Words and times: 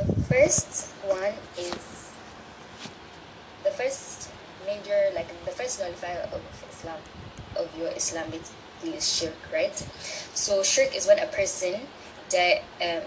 The 0.00 0.22
first 0.22 0.92
one 1.04 1.34
is 1.58 2.10
the 3.64 3.70
first 3.70 4.30
major, 4.64 5.10
like 5.14 5.28
the 5.44 5.50
first 5.50 5.78
nullifier 5.80 6.28
of 6.32 6.40
Islam, 6.70 6.98
of 7.56 7.68
your 7.78 7.90
Islamic 7.90 8.40
is 8.82 9.04
shirk, 9.18 9.36
right? 9.52 9.76
So 10.32 10.62
shirk 10.62 10.96
is 10.96 11.06
when 11.06 11.18
a 11.18 11.26
person 11.26 11.82
di- 12.30 12.62
um, 12.80 13.02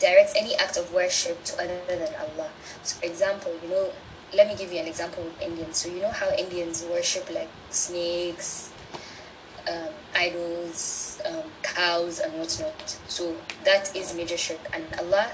directs 0.00 0.34
any 0.36 0.56
act 0.56 0.76
of 0.76 0.92
worship 0.92 1.44
to 1.44 1.62
other 1.62 1.78
than 1.86 2.12
Allah. 2.18 2.50
So 2.82 2.98
for 2.98 3.06
example, 3.06 3.52
you 3.62 3.68
know, 3.68 3.90
let 4.34 4.48
me 4.48 4.56
give 4.56 4.72
you 4.72 4.80
an 4.80 4.86
example 4.88 5.22
with 5.22 5.40
Indians. 5.40 5.76
So 5.78 5.90
you 5.90 6.00
know 6.00 6.10
how 6.10 6.34
Indians 6.34 6.84
worship 6.90 7.30
like 7.32 7.50
snakes, 7.70 8.72
um, 9.70 9.94
idols, 10.16 11.20
um, 11.24 11.44
cows, 11.62 12.18
and 12.18 12.32
whatnot. 12.34 12.98
So 13.06 13.36
that 13.64 13.94
is 13.94 14.14
major 14.14 14.36
shirk, 14.36 14.60
and 14.72 14.84
Allah 14.98 15.30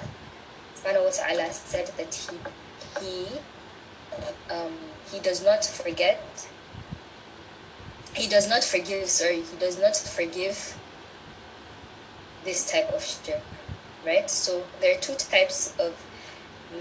subhanahu 0.89 1.05
wa 1.05 1.11
ta'ala 1.11 1.53
said 1.53 1.87
that 1.97 2.15
he 2.15 2.37
he 3.01 3.27
um, 4.51 4.73
he 5.13 5.21
does 5.21 5.45
not 5.45 5.65
forget 5.65 6.49
he 8.15 8.27
does 8.27 8.49
not 8.49 8.65
forgive 8.65 9.09
sorry 9.09 9.43
he 9.43 9.57
does 9.59 9.79
not 9.79 9.97
forgive 9.97 10.77
this 12.45 12.71
type 12.71 12.89
of 12.91 13.05
shirk 13.05 13.43
right? 14.07 14.31
So 14.31 14.65
there 14.81 14.97
are 14.97 15.01
two 15.01 15.15
types 15.17 15.75
of 15.79 15.93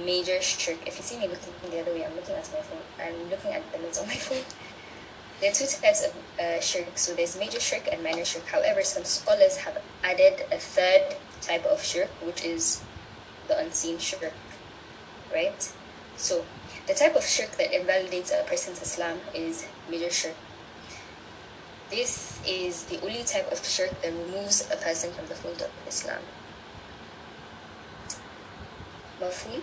major 0.05 0.39
shirk. 0.41 0.77
If 0.85 0.98
you 0.98 1.03
see 1.03 1.20
me 1.20 1.27
looking 1.27 1.53
the 1.70 1.81
other 1.81 1.91
way 1.91 2.05
i'm 2.05 2.15
looking 2.15 2.35
at 2.35 2.48
my 2.53 2.62
phone. 2.62 2.85
I'm 3.01 3.29
looking 3.29 3.51
at 3.51 3.70
the 3.73 3.79
notes 3.79 3.99
on 3.99 4.07
my 4.07 4.13
phone. 4.27 4.43
There 5.41 5.51
are 5.51 5.53
two 5.53 5.65
types 5.65 6.05
of 6.05 6.13
uh, 6.39 6.62
shirk. 6.62 6.98
So 6.98 7.13
there's 7.13 7.37
major 7.37 7.59
shirk 7.59 7.87
and 7.91 8.01
minor 8.03 8.23
shirk. 8.23 8.45
However 8.45 8.84
some 8.84 9.03
scholars 9.03 9.57
have 9.57 9.81
added 10.03 10.45
a 10.51 10.57
third 10.57 11.17
type 11.41 11.65
of 11.65 11.84
shirk 11.84 12.09
which 12.23 12.45
is 12.45 12.81
the 13.47 13.57
unseen 13.57 13.97
shirk, 13.97 14.33
right? 15.33 15.73
So 16.15 16.45
the 16.87 16.93
type 16.93 17.15
of 17.15 17.23
shirk 17.23 17.51
that 17.57 17.73
invalidates 17.73 18.31
a 18.31 18.43
person's 18.43 18.81
Islam 18.81 19.20
is 19.34 19.67
major 19.89 20.09
shirk. 20.09 20.35
This 21.89 22.39
is 22.45 22.84
the 22.85 22.99
only 23.01 23.23
type 23.23 23.51
of 23.51 23.63
shirk 23.65 24.01
that 24.01 24.12
removes 24.12 24.67
a 24.71 24.76
person 24.76 25.12
from 25.13 25.27
the 25.27 25.35
fold 25.35 25.62
of 25.62 25.71
Islam. 25.87 26.20
Mafum? 29.21 29.61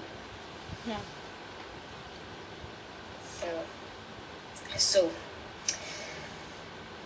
Yeah. 0.88 1.00
So, 3.40 3.48
so, 4.76 5.10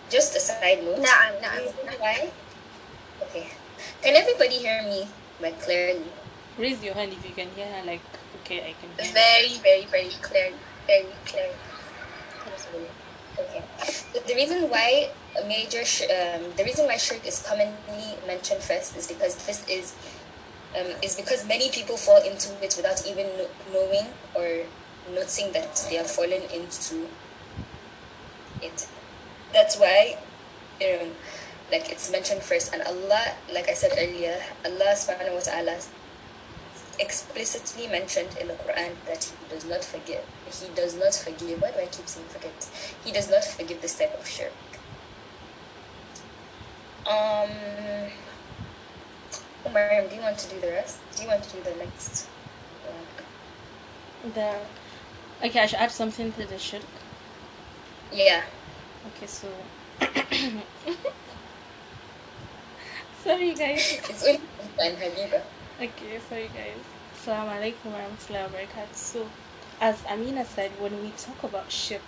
just 0.09 0.35
a 0.35 0.39
side 0.39 0.83
note. 0.83 0.99
Nah, 0.99 1.35
nah, 1.41 1.55
nah. 1.85 1.91
Why? 1.99 2.31
Okay. 3.23 3.47
Can 4.01 4.15
everybody 4.15 4.55
hear 4.55 4.81
me? 4.83 5.07
But 5.39 5.59
clearly. 5.59 6.03
Raise 6.57 6.83
your 6.83 6.93
hand 6.93 7.13
if 7.13 7.23
you 7.27 7.35
can 7.35 7.49
hear 7.55 7.67
her. 7.67 7.85
Like, 7.85 8.01
okay, 8.41 8.59
I 8.59 8.73
can 8.79 8.89
hear. 8.97 9.13
very 9.13 9.55
very 9.63 9.85
very 9.85 10.13
clear 10.21 10.51
very 10.87 11.13
clear 11.25 11.51
Okay. 13.39 13.63
The, 14.27 14.35
reason 14.35 14.69
why 14.69 15.09
a 15.39 15.47
major 15.47 15.85
sh- 15.85 16.03
um, 16.11 16.43
the 16.57 16.63
reason 16.65 16.85
why 16.85 16.97
shirk 16.97 17.25
is 17.25 17.41
commonly 17.47 18.17
mentioned 18.27 18.61
first 18.61 18.97
is 18.97 19.07
because 19.07 19.35
this 19.45 19.63
is 19.69 19.95
um, 20.75 20.91
is 21.01 21.15
because 21.15 21.47
many 21.47 21.69
people 21.69 21.95
fall 21.95 22.21
into 22.21 22.51
it 22.61 22.73
without 22.75 22.99
even 23.07 23.27
kno- 23.37 23.49
knowing 23.71 24.07
or 24.35 24.65
noticing 25.13 25.51
that 25.53 25.71
they 25.89 25.95
have 25.95 26.09
fallen 26.09 26.41
into 26.51 27.07
it. 28.61 28.87
That's 29.53 29.79
why 29.79 30.17
um, 30.83 31.11
like 31.71 31.89
it's 31.89 32.11
mentioned 32.11 32.41
first 32.41 32.73
and 32.73 32.81
Allah 32.83 33.35
like 33.53 33.69
I 33.69 33.73
said 33.73 33.91
earlier 33.97 34.35
Allah 34.65 34.93
subhanahu 34.97 35.35
wa 35.37 35.43
ta'ala 35.43 35.77
explicitly 36.99 37.87
mentioned 37.87 38.35
in 38.39 38.47
the 38.47 38.53
Quran 38.53 38.91
that 39.07 39.23
he 39.23 39.33
does 39.53 39.65
not 39.65 39.83
forgive. 39.83 40.23
He 40.51 40.67
does 40.75 40.95
not 40.97 41.15
forgive. 41.15 41.61
Why 41.61 41.71
do 41.71 41.79
I 41.79 41.85
keep 41.85 42.07
saying 42.07 42.27
forget? 42.27 42.69
He 43.03 43.11
does 43.11 43.29
not 43.29 43.43
forgive 43.43 43.81
this 43.81 43.97
type 43.97 44.13
of 44.19 44.27
shirk. 44.27 44.51
Um, 47.07 47.49
oh, 49.65 49.71
Mariam, 49.73 50.07
do 50.09 50.15
you 50.15 50.21
want 50.21 50.37
to 50.37 50.49
do 50.49 50.59
the 50.59 50.67
rest? 50.67 50.99
Do 51.15 51.23
you 51.23 51.29
want 51.29 51.43
to 51.43 51.49
do 51.55 51.63
the 51.63 51.75
next? 51.77 52.27
one? 54.23 54.31
The 54.33 54.59
okay, 55.47 55.61
I 55.61 55.65
should 55.65 55.79
add 55.79 55.91
something 55.91 56.31
to 56.33 56.45
the 56.45 56.59
shirk. 56.59 56.83
Yeah. 58.11 58.43
Okay, 59.15 59.27
so 59.27 59.47
sorry 63.23 63.53
guys. 63.55 64.01
It's 64.09 64.23
only 64.25 64.41
and 64.81 64.97
Habiba. 64.97 65.41
Okay, 65.81 66.19
sorry 66.27 66.49
guys. 66.53 66.83
Assalamu 67.15 67.55
alaikum 67.55 67.93
warahmatullahi 67.93 68.51
wabarakatuh. 68.51 68.95
So, 68.95 69.29
as 69.79 70.03
Amina 70.11 70.43
said, 70.43 70.71
when 70.77 71.01
we 71.01 71.11
talk 71.11 71.41
about 71.41 71.71
shirk, 71.71 72.01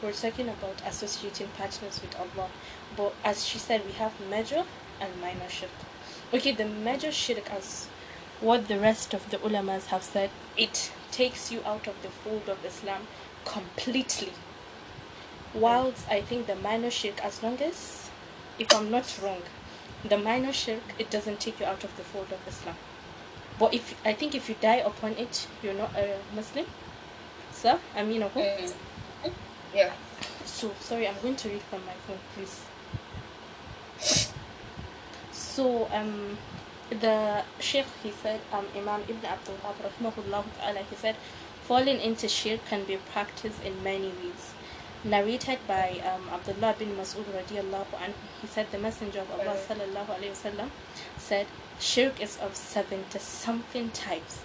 we're 0.00 0.12
talking 0.12 0.48
about 0.48 0.80
associating 0.86 1.48
partners 1.58 2.00
with 2.00 2.14
Allah. 2.14 2.48
But 2.96 3.14
as 3.24 3.44
she 3.44 3.58
said, 3.58 3.84
we 3.84 3.90
have 3.98 4.12
major 4.30 4.62
and 5.00 5.20
minor 5.20 5.48
shirk. 5.48 5.74
Okay, 6.32 6.52
the 6.52 6.66
major 6.66 7.10
shirk, 7.10 7.50
as 7.50 7.88
what 8.40 8.68
the 8.68 8.78
rest 8.78 9.12
of 9.12 9.28
the 9.30 9.38
ulamas 9.38 9.86
have 9.86 10.04
said, 10.04 10.30
it 10.56 10.92
takes 11.10 11.50
you 11.50 11.64
out 11.66 11.88
of 11.88 12.00
the 12.02 12.10
fold 12.10 12.48
of 12.48 12.64
Islam 12.64 13.08
completely. 13.44 14.34
Whilst 15.52 16.08
I 16.08 16.20
think 16.20 16.46
the 16.46 16.54
minor 16.54 16.92
shirk, 16.92 17.18
as 17.24 17.42
long 17.42 17.58
as, 17.58 18.08
if 18.56 18.72
I'm 18.72 18.88
not 18.88 19.18
wrong, 19.20 19.42
the 20.08 20.16
minor 20.16 20.52
shirk, 20.52 20.94
it 20.96 21.10
doesn't 21.10 21.40
take 21.40 21.58
you 21.58 21.66
out 21.66 21.82
of 21.82 21.96
the 21.96 22.04
fold 22.04 22.30
of 22.30 22.46
Islam. 22.46 22.76
But 23.60 23.74
if 23.74 23.94
I 24.06 24.14
think 24.14 24.34
if 24.34 24.48
you 24.48 24.56
die 24.60 24.76
upon 24.76 25.12
it, 25.12 25.46
you're 25.62 25.74
not 25.74 25.94
a 25.94 26.16
Muslim. 26.34 26.64
So 27.52 27.78
I 27.94 28.02
mean, 28.02 28.22
okay. 28.22 28.66
Mm. 29.22 29.32
Yeah. 29.74 29.92
So 30.46 30.72
sorry, 30.80 31.06
I'm 31.06 31.20
going 31.20 31.36
to 31.36 31.48
read 31.50 31.62
from 31.68 31.84
my 31.84 31.92
phone, 32.06 32.18
please. 32.34 32.64
So 35.30 35.88
um, 35.92 36.38
the 36.88 37.44
Sheikh 37.60 37.84
he 38.02 38.10
said 38.10 38.40
um 38.50 38.66
Imam 38.74 39.02
Ibn 39.02 39.24
Abdul 39.26 39.56
Wahab 39.62 40.44
ta'ala 40.58 40.80
he 40.88 40.96
said, 40.96 41.16
falling 41.64 42.00
into 42.00 42.28
shirk 42.28 42.64
can 42.66 42.84
be 42.84 42.96
practiced 43.12 43.62
in 43.62 43.82
many 43.84 44.08
ways. 44.24 44.54
Narrated 45.02 45.58
by 45.66 46.02
um, 46.04 46.28
Abdullah 46.28 46.74
bin 46.78 46.94
Mas'ud 46.94 47.24
radiallahu 47.24 47.96
anhu, 47.96 48.12
he 48.42 48.46
said 48.46 48.70
the 48.70 48.78
Messenger 48.78 49.20
of 49.20 49.30
Allah 49.30 49.56
sallallahu 49.56 50.10
alayhi 50.18 50.32
wasallam 50.36 50.68
said, 51.16 51.46
shirk 51.78 52.20
is 52.20 52.36
of 52.38 52.54
70 52.54 53.18
something 53.18 53.90
types. 53.90 54.42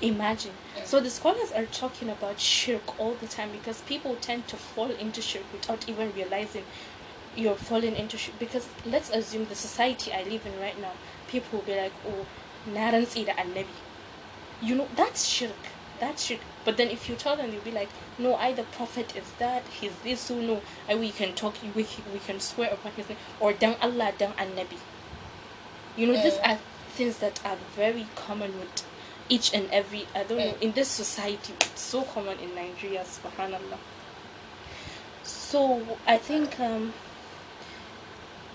Imagine. 0.00 0.52
So 0.84 1.00
the 1.00 1.10
scholars 1.10 1.52
are 1.52 1.66
talking 1.66 2.08
about 2.08 2.40
shirk 2.40 2.98
all 2.98 3.14
the 3.20 3.26
time 3.26 3.50
because 3.52 3.82
people 3.82 4.16
tend 4.16 4.48
to 4.48 4.56
fall 4.56 4.90
into 4.90 5.20
shirk 5.20 5.42
without 5.52 5.86
even 5.88 6.12
realizing 6.14 6.64
you're 7.36 7.56
falling 7.56 7.94
into 7.96 8.16
shirk. 8.16 8.38
Because 8.38 8.66
let's 8.86 9.10
assume 9.10 9.46
the 9.46 9.56
society 9.56 10.12
I 10.12 10.22
live 10.22 10.46
in 10.46 10.58
right 10.60 10.80
now, 10.80 10.92
people 11.26 11.58
will 11.58 11.66
be 11.66 11.76
like, 11.76 11.92
oh, 12.06 12.26
na 12.66 12.92
rantsi. 12.92 13.26
You 14.62 14.74
know, 14.74 14.88
that's 14.96 15.26
shirk. 15.26 15.68
That's 16.00 16.24
shirk. 16.24 16.40
But 16.64 16.76
then 16.76 16.88
if 16.88 17.08
you 17.08 17.16
tell 17.16 17.36
them, 17.36 17.50
they'll 17.50 17.60
be 17.60 17.70
like, 17.70 17.88
no, 18.18 18.34
I 18.36 18.52
the 18.52 18.62
prophet 18.62 19.16
is 19.16 19.32
that, 19.38 19.64
he's 19.66 19.94
this, 20.04 20.20
so 20.20 20.40
no, 20.40 20.62
I, 20.88 20.94
we 20.94 21.10
can 21.10 21.34
talk, 21.34 21.54
we, 21.74 21.86
we 22.12 22.18
can 22.26 22.40
swear 22.40 22.70
upon 22.70 22.92
his 22.92 23.08
name, 23.08 23.18
or 23.40 23.52
down 23.52 23.76
Allah, 23.80 24.12
dan 24.16 24.32
annabi. 24.32 24.78
You 25.96 26.06
know, 26.06 26.22
these 26.22 26.38
are 26.38 26.58
things 26.90 27.18
that 27.18 27.44
are 27.44 27.56
very 27.74 28.06
common 28.14 28.58
with 28.58 28.84
each 29.28 29.52
and 29.52 29.68
every, 29.70 30.06
I 30.14 30.22
don't 30.22 30.38
know, 30.38 30.54
in 30.60 30.72
this 30.72 30.88
society, 30.88 31.54
it's 31.60 31.80
so 31.80 32.02
common 32.02 32.38
in 32.38 32.54
Nigeria, 32.54 33.04
subhanallah. 33.04 33.78
So 35.24 35.98
I 36.06 36.18
think 36.18 36.58
um, 36.60 36.92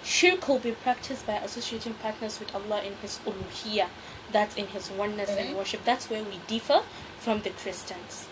shirk 0.04 0.48
will 0.48 0.60
be 0.60 0.72
practiced 0.72 1.26
by 1.26 1.34
associating 1.36 1.94
partners 1.96 2.40
with 2.40 2.54
Allah 2.54 2.82
in 2.84 2.94
His 3.02 3.20
uluhiyah, 3.26 3.88
that's 4.32 4.56
in 4.56 4.68
His 4.68 4.90
oneness 4.92 5.30
and 5.30 5.50
Mhm. 5.50 5.56
worship. 5.56 5.84
That's 5.86 6.10
where 6.10 6.24
we 6.24 6.40
differ 6.48 6.82
from 7.20 7.42
the 7.42 7.50
Christians. 7.52 8.28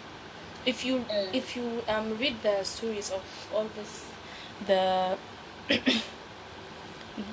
If 0.66 0.86
you 0.86 1.06
Mm. 1.10 1.34
if 1.34 1.56
you 1.56 1.84
um, 1.88 2.18
read 2.18 2.44
the 2.44 2.64
stories 2.64 3.10
of 3.12 3.24
all 3.54 3.66
this, 3.76 4.06
the 4.68 5.18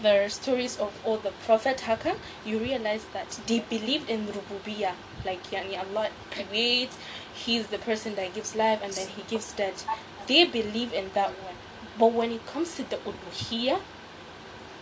the 0.03 0.29
stories 0.29 0.79
of 0.79 0.93
all 1.05 1.17
the 1.19 1.31
Prophet 1.47 1.79
Hakan, 1.79 2.17
you 2.45 2.59
realize 2.59 3.05
that 3.13 3.39
they 3.47 3.61
believed 3.61 4.09
in 4.11 4.27
rububiyah, 4.27 4.95
like 5.25 5.43
yani 5.51 5.79
Allah 5.79 6.09
creates, 6.31 6.97
He's 7.35 7.69
the 7.69 7.79
person 7.79 8.15
that 8.17 8.35
gives 8.35 8.55
life 8.57 8.81
and 8.83 8.93
then 8.93 9.09
He 9.09 9.23
gives 9.29 9.53
death. 9.53 9.87
They 10.27 10.45
believe 10.45 10.93
in 10.93 11.11
that 11.15 11.31
one, 11.31 11.55
but 11.99 12.13
when 12.13 12.33
it 12.33 12.45
comes 12.47 12.75
to 12.77 12.83
the 12.83 12.97
uluhiyah, 12.97 13.81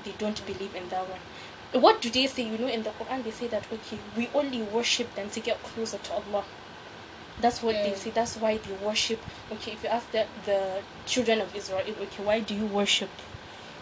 they 0.07 0.15
don't 0.19 0.41
believe 0.47 0.75
in 0.75 0.89
that 0.89 1.05
one. 1.11 1.83
What 1.83 2.01
do 2.01 2.09
they 2.11 2.27
say? 2.29 2.45
You 2.45 2.59
know, 2.59 2.69
in 2.69 2.83
the 2.85 2.91
Quran, 2.91 3.25
they 3.25 3.33
say 3.33 3.49
that 3.49 3.67
okay, 3.73 3.99
we 4.17 4.29
only 4.35 4.63
worship 4.63 5.15
them 5.17 5.29
to 5.31 5.41
get 5.41 5.63
closer 5.63 5.99
to 5.99 6.13
Allah. 6.15 6.45
That's 7.41 7.63
what 7.63 7.75
they 7.83 7.91
Mm. 7.93 7.97
say. 8.03 8.11
That's 8.11 8.37
why 8.37 8.57
they 8.57 8.73
worship. 8.87 9.21
Okay, 9.53 9.73
if 9.73 9.83
you 9.83 9.91
ask 9.91 10.11
the, 10.13 10.27
the 10.47 10.61
children 11.07 11.41
of 11.43 11.55
Israel, 11.55 11.83
okay, 12.05 12.23
why 12.25 12.41
do 12.41 12.55
you 12.55 12.67
worship? 12.67 13.11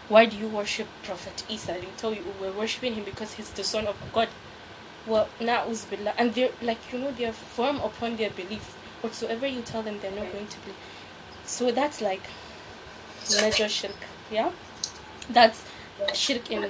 Why 0.09 0.25
do 0.25 0.35
you 0.37 0.49
worship 0.49 0.87
Prophet 1.03 1.43
Isa? 1.49 1.73
They 1.73 1.87
tell 1.97 2.13
you 2.13 2.23
we're 2.41 2.51
worshiping 2.51 2.95
him 2.95 3.05
because 3.05 3.33
he's 3.35 3.51
the 3.51 3.63
son 3.63 3.87
of 3.87 3.95
God. 4.13 4.29
well, 5.07 5.29
na'uz 5.39 5.85
billah, 5.89 6.13
and 6.17 6.33
they're 6.33 6.51
like 6.61 6.79
you 6.91 6.99
know 6.99 7.11
they're 7.11 7.33
firm 7.33 7.77
upon 7.89 8.17
their 8.17 8.31
belief. 8.31 8.75
Whatsoever 9.01 9.45
you 9.47 9.61
tell 9.61 9.83
them, 9.83 9.99
they're 10.01 10.11
not 10.19 10.31
going 10.33 10.47
to 10.47 10.59
believe. 10.65 10.81
So 11.45 11.71
that's 11.71 12.01
like 12.01 12.23
major 13.41 13.69
shirk. 13.69 13.95
Yeah, 14.31 14.51
that's 15.29 15.63
shirk 16.13 16.51
in 16.51 16.69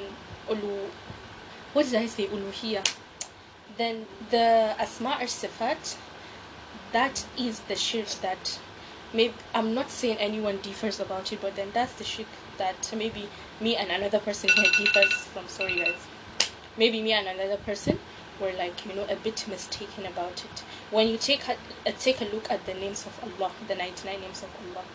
ulu. 0.50 0.88
What 1.74 1.86
did 1.86 1.96
I 1.96 2.06
say? 2.08 2.28
Uluhiyah. 2.28 2.88
Then 3.78 4.06
the 4.30 4.76
asma 4.80 5.18
or 5.22 5.26
sifat. 5.26 5.98
That 6.92 7.26
is 7.38 7.60
the 7.62 7.76
shirk 7.76 8.08
that 8.22 8.60
maybe 9.14 9.34
I'm 9.54 9.74
not 9.74 9.90
saying 9.90 10.18
anyone 10.18 10.60
differs 10.62 11.00
about 11.00 11.34
it, 11.34 11.42
but 11.42 11.56
then 11.56 11.70
that's 11.74 11.94
the 11.94 12.04
shirk 12.04 12.28
that 12.58 12.94
maybe 12.96 13.28
me 13.60 13.76
and 13.76 13.92
another 13.92 14.20
person 14.20 14.50
here 14.56 14.72
differs 14.78 15.14
from. 15.34 15.48
Sorry, 15.48 15.76
guys. 15.80 16.08
Maybe 16.78 17.02
me 17.02 17.14
and 17.14 17.28
another 17.28 17.58
person 17.58 18.00
were 18.40 18.52
like 18.54 18.86
you 18.86 18.94
know 18.94 19.06
a 19.10 19.16
bit 19.16 19.46
mistaken 19.48 20.06
about 20.06 20.44
it. 20.44 20.64
When 20.92 21.08
you 21.08 21.18
take 21.18 21.44
a, 21.48 21.92
take 21.94 22.22
a 22.22 22.26
look 22.26 22.50
at 22.52 22.66
the 22.66 22.74
names 22.74 23.06
of 23.06 23.20
Allah, 23.24 23.52
the 23.68 23.76
99 23.76 24.22
names 24.22 24.44
of 24.44 24.50
Allah, 24.62 24.86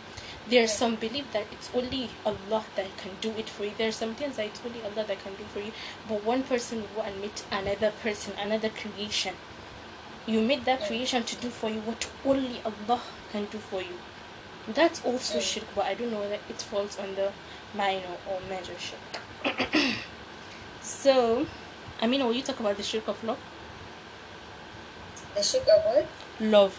there's 0.49 0.73
some 0.73 0.97
belief 0.97 1.33
that 1.33 1.47
it's 1.53 1.71
only 1.75 2.11
Allah 2.25 2.65
that 2.77 2.97
can 2.97 3.13
do 3.21 3.31
it 3.39 3.49
for 3.49 3.65
you. 3.65 3.73
There's 3.77 3.97
some 3.97 4.15
things 4.15 4.37
that 4.37 4.47
it's 4.47 4.61
only 4.65 4.83
Allah 4.83 5.05
that 5.07 5.23
can 5.23 5.35
do 5.35 5.45
for 5.45 5.61
you, 5.61 5.73
but 6.09 6.25
one 6.25 6.43
person 6.43 6.85
will 6.95 7.03
admit 7.05 7.45
another 7.53 7.93
person, 8.03 8.35
another 8.39 8.71
creation. 8.71 9.35
You 10.27 10.41
made 10.43 10.65
that 10.65 10.87
creation 10.87 11.25
to 11.25 11.37
do 11.37 11.51
for 11.51 11.71
you 11.71 11.81
what 11.81 12.09
only 12.25 12.61
Allah 12.65 13.01
can 13.33 13.47
do 13.47 13.59
for 13.59 13.81
you. 13.81 13.99
That's 14.69 15.05
also 15.05 15.41
shirk, 15.41 15.65
but 15.75 15.85
I 15.87 15.95
don't 15.95 16.11
know 16.11 16.29
that 16.29 16.41
it 16.49 16.61
falls 16.63 16.99
under 16.99 17.33
minor 17.75 18.17
or 18.29 18.41
major 18.49 18.75
shirk. 18.79 19.23
so, 20.83 21.47
I 22.01 22.07
mean, 22.07 22.25
will 22.25 22.35
you 22.35 22.43
talk 22.43 22.61
about 22.61 22.77
the 22.77 22.83
shirk 22.83 23.09
of 23.09 23.23
love? 23.25 23.39
The 25.35 25.43
shirk 25.43 25.63
of 25.63 25.85
what? 25.85 26.07
Love. 26.41 26.79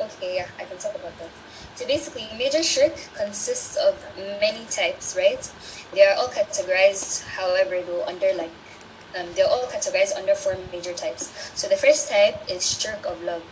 Okay, 0.00 0.36
yeah, 0.36 0.48
I 0.58 0.64
can 0.64 0.78
talk 0.78 0.94
about 0.94 1.16
that. 1.18 1.30
So 1.74 1.86
basically, 1.86 2.28
major 2.36 2.62
shirk 2.62 2.94
consists 3.14 3.76
of 3.76 3.96
many 4.40 4.64
types, 4.66 5.16
right? 5.16 5.42
They 5.92 6.02
are 6.02 6.14
all 6.16 6.28
categorized, 6.28 7.24
however, 7.24 7.82
though, 7.82 8.04
under 8.04 8.32
like, 8.34 8.50
um, 9.18 9.26
they're 9.34 9.48
all 9.48 9.66
categorized 9.66 10.16
under 10.16 10.34
four 10.34 10.56
major 10.72 10.92
types. 10.92 11.32
So 11.54 11.68
the 11.68 11.76
first 11.76 12.10
type 12.10 12.50
is 12.50 12.80
shirk 12.80 13.04
of 13.06 13.22
love. 13.22 13.42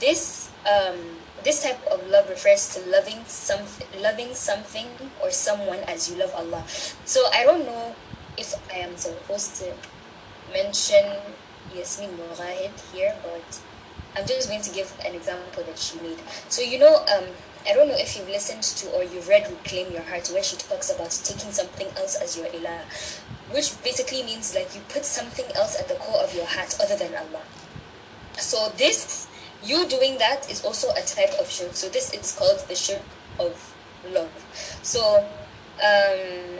This 0.00 0.50
um, 0.66 0.98
this 1.44 1.62
type 1.62 1.84
of 1.90 2.06
love 2.08 2.28
refers 2.28 2.72
to 2.74 2.88
loving 2.88 3.24
something, 3.26 3.86
loving 4.00 4.34
something 4.34 4.86
or 5.22 5.30
someone 5.30 5.80
as 5.88 6.08
you 6.08 6.16
love 6.16 6.32
Allah. 6.34 6.62
So 7.04 7.26
I 7.34 7.42
don't 7.44 7.66
know 7.66 7.94
if 8.38 8.54
I 8.70 8.78
am 8.78 8.96
supposed 8.96 9.56
to 9.56 9.74
mention 10.52 11.18
Yasmin 11.74 12.10
Mogahed 12.16 12.94
here, 12.94 13.14
but 13.22 13.60
I'm 14.16 14.26
just 14.26 14.48
going 14.48 14.62
to 14.62 14.70
give 14.72 14.92
an 15.04 15.14
example 15.14 15.62
that 15.64 15.78
she 15.78 15.98
made. 16.00 16.18
So 16.48 16.62
you 16.62 16.78
know, 16.78 17.04
um, 17.16 17.24
I 17.68 17.72
don't 17.74 17.88
know 17.88 17.96
if 17.96 18.16
you've 18.16 18.28
listened 18.28 18.62
to 18.62 18.90
or 18.90 19.04
you've 19.04 19.28
read 19.28 19.48
Reclaim 19.48 19.92
Your 19.92 20.02
Heart, 20.02 20.28
where 20.32 20.42
she 20.42 20.56
talks 20.56 20.90
about 20.90 21.10
taking 21.24 21.52
something 21.52 21.86
else 21.96 22.16
as 22.16 22.36
your 22.36 22.46
ilah, 22.46 22.82
which 23.52 23.80
basically 23.82 24.22
means 24.24 24.54
like 24.54 24.74
you 24.74 24.80
put 24.88 25.04
something 25.04 25.46
else 25.54 25.78
at 25.78 25.88
the 25.88 25.94
core 25.94 26.22
of 26.22 26.34
your 26.34 26.46
heart 26.46 26.76
other 26.82 26.96
than 26.96 27.14
Allah. 27.14 27.42
So 28.36 28.72
this, 28.76 29.28
you 29.62 29.86
doing 29.88 30.18
that 30.18 30.50
is 30.50 30.64
also 30.64 30.90
a 30.90 31.02
type 31.02 31.32
of 31.40 31.48
shirk. 31.48 31.74
So 31.74 31.88
this 31.88 32.12
is 32.12 32.34
called 32.36 32.64
the 32.68 32.74
shirk 32.74 33.02
of 33.38 33.74
love. 34.10 34.30
So 34.82 35.24
um, 35.78 36.58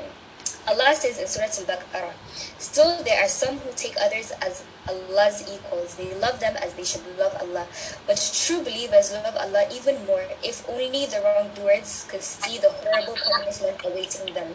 Allah 0.69 0.95
says 0.95 1.19
in 1.19 1.27
Surah 1.27 1.51
Al-Baqarah, 1.51 2.15
Still 2.59 3.03
there 3.03 3.23
are 3.25 3.29
some 3.29 3.59
who 3.59 3.71
take 3.75 3.97
others 4.01 4.33
as 4.43 4.65
Allah's 4.89 5.43
equals. 5.43 5.97
They 5.97 6.15
love 6.19 6.39
them 6.39 6.57
as 6.57 6.75
they 6.75 6.85
should 6.85 7.03
love 7.19 7.35
Allah. 7.41 7.67
But 8.07 8.19
true 8.33 8.63
believers 8.63 9.13
love 9.13 9.35
Allah 9.37 9.67
even 9.75 10.07
more. 10.07 10.23
If 10.43 10.63
only 10.69 11.07
the 11.07 11.21
wrongdoers 11.23 12.07
could 12.09 12.23
see 12.23 12.59
the 12.59 12.71
horrible 12.71 13.17
punishment 13.19 13.83
awaiting 13.85 14.35
them, 14.35 14.55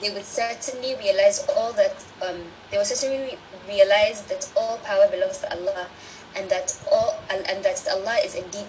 they 0.00 0.10
would 0.10 0.24
certainly 0.24 0.94
realize 0.96 1.44
all 1.56 1.72
that 1.74 1.94
um, 2.22 2.38
they 2.70 2.78
would 2.78 2.86
certainly 2.86 3.38
realize 3.66 4.22
that 4.30 4.50
all 4.56 4.78
power 4.78 5.08
belongs 5.10 5.38
to 5.38 5.50
Allah 5.52 5.88
and 6.36 6.48
that 6.50 6.78
all 6.90 7.18
and 7.30 7.64
that 7.64 7.82
Allah 7.90 8.18
is 8.24 8.34
indeed 8.34 8.66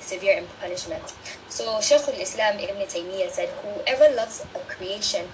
severe 0.00 0.36
in 0.38 0.46
punishment. 0.60 1.02
So 1.48 1.80
Shaykh 1.80 2.08
al-Islam 2.08 2.58
Ibn 2.60 2.82
Taymiyyah 2.86 3.30
said, 3.30 3.48
whoever 3.64 4.14
loves 4.14 4.44
a 4.54 4.58
creation 4.68 5.26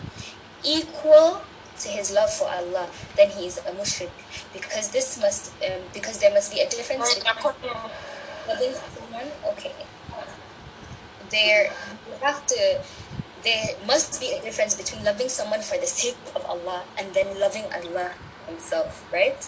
equal 0.65 1.43
to 1.81 1.89
his 1.89 2.13
love 2.13 2.31
for 2.33 2.49
Allah, 2.49 2.89
then 3.17 3.31
he 3.31 3.47
is 3.47 3.59
a 3.59 3.73
mushrik. 3.73 4.11
Because 4.53 4.91
this 4.91 5.19
must, 5.21 5.53
um, 5.65 5.81
because 5.93 6.19
there 6.19 6.33
must 6.33 6.53
be 6.53 6.61
a 6.61 6.69
difference. 6.69 7.21
Loving 8.49 8.75
someone, 8.75 9.31
okay. 9.53 9.73
There, 11.31 11.65
you 11.65 12.15
have 12.21 12.45
to. 12.47 12.81
There 13.43 13.77
must 13.87 14.21
be 14.21 14.33
a 14.33 14.43
difference 14.43 14.75
between 14.75 15.05
loving 15.05 15.29
someone 15.29 15.63
for 15.63 15.79
the 15.79 15.87
sake 15.87 16.17
of 16.37 16.45
Allah 16.45 16.85
and 16.99 17.15
then 17.15 17.41
loving 17.41 17.65
Allah 17.73 18.13
Himself, 18.47 19.07
right? 19.13 19.41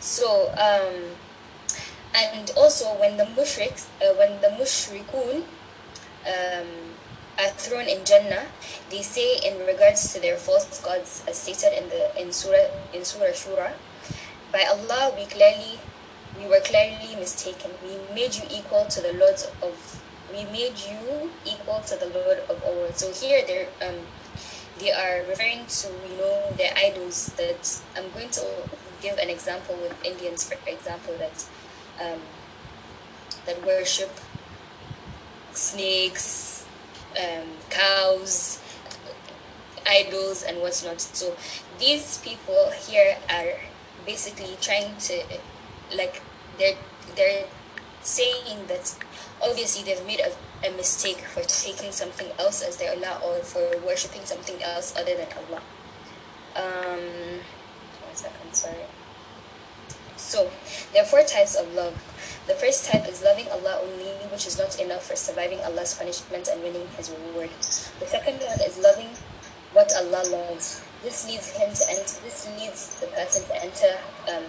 So, 0.00 0.48
um, 0.56 1.20
and 2.14 2.50
also 2.56 2.86
when 2.98 3.18
the 3.18 3.24
mushriks, 3.24 3.86
uh, 4.00 4.14
when 4.16 4.40
the 4.40 4.48
mushrikun, 4.56 5.44
um, 6.24 6.68
are 7.40 7.50
thrown 7.56 7.88
in 7.88 8.04
Jannah, 8.04 8.46
they 8.90 9.02
say 9.02 9.38
in 9.44 9.66
regards 9.66 10.12
to 10.12 10.20
their 10.20 10.36
false 10.36 10.80
gods, 10.82 11.24
as 11.26 11.38
stated 11.38 11.72
in 11.76 11.88
the 11.88 12.12
in 12.20 12.32
Surah 12.32 12.68
in 12.92 13.04
Surah 13.04 13.32
Shura, 13.32 13.72
by 14.52 14.64
Allah 14.68 15.12
we 15.16 15.24
clearly 15.26 15.80
we 16.38 16.46
were 16.46 16.60
clearly 16.60 17.16
mistaken. 17.16 17.70
We 17.82 17.96
made 18.14 18.34
you 18.34 18.44
equal 18.50 18.84
to 18.86 19.00
the 19.00 19.12
lords 19.14 19.48
of 19.62 19.74
we 20.32 20.44
made 20.44 20.78
you 20.78 21.30
equal 21.44 21.80
to 21.86 21.96
the 21.96 22.06
Lord 22.06 22.38
of 22.48 22.62
worlds. 22.62 23.00
So 23.00 23.12
here 23.12 23.42
they 23.46 23.66
um 23.86 24.04
they 24.78 24.92
are 24.92 25.24
referring 25.28 25.66
to 25.66 25.88
you 26.08 26.16
know 26.16 26.52
their 26.56 26.72
idols 26.76 27.32
that 27.36 27.80
I'm 27.96 28.10
going 28.12 28.30
to 28.30 28.46
give 29.02 29.18
an 29.18 29.30
example 29.30 29.76
with 29.76 29.96
Indians 30.04 30.44
for 30.44 30.56
example 30.68 31.16
that 31.18 31.44
um 32.00 32.20
that 33.46 33.64
worship 33.64 34.12
snakes 35.52 36.59
um, 37.18 37.48
cows, 37.70 38.60
idols, 39.86 40.42
and 40.42 40.58
whatnot. 40.60 41.00
So 41.00 41.36
these 41.78 42.18
people 42.18 42.70
here 42.86 43.16
are 43.28 43.54
basically 44.06 44.56
trying 44.60 44.96
to, 44.98 45.22
like, 45.94 46.22
they're 46.58 46.76
they're 47.16 47.44
saying 48.02 48.66
that 48.68 48.94
obviously 49.42 49.82
they've 49.84 50.06
made 50.06 50.20
a, 50.20 50.32
a 50.66 50.70
mistake 50.76 51.18
for 51.18 51.42
taking 51.42 51.92
something 51.92 52.28
else 52.38 52.62
as 52.62 52.76
their 52.76 52.92
Allah 52.92 53.20
or 53.24 53.38
for 53.42 53.78
worshipping 53.86 54.24
something 54.24 54.62
else 54.62 54.94
other 54.96 55.16
than 55.16 55.26
Allah. 55.36 55.62
Um, 56.56 57.40
one 58.06 58.14
second, 58.14 58.54
sorry. 58.54 58.84
So, 60.16 60.50
there 60.92 61.02
are 61.02 61.06
four 61.06 61.22
types 61.22 61.56
of 61.56 61.72
love. 61.74 61.94
The 62.46 62.54
first 62.54 62.86
type 62.90 63.06
is 63.06 63.22
loving 63.22 63.48
Allah 63.50 63.80
only, 63.82 64.10
which 64.32 64.46
is 64.46 64.58
not 64.58 64.80
enough 64.80 65.06
for 65.06 65.16
surviving 65.16 65.60
Allah's 65.60 65.94
punishment 65.94 66.48
and 66.48 66.62
winning 66.62 66.88
His 66.96 67.10
reward. 67.10 67.50
The 68.00 68.06
second 68.06 68.40
one 68.40 68.60
is 68.66 68.78
loving 68.78 69.10
what 69.72 69.92
Allah 69.96 70.22
loves. 70.30 70.82
This 71.02 71.26
leads 71.26 71.50
him 71.50 71.72
to 71.72 71.84
enter. 71.90 72.20
This 72.24 72.48
leads 72.58 73.00
the 73.00 73.06
person 73.08 73.44
to 73.46 73.54
enter 73.62 73.92
um, 74.28 74.44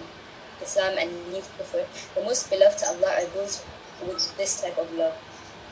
Islam 0.60 0.98
and 0.98 1.10
leave 1.32 1.48
kufr. 1.58 1.86
The 2.14 2.22
most 2.22 2.50
beloved 2.50 2.78
to 2.78 2.86
Allah 2.86 3.22
are 3.22 3.26
those 3.34 3.64
with 4.02 4.36
this 4.36 4.60
type 4.60 4.78
of 4.78 4.92
love. 4.94 5.14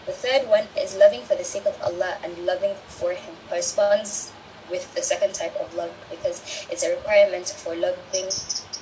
The 0.06 0.12
third 0.12 0.48
one 0.48 0.64
is 0.78 0.96
loving 0.96 1.22
for 1.22 1.34
the 1.36 1.44
sake 1.44 1.66
of 1.66 1.76
Allah 1.82 2.16
and 2.24 2.46
loving 2.46 2.74
for 2.88 3.12
Him. 3.12 3.34
Corresponds 3.48 4.32
with 4.70 4.94
the 4.94 5.02
second 5.02 5.34
type 5.34 5.54
of 5.60 5.74
love 5.74 5.92
because 6.10 6.66
it's 6.70 6.82
a 6.82 6.90
requirement 6.94 7.48
for 7.48 7.74
loving 7.74 8.30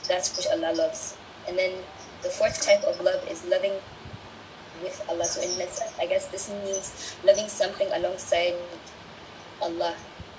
that 0.08 0.30
which 0.36 0.46
Allah 0.52 0.72
loves. 0.76 1.16
And 1.48 1.58
then 1.58 1.72
the 2.22 2.28
fourth 2.28 2.60
type 2.62 2.82
of 2.84 3.00
love 3.00 3.26
is 3.30 3.44
loving 3.46 3.74
with 4.82 5.02
Allah. 5.08 5.24
So 5.24 5.40
in 5.42 5.56
this, 5.58 5.80
I 6.00 6.06
guess 6.06 6.26
this 6.28 6.50
means 6.50 7.16
loving 7.24 7.48
something 7.48 7.88
alongside 7.92 8.54
Allah, 9.62 9.94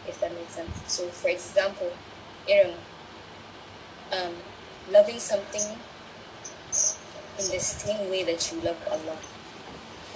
if 0.08 0.20
that 0.22 0.34
makes 0.34 0.56
sense. 0.56 0.72
So 0.88 1.08
for 1.08 1.30
example, 1.30 1.92
Iram, 2.50 2.76
um, 4.12 4.34
loving 4.92 5.20
something 5.20 5.78
in 7.40 7.46
the 7.52 7.60
same 7.60 8.10
way 8.10 8.24
that 8.24 8.52
you 8.52 8.62
love 8.62 8.78
Allah. 8.92 9.18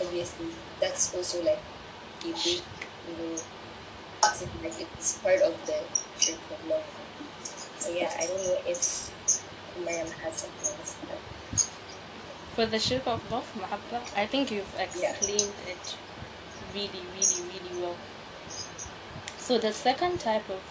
Obviously, 0.02 0.48
that's 0.82 1.14
also 1.16 1.44
like 1.44 1.62
a 2.22 2.32
big, 2.44 2.62
you 3.08 3.16
know, 3.18 3.36
like 4.64 4.80
it's 4.80 5.20
part 5.20 5.42
of 5.42 5.54
the 5.66 5.80
trick 6.20 6.40
of 6.52 6.68
love. 6.68 6.84
So 7.78 7.94
yeah, 7.94 8.12
I 8.18 8.26
don't 8.26 8.44
know 8.44 8.58
if 8.66 9.12
Mariam 9.84 10.08
has 10.24 10.34
something 10.38 10.80
else 10.80 10.96
for 12.56 12.66
the 12.68 12.80
shape 12.80 13.08
of 13.08 13.32
love, 13.32 13.52
mahabba, 13.58 14.02
I 14.16 14.28
think 14.28 14.52
you've 14.52 14.76
explained 14.78 15.54
it 15.68 15.98
really, 16.74 17.04
really, 17.16 17.42
really 17.50 17.82
well. 17.82 17.96
So 19.38 19.58
the 19.58 19.74
second 19.74 20.20
type 20.20 20.48
of 20.50 20.62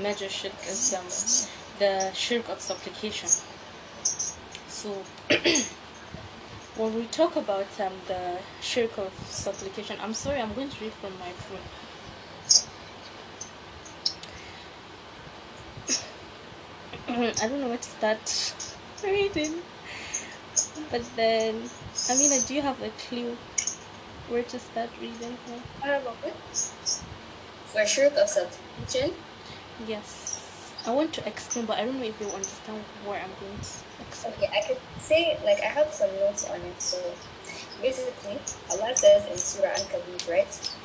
major 0.00 0.28
shirk 0.28 0.54
is 0.66 0.94
um, 0.94 1.04
the 1.78 2.12
shirk 2.12 2.48
of 2.48 2.60
supplication. 2.60 3.28
So, 4.68 4.90
when 6.76 6.94
we 6.94 7.04
talk 7.06 7.36
about 7.36 7.68
um, 7.78 7.92
the 8.08 8.38
shirk 8.62 8.96
of 8.96 9.12
supplication, 9.28 9.98
I'm 10.00 10.14
sorry, 10.14 10.40
I'm 10.40 10.54
going 10.54 10.70
to 10.70 10.84
read 10.84 10.94
from 10.94 11.12
my 11.18 11.30
phone. 11.32 11.58
I 17.42 17.48
don't 17.48 17.60
know 17.60 17.68
where 17.68 17.76
to 17.76 17.82
start 17.82 18.54
reading. 19.04 19.62
But 20.90 21.02
then, 21.16 21.68
I 22.08 22.12
Amina, 22.12 22.40
do 22.46 22.54
you 22.54 22.62
have 22.62 22.80
a 22.82 22.90
clue 23.08 23.36
where 24.28 24.42
to 24.42 24.58
start 24.58 24.90
reading 25.00 25.36
from? 25.44 25.62
I 25.82 25.86
have 25.94 26.06
a 26.06 26.14
bit. 26.22 26.34
For 27.66 27.86
shirk 27.86 28.14
of 28.16 28.28
supplication, 28.28 29.14
Yes. 29.86 30.72
I 30.86 30.90
want 30.90 31.12
to 31.14 31.26
explain, 31.26 31.66
but 31.66 31.78
I 31.78 31.84
don't 31.84 31.98
know 31.98 32.06
if 32.06 32.20
you 32.20 32.26
understand 32.26 32.82
where 33.04 33.20
I'm 33.20 33.30
going 33.40 33.56
to 33.56 34.02
explain. 34.02 34.34
okay, 34.34 34.50
I 34.52 34.66
could 34.66 34.78
say, 35.00 35.38
like, 35.44 35.60
I 35.60 35.66
have 35.66 35.92
some 35.92 36.10
notes 36.16 36.48
on 36.50 36.60
it. 36.60 36.82
So, 36.82 36.98
basically, 37.80 38.38
Allah 38.70 38.96
says 38.96 39.26
in 39.30 39.38
Surah 39.38 39.70
Al-Kabir, 39.70 40.32
right? 40.32 40.76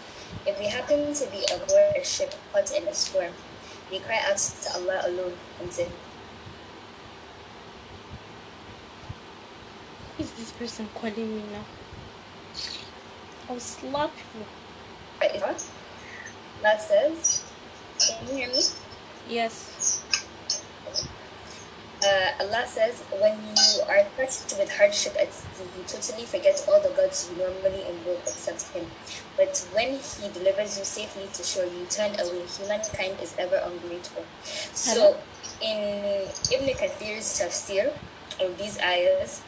If 0.45 0.57
they 0.57 0.67
happen 0.67 1.13
to 1.13 1.25
be 1.31 1.43
aboard 1.53 1.95
a 1.97 2.03
ship 2.03 2.33
caught 2.53 2.71
in 2.71 2.87
a 2.87 2.93
storm, 2.93 3.33
they 3.89 3.99
cry 3.99 4.19
out 4.29 4.37
to 4.37 4.73
Allah 4.75 5.01
alone 5.07 5.33
and 5.59 5.71
say, 5.71 5.87
is 10.19 10.31
this 10.33 10.51
person 10.51 10.88
calling 10.95 11.36
me 11.36 11.43
now? 11.51 11.65
I'll 13.50 13.59
slap 13.59 14.12
you. 14.36 15.27
Is 15.27 15.41
what? 15.41 15.69
Allah 16.63 16.79
says, 16.79 17.43
can 18.00 18.27
you 18.27 18.33
hear 18.36 18.47
me? 18.47 18.62
Yes. 19.29 20.03
Uh, 22.03 22.31
Allah 22.39 22.65
says, 22.67 23.03
when 23.19 23.38
you 23.41 23.81
are 23.89 24.05
touched 24.17 24.55
with 24.57 24.69
hardship 24.77 25.15
at 25.19 25.33
sea, 25.33 25.63
you 25.77 25.83
totally 25.88 26.25
forget 26.25 26.63
all 26.67 26.81
the 26.81 26.89
gods 26.89 27.29
you 27.29 27.38
normally 27.38 27.86
invoke 27.89 28.21
except 28.24 28.63
Him. 28.69 28.86
But 29.36 29.67
when 29.74 29.93
He 29.93 30.29
delivers 30.33 30.77
you 30.77 30.86
safely 30.86 31.27
to 31.33 31.43
shore, 31.43 31.65
you 31.65 31.86
turn 31.89 32.13
away. 32.19 32.43
Humankind 32.59 33.17
is 33.21 33.36
ever 33.38 33.62
ungrateful. 33.63 34.24
So, 34.43 35.17
in 35.62 36.27
Ibn 36.53 36.67
Kathir's 36.77 37.39
tafsir 37.39 37.93
of 38.39 38.57
these 38.57 38.77
ayahs, 38.79 39.41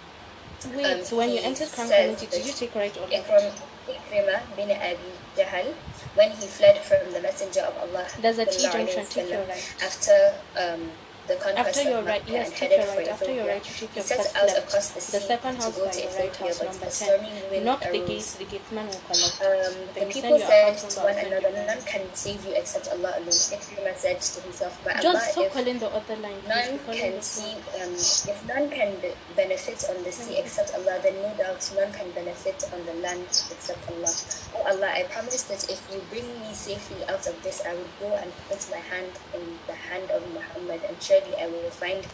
Wait, 0.75 0.85
Um, 0.85 1.03
so 1.03 1.17
when 1.17 1.29
you 1.31 1.39
entered 1.39 1.71
community, 1.71 2.25
did 2.27 2.45
you 2.45 2.51
take 2.53 2.75
right 2.75 2.95
order? 2.97 3.13
Ikram, 3.15 3.51
Ikrimah 3.87 4.41
bin 4.55 4.71
Abi 4.71 5.11
Jahal, 5.37 5.73
when 6.15 6.31
he 6.31 6.47
fled 6.47 6.77
from 6.79 7.11
the 7.13 7.21
Messenger 7.21 7.61
of 7.61 7.77
Allah 7.77 8.05
There's 8.21 8.39
a 8.39 8.45
T 8.45 8.51
sallallahu 8.67 8.71
junction, 8.71 9.05
take 9.05 9.29
your 9.29 9.43
right. 9.45 9.75
after 9.81 10.35
um, 10.59 10.91
the 11.29 11.35
conquest 11.37 11.77
After 11.77 11.89
your 11.89 11.99
of 11.99 12.05
right, 12.09 12.23
yes, 12.27 12.49
take 12.49 12.59
headed 12.59 12.77
your 12.81 12.87
for 12.89 12.97
right. 12.99 13.07
After 13.13 13.31
your 13.31 13.47
right, 13.47 13.63
you 13.69 13.73
take 13.77 13.95
your 13.95 14.03
set 14.03 14.17
first 14.17 14.35
out 14.35 14.47
left. 14.49 14.57
across 14.67 14.87
the 14.97 15.01
second 15.01 15.55
to 15.55 15.61
house 15.61 15.77
go 15.77 15.85
by 15.85 15.91
to 15.91 16.01
your 16.01 16.13
right 16.19 16.35
house, 16.35 16.57
but 16.59 16.67
number 16.73 16.89
10. 16.89 16.91
stormy 16.91 17.31
wind 17.51 17.65
Knock 17.65 17.81
the 17.85 17.89
arose. 18.01 18.09
gate, 18.09 18.29
the 18.41 18.45
gateman 18.49 18.85
will 18.89 19.03
collect. 19.05 19.35
Um, 19.45 19.73
the 19.93 20.05
people 20.09 20.37
said 20.41 20.73
to 20.77 20.99
one 21.05 21.17
another, 21.21 21.51
None 21.69 21.81
can 21.85 22.03
save 22.17 22.41
you 22.45 22.53
except 22.57 22.89
Allah 22.89 23.13
alone. 23.21 23.39
Ikrimah 23.55 23.95
said 23.95 24.17
to 24.21 24.41
himself, 24.41 24.73
But 24.83 24.95
Just 24.99 25.05
Allah, 25.07 25.31
stop 25.31 25.45
if 25.45 25.53
calling 25.53 25.77
the 25.79 25.89
other 25.93 26.15
line. 26.17 26.41
none 26.49 26.79
can 26.91 27.21
see, 27.21 27.53
um, 27.77 27.93
if 27.93 28.37
none 28.49 28.65
can 28.73 28.89
be- 28.99 29.13
benefit 29.37 29.79
on 29.89 30.03
the 30.03 30.11
sea 30.11 30.37
except 30.41 30.73
Allah, 30.73 30.97
then 31.05 31.15
no 31.21 31.29
doubt 31.37 31.61
none 31.77 31.91
can 31.93 32.09
benefit 32.11 32.57
on 32.73 32.81
the 32.89 32.95
land 33.05 33.23
except 33.53 33.85
Allah. 33.93 34.11
Oh 34.57 34.65
Allah, 34.73 34.89
I 34.97 35.03
promise 35.13 35.43
that 35.53 35.61
if 35.69 35.79
you 35.93 36.01
bring 36.09 36.25
me 36.41 36.51
safely 36.53 37.05
out 37.05 37.25
of 37.27 37.37
this, 37.43 37.61
I 37.65 37.73
will 37.77 37.91
go 38.01 38.09
and 38.17 38.31
put 38.49 38.59
my 38.71 38.81
hand 38.81 39.11
in 39.37 39.59
the 39.67 39.73
hand 39.77 40.09
of 40.11 40.21
Muhammad, 40.33 40.81
and 40.87 40.99
surely 41.19 41.37
I 41.41 41.47
will 41.47 41.69
find 41.71 42.05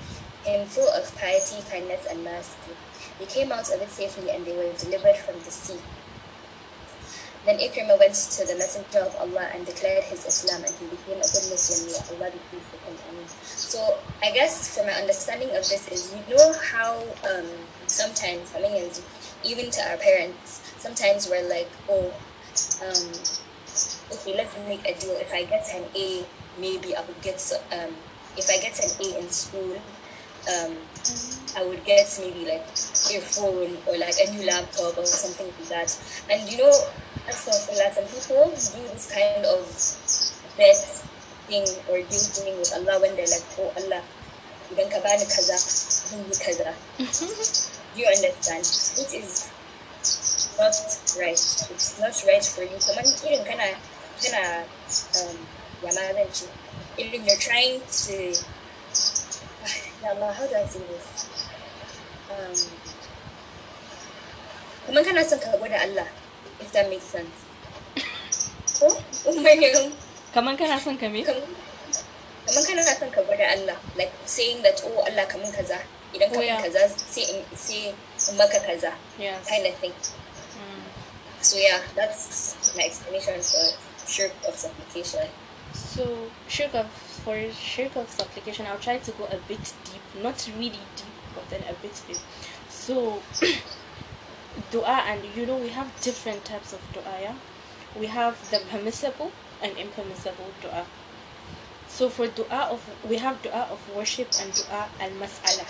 him 0.43 0.67
full 0.67 0.89
of 0.89 1.15
piety, 1.17 1.61
kindness, 1.69 2.05
and 2.09 2.23
mercy. 2.23 2.73
They 3.19 3.25
came 3.25 3.51
out 3.51 3.71
of 3.73 3.81
it 3.81 3.89
safely, 3.89 4.29
and 4.29 4.45
they 4.45 4.55
were 4.55 4.71
delivered 4.77 5.15
from 5.17 5.35
the 5.39 5.51
sea. 5.51 5.79
Then 7.45 7.59
Ikrimah 7.59 7.99
went 7.99 8.15
to 8.15 8.45
the 8.45 8.55
Messenger 8.57 9.05
of 9.05 9.15
Allah 9.17 9.49
and 9.53 9.65
declared 9.65 10.03
his 10.05 10.25
Islam, 10.25 10.63
and 10.63 10.73
he 10.75 10.85
became 10.87 11.17
a 11.17 11.29
good 11.29 11.45
Muslim. 11.49 11.85
May 11.85 12.17
Allah 12.17 12.31
be 12.31 12.39
pleased 12.49 12.71
with 12.71 12.81
him. 12.81 12.97
Ameen. 13.09 13.27
So 13.43 13.97
I 14.23 14.31
guess 14.31 14.75
from 14.75 14.87
my 14.87 14.93
understanding 14.93 15.49
of 15.49 15.61
this 15.69 15.87
is, 15.89 16.13
you 16.13 16.35
know 16.35 16.53
how 16.73 17.01
um, 17.29 17.45
sometimes, 17.85 18.51
I 18.55 18.61
mean, 18.61 18.89
even 19.43 19.69
to 19.69 19.81
our 19.91 19.97
parents, 19.97 20.73
sometimes 20.79 21.29
we're 21.29 21.47
like, 21.47 21.69
oh, 21.87 22.11
um, 22.81 23.13
okay, 24.11 24.35
let's 24.35 24.57
make 24.67 24.81
a 24.89 24.97
deal. 24.99 25.15
If 25.21 25.31
I 25.31 25.45
get 25.45 25.69
an 25.75 25.85
A, 25.95 26.25
maybe 26.59 26.95
I 26.95 27.01
will 27.01 27.21
get, 27.21 27.39
um, 27.71 27.93
if 28.37 28.49
I 28.49 28.57
get 28.61 28.77
an 28.79 28.91
A 28.99 29.19
in 29.19 29.29
school, 29.29 29.75
um, 30.47 30.77
I 31.57 31.63
would 31.65 31.83
get 31.85 32.07
maybe 32.19 32.45
like 32.45 32.67
a 33.11 33.19
phone 33.21 33.81
or 33.87 33.97
like 33.97 34.15
a 34.21 34.31
new 34.31 34.45
laptop 34.45 34.97
or 34.97 35.05
something 35.05 35.47
like 35.57 35.69
that. 35.69 35.89
And 36.29 36.49
you 36.49 36.57
know, 36.57 36.73
as 37.27 37.41
for 37.43 37.73
like 37.75 37.93
some 37.93 38.05
people 38.07 38.51
do 38.53 38.81
this 38.93 39.09
kind 39.11 39.45
of 39.45 39.65
bet 40.57 40.77
thing 41.47 41.65
or 41.87 41.97
deal 41.97 42.25
thing 42.35 42.57
with 42.59 42.71
Allah 42.75 43.01
when 43.01 43.15
they're 43.15 43.25
like, 43.31 43.47
oh 43.57 43.73
Allah, 43.77 44.03
idan 44.71 44.89
ka 44.91 44.99
bani 45.01 45.25
kaza, 45.25 45.57
zan 45.57 46.25
yi 46.29 46.35
kaza. 46.37 46.75
Do 47.93 48.01
you 48.01 48.07
understand? 48.07 48.65
It 48.99 49.09
is 49.13 49.51
not 50.59 50.75
right. 51.19 51.39
It's 51.71 51.99
not 51.99 52.15
right 52.27 52.43
for 52.45 52.63
you. 52.63 52.77
Kamar 52.85 53.03
irin 53.03 53.43
kana 53.47 53.67
kana 54.21 54.43
um 55.21 55.47
ya 55.81 55.91
ma 55.95 56.03
zan 56.13 56.29
ce 56.31 56.45
irin 56.97 57.23
you're 57.27 57.39
trying 57.39 57.81
to 57.81 58.15
Allah, 60.09 60.31
how 60.33 60.45
do 60.47 60.55
I 60.55 60.65
say 60.69 60.79
this? 60.85 61.07
Um, 62.29 62.57
kamar 64.85 65.03
kana 65.03 65.23
son 65.25 65.39
ka 65.39 65.49
haɗu 65.51 65.65
da 65.69 65.79
Allah, 65.81 66.07
if 66.61 66.71
that 66.73 66.89
makes 66.89 67.05
sense. 67.09 67.37
Ko? 68.79 68.87
Umarin, 69.31 69.93
Kaman 70.33 70.57
kana 70.57 70.79
son 70.79 70.97
ka 70.97 71.09
me? 71.09 71.23
kamar 71.23 71.41
kamar 72.45 72.63
kana 72.67 72.83
son 72.83 73.09
ka 73.11 73.21
gwada 73.25 73.45
Allah, 73.57 73.77
like 73.97 74.13
saying 74.25 74.61
that, 74.61 74.77
oh 74.85 75.01
Allah 75.09 75.25
kamun 75.25 75.49
kaza, 75.51 75.81
idan 76.13 76.29
Oh, 76.35 76.41
yeah. 76.41 76.61
kaza 76.61 76.85
sai 76.93 77.25
in 77.33 77.95
maka 78.37 78.59
kaza, 78.61 78.93
kind 79.49 79.65
of 79.65 79.75
thing. 79.81 79.93
Mm. 80.53 80.83
So 81.41 81.57
yeah, 81.57 81.81
that's 81.95 82.53
my 82.77 82.83
explanation 82.85 83.41
for 83.41 83.65
shirk 84.05 84.33
of 84.47 84.53
supplication. 84.55 85.25
So, 85.95 86.29
shirk 86.49 86.73
for 87.23 87.39
shirk 87.53 87.95
of 87.95 88.09
supplication, 88.09 88.65
I'll 88.65 88.77
try 88.79 88.97
to 88.97 89.11
go 89.11 89.27
a 89.27 89.37
bit 89.47 89.73
deep, 89.85 90.21
not 90.21 90.45
really 90.57 90.83
deep, 90.97 91.15
but 91.33 91.49
then 91.49 91.61
a 91.69 91.73
bit 91.81 92.01
deep. 92.05 92.17
So, 92.67 93.21
dua, 94.71 95.05
and 95.07 95.21
you 95.37 95.45
know, 95.45 95.55
we 95.55 95.69
have 95.69 95.87
different 96.01 96.43
types 96.43 96.73
of 96.73 96.81
dua. 96.91 97.15
Yeah? 97.21 97.35
We 97.97 98.07
have 98.07 98.35
the 98.51 98.59
permissible 98.69 99.31
and 99.63 99.77
impermissible 99.77 100.51
dua. 100.61 100.83
So, 101.87 102.09
for 102.09 102.27
dua 102.27 102.67
of 102.71 102.83
we 103.09 103.15
have 103.19 103.41
dua 103.41 103.69
of 103.71 103.79
worship 103.95 104.27
and 104.41 104.51
dua 104.51 104.89
al 104.99 105.11
mas'ala. 105.11 105.63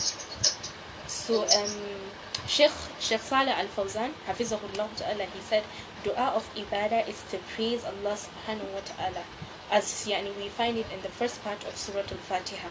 So, 1.06 1.44
um, 1.44 2.10
Sheikh 2.48 2.74
Sheikh 3.00 3.22
Saleh 3.22 3.54
Al 3.56 3.68
Fawzan, 3.68 4.14
Hafizahullah 4.28 4.90
Ta'ala, 4.98 5.26
he 5.26 5.40
said, 5.40 5.64
Dua 6.04 6.34
of 6.34 6.50
ibadah 6.56 7.08
is 7.08 7.22
to 7.30 7.38
praise 7.54 7.86
Allah 7.86 8.18
Subhanahu 8.18 8.74
wa 8.74 8.82
Ta'ala, 8.86 9.22
as 9.72 9.86
yani, 10.08 10.36
we 10.38 10.50
find 10.50 10.78
it 10.78 10.86
in 10.94 11.02
the 11.02 11.10
first 11.10 11.44
part 11.44 11.64
of 11.66 11.76
Surah 11.78 12.00
Al 12.12 12.18
Fatiha. 12.30 12.70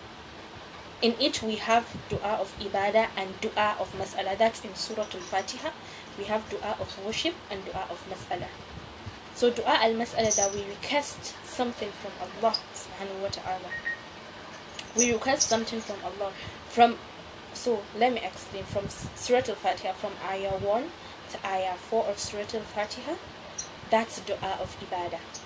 In 1.02 1.14
it, 1.20 1.42
we 1.42 1.56
have 1.56 1.96
dua 2.08 2.38
of 2.40 2.56
ibadah 2.58 3.08
and 3.16 3.40
dua 3.40 3.76
of 3.78 3.92
mas'ala. 3.98 4.38
That's 4.38 4.64
in 4.64 4.74
Surah 4.74 5.02
Al 5.12 5.20
Fatiha. 5.20 5.70
We 6.18 6.24
have 6.24 6.48
dua 6.48 6.76
of 6.80 7.04
worship 7.04 7.34
and 7.50 7.64
dua 7.64 7.86
of 7.90 7.98
mas'ala. 8.08 8.48
So, 9.34 9.50
dua 9.50 9.78
al 9.82 9.92
mas'ala 9.94 10.34
that 10.36 10.54
we 10.54 10.64
request 10.64 11.34
something 11.44 11.90
from 11.90 12.12
Allah 12.22 12.56
Subhanahu 12.74 13.22
wa 13.22 13.28
Ta'ala. 13.28 13.70
We 14.96 15.12
request 15.12 15.48
something 15.48 15.80
from 15.80 15.98
Allah. 16.04 16.32
From 16.68 16.98
so 17.54 17.82
let 17.96 18.12
me 18.12 18.20
explain 18.22 18.64
from 18.64 18.88
Surah 18.88 19.42
Al-Fatiha 19.48 19.92
from 19.94 20.12
Ayah 20.28 20.58
1 20.58 20.90
to 21.30 21.46
Ayah 21.46 21.76
4 21.76 22.06
of 22.06 22.18
Surah 22.18 22.50
Al-Fatiha. 22.52 23.14
That's 23.90 24.20
dua 24.20 24.58
of 24.60 24.76
ibadah. 24.80 25.43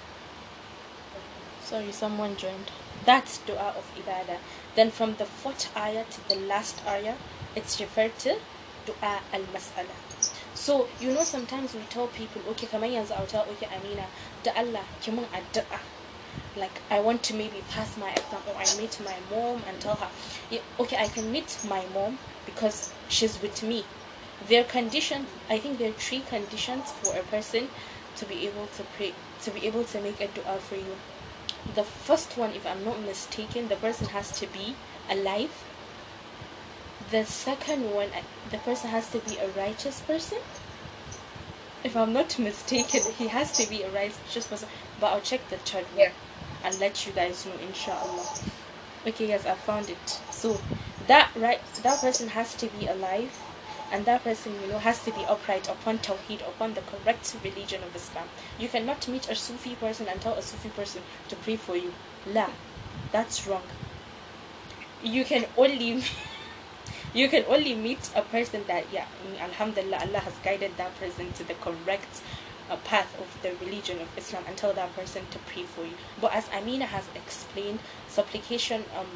Sorry, 1.69 1.93
someone 1.93 2.35
joined. 2.37 2.71
That's 3.05 3.45
dua 3.45 3.75
of 3.77 3.85
ibadah. 3.95 4.39
Then 4.75 4.91
from 4.91 5.17
the 5.17 5.27
fourth 5.27 5.69
ayah 5.77 6.07
to 6.09 6.27
the 6.27 6.35
last 6.35 6.81
ayah, 6.87 7.17
it's 7.55 7.79
referred 7.79 8.19
to 8.21 8.39
dua 8.87 9.21
al-mas'ala. 9.35 9.93
So, 10.55 10.89
you 10.99 11.13
know, 11.13 11.25
sometimes 11.25 11.75
we 11.75 11.83
tell 11.91 12.07
people, 12.07 12.41
okay, 12.53 12.67
kamar 12.67 12.89
yanzu 12.89 13.13
I'll 13.13 13.27
tell, 13.27 13.45
okay, 13.53 13.69
Amina, 13.69 14.07
da 14.43 14.53
Allah, 14.57 14.81
ki 15.03 15.13
addu'a. 15.13 15.81
Like, 16.57 16.81
I 16.91 17.01
want 17.01 17.23
to 17.25 17.35
maybe 17.35 17.63
pass 17.69 17.99
my 17.99 18.13
exam, 18.13 18.41
or 18.49 18.57
I 18.57 18.65
meet 18.81 18.99
my 19.05 19.17
mom 19.29 19.63
and 19.69 19.79
tell 19.79 19.97
her, 19.97 20.09
yeah, 20.51 20.65
okay, 20.81 20.97
I 20.97 21.09
can 21.09 21.31
meet 21.31 21.59
my 21.69 21.85
mom 21.93 22.17
because 22.47 22.95
she's 23.11 23.43
with 23.43 23.63
me. 23.63 23.85
There 24.49 24.63
are 24.63 24.65
conditions, 24.65 25.29
I 25.51 25.59
think 25.59 25.77
there 25.77 25.91
are 25.91 26.01
three 26.01 26.21
conditions 26.21 26.91
for 27.03 27.15
a 27.15 27.23
person 27.25 27.69
to 28.17 28.25
be 28.25 28.47
able 28.49 28.69
to 28.79 28.85
pray, 28.97 29.13
to 29.43 29.51
be 29.51 29.67
able 29.67 29.85
to 29.85 30.01
make 30.01 30.19
a 30.23 30.29
dua 30.29 30.57
for 30.65 30.77
you. 30.77 30.97
The 31.75 31.85
first 31.85 32.37
one, 32.37 32.53
if 32.53 32.67
I'm 32.67 32.85
not 32.85 33.01
mistaken, 33.01 33.69
the 33.69 33.77
person 33.77 34.07
has 34.09 34.33
to 34.41 34.47
be 34.47 34.75
alive. 35.11 35.53
The 37.11 37.25
second 37.25 37.93
one, 37.95 38.09
uh, 38.09 38.23
the 38.51 38.59
person 38.59 38.91
has 38.91 39.11
to 39.11 39.19
be 39.21 39.37
a 39.39 39.49
righteous 39.51 40.01
person. 40.01 40.39
If 41.85 41.97
I'm 41.97 42.13
not 42.13 42.39
mistaken, 42.39 43.01
he 43.17 43.29
has 43.29 43.53
to 43.59 43.69
be 43.69 43.83
a 43.83 43.91
righteous 43.91 44.47
person. 44.47 44.69
But 45.01 45.13
I'll 45.13 45.21
check 45.21 45.49
the 45.49 45.59
third 45.59 45.85
one 45.95 45.99
Yeah. 45.99 46.13
and 46.65 46.79
let 46.81 47.07
you 47.07 47.13
guys 47.13 47.47
know, 47.47 47.53
inshallah. 47.67 48.27
Okay, 49.07 49.29
yes, 49.29 49.47
I 49.47 49.55
found 49.55 49.89
it. 49.91 50.21
So 50.31 50.61
that 51.07 51.31
right, 51.37 51.61
that 51.83 52.01
person 52.01 52.29
has 52.29 52.55
to 52.57 52.67
be 52.67 52.87
alive, 52.87 53.31
and 53.91 54.05
that 54.05 54.25
person, 54.25 54.55
you 54.61 54.69
know, 54.69 54.79
has 54.79 55.03
to 55.05 55.13
be 55.13 55.25
upright 55.25 55.69
upon 55.69 55.99
Tawheed, 55.99 56.41
upon 56.47 56.75
the 56.75 56.83
correct 56.83 57.35
religion 57.43 57.83
of 57.83 57.95
Islam. 57.97 58.29
You 58.59 58.69
cannot 58.69 59.09
meet 59.09 59.29
a 59.31 59.35
Sufi 59.35 59.75
person 59.75 60.09
and 60.09 60.21
tell 60.21 60.35
a 60.35 60.43
Sufi 60.43 60.69
person 60.69 61.03
to 61.29 61.37
pray 61.37 61.57
for 61.57 61.77
you. 61.77 61.93
La, 62.27 62.51
that's 63.13 63.47
wrong. 63.47 63.63
You 65.03 65.25
can 65.25 65.47
only. 65.57 66.03
You 67.15 67.27
can 67.29 67.45
only 67.49 67.75
meet 67.75 68.11
a 68.15 68.21
person 68.21 68.65
that, 68.69 68.85
yeah, 68.93 69.07
Alhamdulillah, 69.41 69.97
Allah 70.01 70.19
has 70.19 70.35
guided 70.45 70.77
that 70.77 70.95
person 71.01 71.33
to 71.33 71.43
the 71.43 71.55
correct 71.55 72.21
uh, 72.71 72.77
path 72.85 73.19
of 73.19 73.43
the 73.43 73.55
religion 73.65 73.99
of 74.01 74.09
Islam 74.17 74.45
and 74.47 74.57
tell 74.57 74.75
that 74.75 74.95
person 74.95 75.23
to 75.31 75.39
pray 75.39 75.63
for 75.63 75.85
you. 75.85 75.95
But 76.21 76.35
as 76.35 76.49
Amina 76.51 76.85
has 76.85 77.05
explained, 77.15 77.79
supplication, 78.09 78.85
um, 78.97 79.07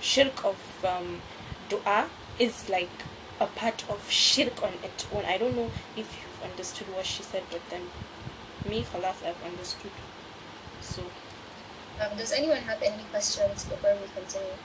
shirk 0.00 0.44
of 0.44 0.56
um, 0.84 1.20
dua 1.68 2.06
is 2.38 2.68
like 2.68 2.90
a 3.40 3.46
part 3.46 3.84
of 3.88 4.10
shirk 4.10 4.62
on 4.62 4.72
its 4.82 5.06
own. 5.12 5.24
I 5.24 5.38
don't 5.38 5.56
know 5.56 5.70
if 5.96 6.08
you've 6.18 6.50
understood 6.50 6.88
what 6.94 7.06
she 7.06 7.22
said, 7.22 7.42
but 7.50 7.60
then 7.70 7.82
me, 8.68 8.84
Khalas, 8.84 9.24
I've 9.26 9.42
understood. 9.44 9.92
So, 10.80 11.02
Um, 12.00 12.16
does 12.16 12.32
anyone 12.32 12.58
have 12.58 12.82
any 12.82 13.04
questions 13.10 13.64
before 13.64 13.94
we 13.94 14.06
continue? 14.14 14.56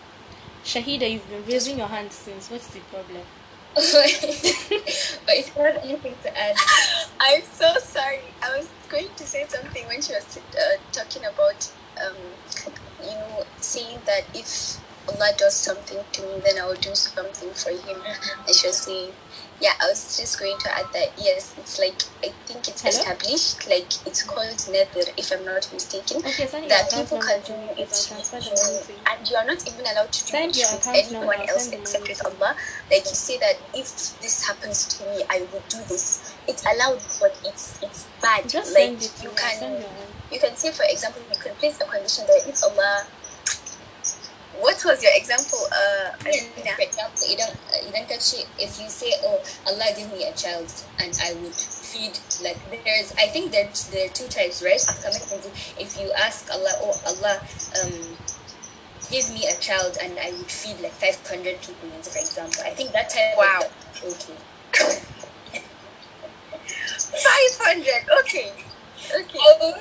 Shahida, 0.65 1.09
you've 1.11 1.29
been 1.29 1.45
raising 1.45 1.77
your 1.77 1.87
hand 1.87 2.11
since. 2.11 2.49
What's 2.51 2.67
the 2.67 2.79
problem? 2.91 3.23
but 3.73 3.83
if 3.85 5.55
you 5.55 5.63
have 5.63 5.77
anything 5.77 6.15
to 6.23 6.37
add, 6.37 6.55
I'm 7.19 7.41
so 7.43 7.73
sorry. 7.79 8.19
I 8.41 8.57
was 8.57 8.67
going 8.89 9.07
to 9.15 9.23
say 9.25 9.45
something 9.47 9.87
when 9.87 10.01
she 10.01 10.11
was 10.13 10.37
uh, 10.37 10.77
talking 10.91 11.23
about, 11.25 11.71
um, 12.05 12.15
you 13.01 13.15
know, 13.15 13.43
saying 13.61 13.99
that 14.05 14.25
if 14.33 14.77
Allah 15.07 15.31
does 15.37 15.55
something 15.63 16.03
to 16.13 16.21
me, 16.27 16.41
then 16.43 16.57
I 16.61 16.65
will 16.65 16.75
do 16.75 16.93
something 16.95 17.53
for 17.53 17.71
Him. 17.71 18.01
And 18.47 18.55
she 18.55 18.67
was 18.67 18.83
saying, 18.85 19.13
yeah, 19.59 19.73
I 19.81 19.87
was 19.89 20.15
just 20.17 20.39
going 20.39 20.57
to 20.61 20.69
add 20.77 20.85
that 20.93 21.09
yes, 21.17 21.53
it's 21.57 21.77
like 21.79 22.01
I 22.23 22.33
think 22.45 22.67
it's 22.67 22.81
Hello? 22.81 22.97
established, 22.97 23.67
like 23.67 23.91
it's 24.05 24.23
called 24.23 24.57
nadhr, 24.73 25.05
if 25.17 25.31
I'm 25.31 25.45
not 25.45 25.69
mistaken. 25.71 26.17
Okay, 26.25 26.45
That 26.67 26.89
people 26.93 27.19
can 27.19 27.41
do 27.45 27.53
it, 27.53 27.77
because 27.77 28.09
I'll 28.11 28.17
transfer 28.17 28.39
the 28.41 28.53
money 28.57 28.81
to 28.85 28.93
you. 28.93 29.03
and 29.09 29.19
you 29.29 29.35
are 29.37 29.45
not 29.45 29.61
even 29.67 29.85
allowed 29.85 30.11
to 30.11 30.21
do 30.25 30.31
Send 30.31 30.55
it 30.55 30.65
with 30.71 30.85
number, 30.85 31.33
anyone 31.33 31.49
else 31.49 31.69
except 31.71 32.07
with. 32.09 32.21
Allah. 32.25 32.55
Like 32.89 33.05
you 33.05 33.15
say 33.17 33.37
that 33.39 33.55
if 33.73 33.87
this 34.21 34.45
happens 34.47 34.87
to 34.97 35.05
me, 35.05 35.23
I 35.29 35.47
would 35.51 35.67
do 35.69 35.77
this. 35.89 36.37
It's 36.47 36.63
allowed, 36.65 37.01
but 37.19 37.37
it's 37.45 37.77
it's 37.81 38.09
bad. 38.21 38.49
Just 38.49 38.73
like 38.73 38.97
it 39.01 39.13
you 39.21 39.29
me. 39.29 39.35
can 39.37 39.57
Send 39.59 39.85
you 40.31 40.39
can 40.39 40.55
say, 40.55 40.71
for 40.71 40.85
example, 40.89 41.21
you 41.21 41.37
can 41.39 41.55
place 41.55 41.77
a 41.81 41.85
condition 41.85 42.25
that 42.25 42.41
if 42.47 42.57
Allah. 42.63 43.05
What 44.59 44.83
was 44.85 45.01
your 45.01 45.11
example, 45.15 45.59
uh, 45.71 46.11
for 46.19 46.27
Alina? 46.27 46.75
example, 46.79 47.23
idan 47.23 47.51
idan 47.87 48.03
ka 48.07 48.17
ce 48.19 48.43
if 48.59 48.79
you 48.79 48.89
say, 48.89 49.13
"Oh, 49.23 49.39
Allah 49.65 49.87
give 49.95 50.11
me 50.11 50.25
a 50.27 50.33
child 50.35 50.67
and 50.99 51.15
I 51.23 51.33
would 51.39 51.55
feed," 51.55 52.19
like 52.43 52.59
there's, 52.83 53.13
I 53.17 53.27
think 53.31 53.51
there's 53.51 53.87
there 53.89 54.05
are 54.05 54.13
two 54.13 54.27
types, 54.27 54.61
right? 54.61 54.81
If 55.79 55.95
you 55.99 56.11
ask 56.19 56.51
Allah, 56.51 56.73
"Oh, 56.83 56.93
Allah, 57.07 57.39
um, 57.79 58.17
give 59.09 59.31
me 59.31 59.47
a 59.47 59.55
child 59.63 59.97
and 60.03 60.19
I 60.19 60.31
would 60.35 60.51
feed 60.51 60.79
like 60.83 60.93
500 60.99 61.61
people," 61.63 61.89
for 62.03 62.19
example, 62.19 62.61
I 62.67 62.75
think 62.75 62.91
that 62.91 63.09
type. 63.09 63.37
Wow. 63.39 63.63
Of, 63.63 64.03
okay. 64.03 64.35
Five 67.11 67.53
hundred. 67.59 68.03
Okay. 68.19 68.51
Okay. 69.15 69.39
I 69.39 69.51
will, 69.59 69.75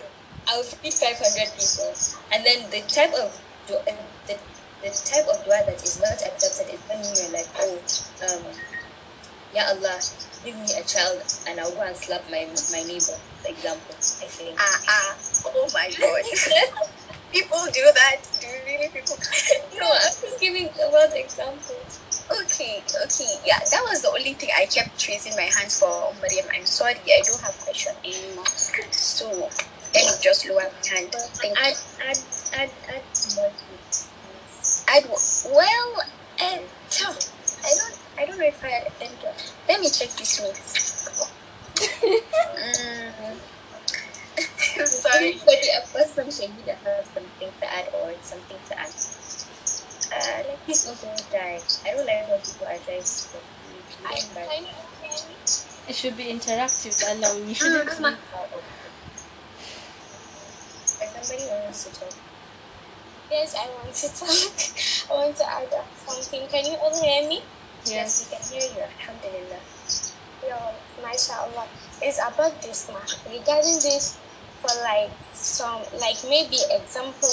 I 0.49 0.57
will 0.57 0.65
feed 0.65 0.95
500 0.95 1.53
people. 1.59 1.95
And 2.33 2.45
then 2.47 2.71
the 2.71 2.81
type 2.89 3.13
of 3.15 3.31
uh, 3.71 3.93
the, 4.27 4.39
the 4.83 4.91
type 5.05 5.27
of 5.29 5.45
dua 5.45 5.63
that 5.67 5.81
is 5.83 6.01
not 6.01 6.19
accepted 6.25 6.73
is 6.75 6.81
when 6.89 7.01
you're 7.05 7.33
like, 7.33 7.51
oh, 7.59 7.81
um, 8.25 8.55
Ya 9.53 9.67
Allah, 9.67 9.99
give 10.45 10.57
me 10.57 10.71
a 10.79 10.85
child 10.85 11.23
and 11.49 11.59
I'll 11.61 11.75
go 11.75 11.83
and 11.83 11.97
slap 11.97 12.23
my 12.31 12.47
my 12.71 12.83
neighbor, 12.87 13.19
for 13.43 13.51
example. 13.51 13.95
I 13.99 14.27
think. 14.31 14.55
Ah 14.61 14.79
ah. 14.89 15.11
Oh 15.57 15.69
my 15.75 15.91
God. 15.99 16.23
people 17.33 17.63
do 17.75 17.83
that. 17.95 18.23
Do 18.41 18.47
really 18.47 18.89
people? 18.95 19.17
no, 19.81 19.87
I'm 19.91 20.15
just 20.23 20.39
giving 20.41 20.71
a 20.71 20.87
world 20.93 21.13
example. 21.15 21.83
Okay, 22.31 22.79
okay, 23.05 23.33
yeah, 23.45 23.59
that 23.59 23.83
was 23.91 24.03
the 24.03 24.11
only 24.15 24.35
thing 24.35 24.51
I 24.57 24.67
kept 24.67 24.95
raising 25.09 25.35
my 25.35 25.51
hands 25.51 25.79
for, 25.79 26.15
Mariam. 26.15 26.47
I'm 26.55 26.67
sorry, 26.67 26.95
I 26.95 27.23
don't 27.27 27.43
have 27.43 27.59
question 27.59 27.93
anymore. 28.07 28.47
So 28.93 29.51
me 29.95 30.03
just 30.23 30.49
lower 30.49 30.63
my 30.71 30.97
hand. 30.97 31.11
Thank 31.43 31.59
you. 31.59 31.65
Add, 31.65 31.75
add, 32.07 32.19
add, 32.55 32.71
add 32.95 33.05
more 33.35 33.51
to 33.51 33.75
it. 33.75 33.90
I 34.91 35.01
well, 35.55 36.03
uh, 36.41 36.43
I 36.43 37.75
don't, 37.79 37.99
I 38.19 38.27
don't 38.27 38.39
know 38.39 38.45
if 38.45 38.65
I 38.65 38.91
enter. 39.01 39.33
Let 39.69 39.81
me 39.81 39.89
check 39.89 40.11
this 40.19 40.43
mix. 40.43 41.07
mm. 41.79 43.37
Sorry. 44.87 45.39
A 45.39 45.81
person 45.95 46.27
Shahida 46.27 46.75
has 46.83 47.07
something 47.15 47.51
to 47.61 47.67
add 47.73 47.89
or 47.95 48.13
something 48.23 48.59
to 48.69 48.79
add. 48.81 48.91
Uh, 50.11 50.43
let 50.49 50.67
me 50.67 50.75
Please 50.75 50.85
don't 50.85 51.31
die. 51.31 51.61
I 51.87 51.91
don't 51.95 52.07
like 52.07 52.29
when 52.29 52.41
people 52.41 52.67
are 52.67 52.79
dying. 52.87 53.07
I, 54.07 54.19
please 54.19 54.25
don't 54.25 54.35
die. 54.35 54.47
kind 54.49 54.67
of 54.67 55.89
It 55.89 55.95
should 55.95 56.17
be 56.17 56.25
interactive, 56.25 56.99
Allah. 57.07 57.39
We 57.47 57.55
shouldn't 57.55 57.89
Mm, 57.91 58.17
If 61.01 61.27
somebody 61.27 61.47
wants 61.49 61.85
to 61.85 61.91
talk. 62.01 62.30
Yes, 63.31 63.55
I 63.55 63.67
want 63.71 63.95
to 63.95 64.09
talk. 64.13 64.29
I 65.11 65.13
want 65.15 65.37
to 65.37 65.45
add 65.47 65.71
up 65.79 65.91
something. 65.95 66.49
Can 66.51 66.65
you 66.67 66.77
all 66.77 67.01
hear 67.03 67.29
me? 67.29 67.47
Yes, 67.85 67.95
Yes. 67.95 68.11
we 68.21 68.25
can 68.37 68.43
hear 68.51 68.67
you. 68.75 68.83
Alhamdulillah. 68.83 69.63
Yo, 70.43 70.59
mashallah. 71.03 71.69
It's 72.03 72.19
about 72.19 72.61
this 72.63 72.89
now. 72.89 73.05
Regarding 73.31 73.79
this, 73.81 74.19
for 74.61 74.75
like 74.83 75.13
some, 75.33 75.85
like 75.97 76.19
maybe 76.29 76.59
example, 76.71 77.33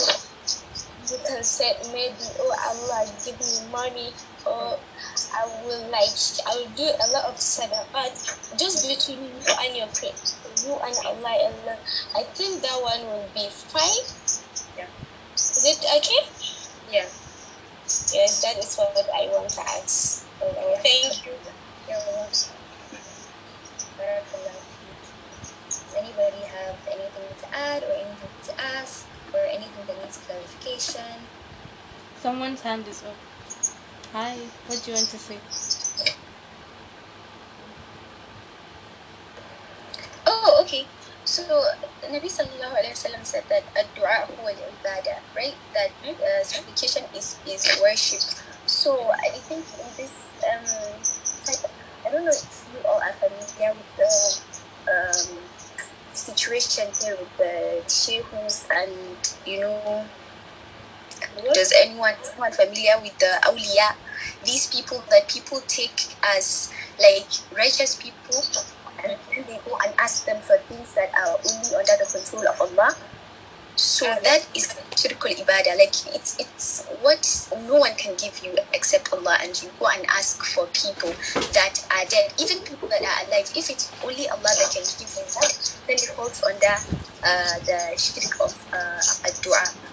you 1.10 1.18
can 1.28 1.44
say 1.44 1.74
maybe, 1.92 2.24
oh 2.40 2.54
Allah, 2.70 3.04
give 3.26 3.40
me 3.40 3.68
money, 3.72 4.14
or 4.46 4.80
I 5.36 5.46
will 5.64 5.90
like, 5.92 6.16
I 6.48 6.56
will 6.56 6.72
do 6.72 6.88
a 6.88 7.08
lot 7.12 7.26
of 7.26 7.36
sadaqat 7.36 8.14
just 8.60 8.88
between 8.88 9.24
you 9.36 9.42
and 9.66 9.76
your 9.76 9.88
prayer, 9.88 10.16
you 10.64 10.80
and 10.80 10.96
Allah 11.06 11.36
alone. 11.52 11.80
I 12.16 12.24
think 12.36 12.62
that 12.62 12.78
one 12.82 13.02
will 13.08 13.32
be 13.34 13.50
fine. 13.52 14.06
Yeah. 14.78 14.88
Is 15.58 15.65
it 15.65 15.82
okay? 15.82 16.22
Yeah. 16.93 17.10
Yes, 18.13 18.41
that 18.43 18.58
is 18.62 18.76
what 18.76 18.93
I 19.10 19.26
want 19.34 19.50
to 19.50 19.62
ask. 19.62 20.28
Thank 20.84 21.26
you. 21.26 21.34
You're 21.89 21.98
welcome. 22.13 22.54
Does 25.65 25.96
anybody 25.98 26.46
have 26.46 26.78
anything 26.86 27.26
to 27.41 27.58
add 27.58 27.82
or 27.82 27.91
anything 27.91 28.30
to 28.43 28.62
ask 28.62 29.08
or 29.34 29.39
anything 29.50 29.84
that 29.88 29.98
needs 30.00 30.17
clarification? 30.28 31.26
Someone's 32.22 32.62
hand 32.62 32.88
is 32.88 33.02
up. 33.02 33.15
Hi, 34.13 34.38
what 34.67 34.84
do 34.84 34.91
you 34.91 34.98
want 34.98 35.10
to 35.10 35.17
say? 35.17 35.39
Oh, 40.28 40.60
okay. 40.62 40.86
So, 41.28 41.44
Nabi 42.08 42.32
sallallahu 42.32 42.72
alaihi 42.80 42.96
wasallam 42.96 43.28
said 43.28 43.44
that 43.52 43.68
ad-du'a 43.76 44.32
huwa 44.32 44.48
al-ibadah, 44.48 45.28
right? 45.36 45.60
That 45.76 45.92
uh, 46.00 46.44
supplication 46.48 47.04
is 47.12 47.28
is 47.44 47.68
worship. 47.84 48.24
So, 48.63 49.12
I 49.12 49.36
think 49.44 49.68
in 49.84 49.92
this 50.00 50.16
um 50.48 51.04
type 51.44 51.60
of, 51.68 51.72
I 52.06 52.16
don't 52.16 52.24
know 52.24 52.32
if 52.32 52.63
you 52.72 52.80
all 52.88 53.02
are 53.04 53.18
familiar 53.20 53.76
with 53.76 53.92
the 54.00 54.13
um 54.88 55.52
situation 56.16 56.88
here 57.04 57.18
with 57.20 57.36
the 57.38 57.84
sheikhs 57.92 58.66
and 58.72 59.20
you 59.44 59.60
know 59.62 60.08
does 61.54 61.74
anyone 61.84 62.16
anyone 62.32 62.52
familiar 62.56 62.96
with 63.04 63.18
the 63.20 63.34
awliya 63.46 63.90
these 64.48 64.68
people 64.68 65.04
that 65.12 65.28
people 65.28 65.60
take 65.68 66.00
as 66.24 66.70
like 67.00 67.30
righteous 67.52 67.96
people 68.00 68.40
and 69.04 69.18
then 69.30 69.46
they 69.48 69.60
go 69.66 69.78
and 69.86 69.94
ask 69.98 70.26
them 70.26 70.42
for 70.42 70.58
things 70.70 70.94
that 70.96 71.12
are 71.14 71.38
only 71.38 71.76
under 71.76 71.96
the 72.00 72.08
control 72.10 72.48
of 72.48 72.62
Allah. 72.62 72.96
So 73.78 74.06
that 74.10 74.42
is 74.58 74.74
shirkul 74.98 75.38
ibadah. 75.38 75.78
Like 75.78 75.94
it's 76.18 76.34
it's 76.42 76.90
what 77.06 77.22
no 77.70 77.78
one 77.78 77.94
can 77.94 78.18
give 78.18 78.42
you 78.42 78.58
except 78.74 79.14
Allah. 79.14 79.38
And 79.38 79.54
you 79.62 79.70
go 79.78 79.86
and 79.94 80.02
ask 80.10 80.42
for 80.42 80.66
people 80.74 81.14
that 81.54 81.86
are 81.94 82.06
dead. 82.10 82.34
Even 82.42 82.66
people 82.66 82.90
that 82.90 83.06
are 83.06 83.18
alive. 83.30 83.46
If 83.54 83.70
it's 83.70 83.94
only 84.02 84.26
Allah 84.34 84.50
that 84.50 84.70
can 84.74 84.82
give 84.98 85.14
you 85.14 85.26
that 85.38 85.54
then 85.86 85.96
it 86.02 86.10
falls 86.18 86.42
under 86.42 86.74
uh, 87.22 87.56
the 87.70 87.94
shirk 88.02 88.34
of 88.42 88.54
uh, 88.74 89.30
ad-du'a 89.30 89.88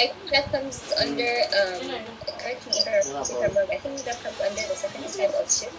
I 0.00 0.06
think, 0.06 0.30
that 0.32 0.50
comes 0.50 0.92
under, 0.98 1.28
um, 1.60 1.92
correct 2.40 2.66
me 2.66 2.72
if 2.72 2.88
I 2.88 3.76
think 3.76 4.00
that 4.08 4.16
comes 4.22 4.40
under 4.40 4.64
the 4.64 4.74
second 4.74 5.04
type 5.12 5.34
of 5.36 5.52
shirk, 5.52 5.76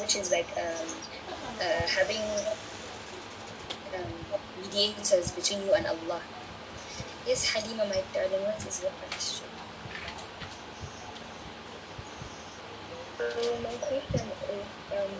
which 0.00 0.16
is 0.16 0.30
like 0.30 0.48
um, 0.58 0.86
uh, 1.64 1.86
having 1.88 2.20
um, 3.96 4.12
mediators 4.60 5.32
between 5.32 5.62
you 5.64 5.72
and 5.72 5.86
Allah. 5.86 6.20
Yes, 7.26 7.54
Halima, 7.54 7.86
my 7.86 8.02
darling, 8.12 8.44
what 8.44 8.60
is 8.68 8.82
your 8.82 8.92
question? 9.00 9.48
So 13.16 13.24
my 13.62 13.72
question 13.80 14.28
is, 14.52 14.66
um, 14.92 15.14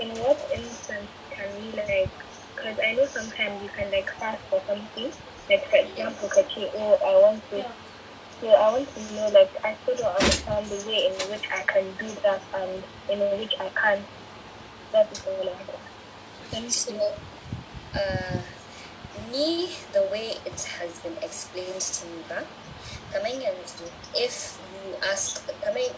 in 0.00 0.08
what 0.24 0.40
instance 0.54 1.10
can 1.30 1.48
we 1.60 1.76
like, 1.76 2.08
because 2.56 2.78
I 2.80 2.94
know 2.94 3.04
sometimes 3.04 3.62
you 3.62 3.68
can 3.76 3.90
like 3.90 4.08
fast 4.16 4.40
for 4.48 4.62
something, 4.66 5.12
like 5.48 5.68
for 5.68 5.76
example, 5.76 6.28
kachi, 6.28 6.70
oh, 6.74 6.98
I 7.04 7.20
want 7.20 7.50
to, 7.50 7.64
so 8.40 8.48
I 8.48 8.72
want 8.72 8.88
to 8.94 9.14
know, 9.14 9.28
like, 9.28 9.50
I 9.64 9.76
still 9.82 9.96
don't 9.96 10.14
understand 10.14 10.66
the 10.66 10.86
way 10.88 11.06
in 11.06 11.30
which 11.30 11.48
I 11.50 11.62
can 11.62 11.84
do 11.98 12.08
that 12.22 12.42
and 12.54 12.82
in 13.10 13.18
which 13.38 13.54
I 13.60 13.68
can't. 13.70 14.04
That 14.92 15.12
is 15.12 15.22
all 15.26 15.48
I 15.48 15.52
have. 15.52 15.68
Uh, 17.94 18.38
me, 19.30 19.70
the 19.92 20.02
way 20.10 20.34
it 20.44 20.60
has 20.78 20.98
been 21.00 21.16
explained 21.22 21.80
to 21.80 22.06
me, 22.06 22.22
yanzu, 23.12 23.90
if 24.14 24.58
you 24.86 24.94
ask, 25.02 25.42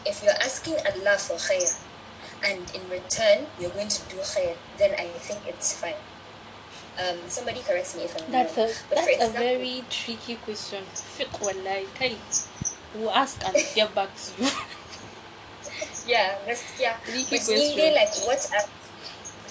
if 0.05 0.23
you're 0.23 0.33
asking 0.43 0.77
Allah 0.87 1.19
for 1.19 1.37
khair, 1.37 1.79
and 2.45 2.71
in 2.75 2.89
return 2.91 3.47
you're 3.59 3.71
going 3.71 3.89
to 3.89 4.03
do 4.09 4.17
khair, 4.17 4.57
then 4.79 4.95
I 4.99 5.09
think 5.09 5.41
it's 5.47 5.73
fine. 5.81 5.95
Um, 6.99 7.19
somebody 7.29 7.61
corrects 7.61 7.95
me 7.97 8.05
if 8.05 8.17
I'm 8.17 8.31
That's 8.33 8.57
wrong. 8.57 8.69
a 8.69 8.73
But 8.89 8.97
that's 9.05 9.25
a 9.29 9.33
very 9.33 9.85
tricky 9.91 10.37
question. 10.37 10.85
Fiqh 10.95 11.41
wallahi 11.43 11.87
kai. 11.95 12.17
We'll 12.95 13.11
ask 13.11 13.43
and 13.45 13.55
get 13.75 13.95
back 13.95 14.11
to 14.17 14.43
you. 14.43 14.51
Yeah, 16.07 16.39
that's 16.47 16.65
yeah. 16.81 16.97
Tricky 17.05 17.37
But 17.39 17.49
really, 17.49 17.93
question. 17.93 17.95
like 17.95 18.13
what 18.27 18.51
I, 18.55 18.61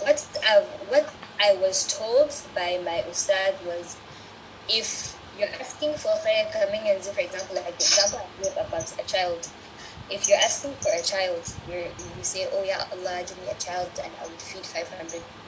what 0.04 0.28
I, 0.44 0.60
what 0.90 1.14
I 1.40 1.56
was 1.62 1.86
told 1.86 2.32
by 2.56 2.80
my 2.84 3.04
ustad 3.10 3.56
was, 3.66 3.98
if 4.70 5.16
you're 5.38 5.50
asking 5.60 5.94
for 5.96 6.14
khair 6.26 6.52
coming 6.52 6.86
in, 6.88 7.00
for 7.02 7.20
example, 7.20 7.56
like 7.56 7.66
the 7.78 7.84
example 7.86 8.20
I 8.24 8.44
gave 8.44 8.54
about 8.58 8.88
a 9.00 9.04
child. 9.06 9.48
If 10.10 10.30
you're 10.30 10.38
asking 10.38 10.74
for 10.82 10.92
a 10.94 11.02
child, 11.02 11.42
you're, 11.68 11.90
you 11.90 12.24
say, 12.24 12.48
"Oh 12.54 12.64
yeah, 12.64 12.86
Allah, 12.94 13.22
give 13.28 13.38
me 13.42 13.50
a 13.50 13.56
child, 13.56 13.90
and 14.04 14.12
I 14.22 14.28
would 14.28 14.42
feed 14.42 14.66
500 14.66 15.10
people." 15.12 15.45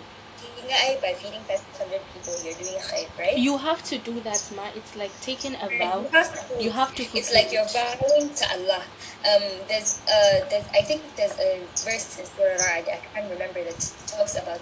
By 1.01 1.13
feeding 1.13 1.41
500 1.41 2.01
people, 2.13 2.33
you're 2.43 2.53
doing 2.55 2.79
khair, 2.81 3.07
right? 3.19 3.37
You 3.37 3.57
have 3.57 3.83
to 3.83 3.97
do 3.99 4.19
that, 4.21 4.41
ma. 4.55 4.69
It's 4.75 4.95
like 4.95 5.11
taking 5.21 5.55
a 5.55 5.69
vow. 5.77 6.01
You 6.01 6.09
have 6.09 6.31
to. 6.33 6.63
You 6.63 6.71
have 6.71 6.95
to 6.95 7.03
It's 7.03 7.33
like 7.33 7.51
you're 7.51 7.67
vowing 7.71 8.33
to 8.33 8.45
Allah. 8.51 8.83
Um, 9.27 9.43
there's 9.69 10.01
uh, 10.07 10.45
there's 10.49 10.65
I 10.73 10.81
think 10.81 11.01
there's 11.15 11.37
a 11.39 11.61
verse 11.85 12.19
in 12.19 12.25
Surah 12.25 12.57
Ra'd, 12.57 12.89
I 12.89 12.99
can't 13.13 13.29
remember 13.31 13.63
that 13.63 13.79
talks 14.07 14.35
about 14.35 14.61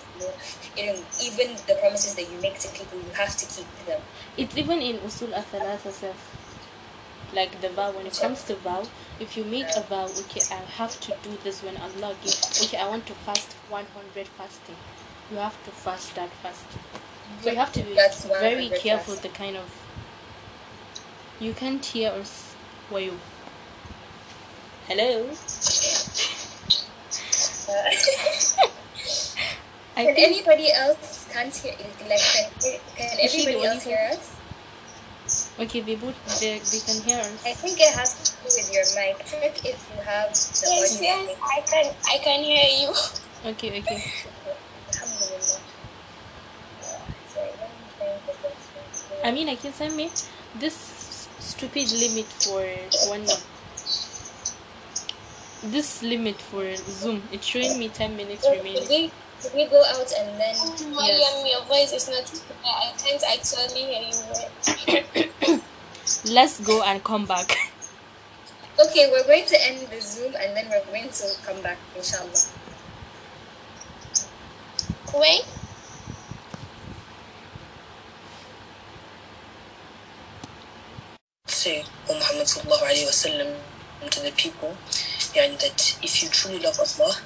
you 0.78 0.86
know, 0.88 0.98
even 1.24 1.56
the 1.68 1.76
promises 1.82 2.16
that 2.16 2.30
you 2.32 2.40
make 2.42 2.60
to 2.60 2.68
people, 2.70 3.00
you 3.00 3.12
have 3.16 3.36
to 3.38 3.46
keep 3.46 3.68
them. 3.86 4.02
It's 4.38 4.58
even 4.58 4.82
in 4.82 4.98
usul 4.98 5.34
athalatha 5.34 5.92
self. 5.92 6.42
Like 7.34 7.60
the 7.62 7.70
vow, 7.70 7.92
when 7.92 8.06
it 8.06 8.18
comes 8.22 8.44
to 8.44 8.56
vow, 8.56 8.84
if 9.20 9.36
you 9.36 9.44
make 9.44 9.68
a 9.76 9.82
vow, 9.82 10.06
okay, 10.06 10.42
I 10.52 10.60
have 10.78 11.00
to 11.02 11.16
do 11.24 11.38
this 11.44 11.64
when 11.64 11.76
Allah 11.78 12.16
gives. 12.24 12.64
Okay, 12.64 12.78
I 12.78 12.88
want 12.88 13.06
to 13.08 13.14
fast 13.14 13.54
100 13.70 14.28
fasting. 14.28 14.76
You 15.32 15.38
have 15.38 15.64
to 15.66 15.72
fast 15.72 16.16
that 16.16 16.30
fasting. 16.44 16.82
So 17.42 17.50
you 17.52 17.58
have 17.58 17.72
to 17.74 17.82
be 17.84 17.94
That's 17.96 18.26
very 18.26 18.70
careful 18.70 19.16
fast. 19.16 19.24
the 19.24 19.30
kind 19.30 19.58
of. 19.58 19.70
You 21.40 21.54
can't 21.54 21.84
hear 21.84 22.12
us. 22.12 22.56
Were 22.92 23.00
you? 23.00 23.20
Hello? 24.88 25.26
Uh, 27.68 27.74
I 29.98 30.06
can 30.06 30.16
think 30.16 30.28
anybody 30.28 30.72
else 30.72 31.28
can't 31.34 31.56
hear? 31.56 31.74
Like, 32.08 32.20
can, 32.20 32.52
can 32.96 33.20
Is 33.20 33.32
she 33.32 33.46
the 33.46 33.52
everybody 33.52 33.56
only 33.56 33.68
else 33.68 33.84
hear 33.84 34.10
us? 34.12 34.32
okay, 35.60 35.82
they 35.82 35.96
both 35.96 36.40
they, 36.40 36.60
they 36.60 36.80
can 36.86 37.02
hear 37.02 37.18
us. 37.20 37.46
I 37.46 37.54
think 37.54 37.80
it 37.80 37.94
has 37.96 38.14
to 38.22 38.32
do 38.44 38.50
with 38.56 38.70
your 38.72 38.86
mic. 38.94 39.26
Check 39.26 39.66
if 39.66 39.90
you 39.90 40.02
have 40.04 40.30
the 40.30 40.68
Yes, 40.70 40.98
audio. 40.98 41.02
yes, 41.02 41.38
I 41.42 41.62
can, 41.62 41.96
I 42.14 42.18
can 42.24 42.44
hear 42.44 42.68
you. 42.82 42.94
Okay, 43.52 43.80
okay. 43.80 44.04
Alhamdulillah. 44.96 45.60
Sorry, 47.34 47.52
let 47.60 47.72
me 47.72 47.88
find 47.98 48.20
the 48.28 48.34
first 48.34 48.70
one. 48.76 49.15
I 49.26 49.32
mean, 49.32 49.50
I 49.50 49.56
can 49.56 49.74
send 49.74 49.98
me 49.98 50.12
this 50.60 51.28
stupid 51.40 51.92
limit 51.92 52.26
for 52.46 52.62
one. 53.10 53.26
This 55.64 56.04
limit 56.04 56.36
for 56.36 56.76
Zoom, 56.76 57.24
it's 57.32 57.48
showing 57.48 57.80
me 57.80 57.90
10 57.90 58.16
minutes 58.16 58.46
remaining. 58.48 58.88
we, 58.88 59.12
could 59.42 59.54
we 59.56 59.66
go 59.66 59.82
out 59.84 60.14
and 60.20 60.40
then 60.40 60.56
Mariam, 60.94 61.42
your 61.44 61.64
voice 61.66 61.92
is 61.92 62.08
not. 62.08 62.30
I 62.64 62.94
can't 63.02 63.24
actually 63.34 63.82
hear 63.82 65.10
you. 65.50 65.62
Let's 66.32 66.60
go 66.60 66.84
and 66.84 67.04
come 67.04 67.26
back. 67.26 67.58
Okay, 68.78 69.10
we're 69.10 69.24
going 69.24 69.46
to 69.46 69.68
end 69.68 69.88
the 69.90 70.02
Zoom 70.02 70.36
and 70.36 70.54
then 70.54 70.68
we're 70.70 70.84
going 70.92 71.10
to 71.10 71.28
come 71.46 71.62
back, 71.62 71.78
inshallah. 71.96 72.30
Wait. 75.16 75.46
Say, 81.66 81.84
O 82.10 82.14
Muhammad 82.14 82.46
sallallahu 82.46 82.86
alayhi 82.86 83.10
wasallam 83.10 83.50
to 84.12 84.20
the 84.22 84.32
people, 84.38 84.78
and 85.36 85.58
that 85.58 85.98
if 86.04 86.22
you 86.22 86.30
truly 86.30 86.60
love 86.60 86.78
Allah, 86.78 87.18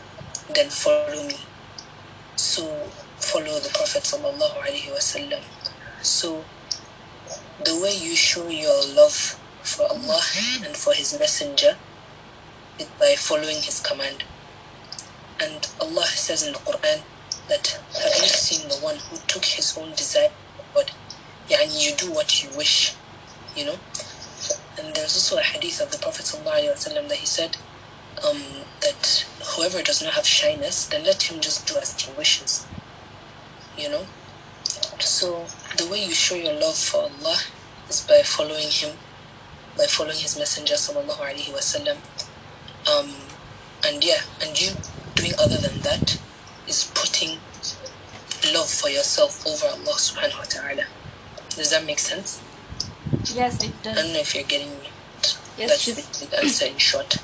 then 0.56 0.70
follow 0.70 1.28
me. 1.28 1.36
So 2.38 2.64
follow 3.20 3.60
the 3.60 3.70
Prophet 3.76 4.04
wasallam. 4.08 5.44
So 6.02 6.46
the 7.66 7.76
way 7.84 7.92
you 7.92 8.16
show 8.16 8.48
your 8.48 8.80
love 8.96 9.36
for 9.62 9.84
Allah 9.92 10.24
and 10.64 10.72
for 10.72 10.94
His 10.94 11.20
Messenger 11.20 11.76
is 12.80 12.88
by 12.98 13.16
following 13.18 13.60
His 13.60 13.82
command. 13.82 14.24
And 15.42 15.68
Allah 15.82 16.08
says 16.08 16.48
in 16.48 16.54
the 16.54 16.60
Quran 16.60 17.04
that 17.50 17.68
have 17.92 18.16
you 18.24 18.32
seen 18.32 18.70
the 18.70 18.76
one 18.76 18.96
who 18.96 19.18
took 19.28 19.44
his 19.44 19.78
own 19.78 19.92
desire? 19.92 20.32
But 20.74 20.92
yani 21.50 21.76
you 21.84 21.96
do 21.96 22.12
what 22.12 22.44
you 22.44 22.50
wish, 22.56 22.94
you 23.56 23.66
know. 23.66 23.80
And 24.80 24.96
there's 24.96 25.16
also 25.16 25.38
a 25.38 25.42
hadith 25.42 25.82
of 25.82 25.92
the 25.92 25.98
Prophet 25.98 26.26
that 26.26 27.18
he 27.18 27.26
said 27.26 27.58
um, 28.26 28.42
that 28.82 29.26
whoever 29.56 29.82
does 29.82 30.02
not 30.02 30.14
have 30.14 30.26
shyness, 30.26 30.86
then 30.88 31.04
let 31.04 31.24
him 31.24 31.42
just 31.42 31.68
do 31.68 31.76
as 31.78 32.00
he 32.00 32.12
wishes. 32.14 32.66
You 33.78 33.90
know? 33.90 34.06
So 35.00 35.46
the 35.78 35.88
way 35.90 36.04
you 36.06 36.14
show 36.14 36.36
your 36.36 36.54
love 36.54 36.76
for 36.76 37.02
Allah 37.04 37.40
is 37.90 38.06
by 38.08 38.22
following 38.24 38.70
him, 38.70 38.96
by 39.78 39.86
following 39.86 40.18
his 40.18 40.38
messenger 40.38 40.76
sallallahu 40.76 41.20
alaihi 41.20 41.52
wasallam. 41.54 41.98
Um, 42.88 43.10
and 43.86 44.04
yeah, 44.04 44.22
and 44.42 44.60
you 44.60 44.72
doing 45.16 45.34
other 45.40 45.58
than 45.58 45.80
that 45.82 46.20
is 46.68 46.92
putting 46.94 47.38
love 48.54 48.70
for 48.70 48.90
yourself 48.90 49.46
over 49.46 49.68
Allah 49.68 49.98
subhanahu 49.98 50.40
wa 50.40 50.46
ta'ala. 50.46 50.84
Does 51.56 51.72
that 51.72 51.86
make 51.86 52.00
sense? 52.00 52.42
Yes, 53.34 53.64
it 53.64 53.74
does. 53.84 53.98
I 53.98 54.02
don't 54.02 54.14
know 54.14 54.20
if 54.20 54.36
you're 54.36 54.44
getting 54.44 54.70
me. 54.80 54.90
Yes, 55.58 55.70
That's 55.70 55.82
she's- 55.82 56.06
the 56.20 56.26
the 56.28 56.40
answer 56.44 56.66
in 56.66 56.78
short. 56.78 57.18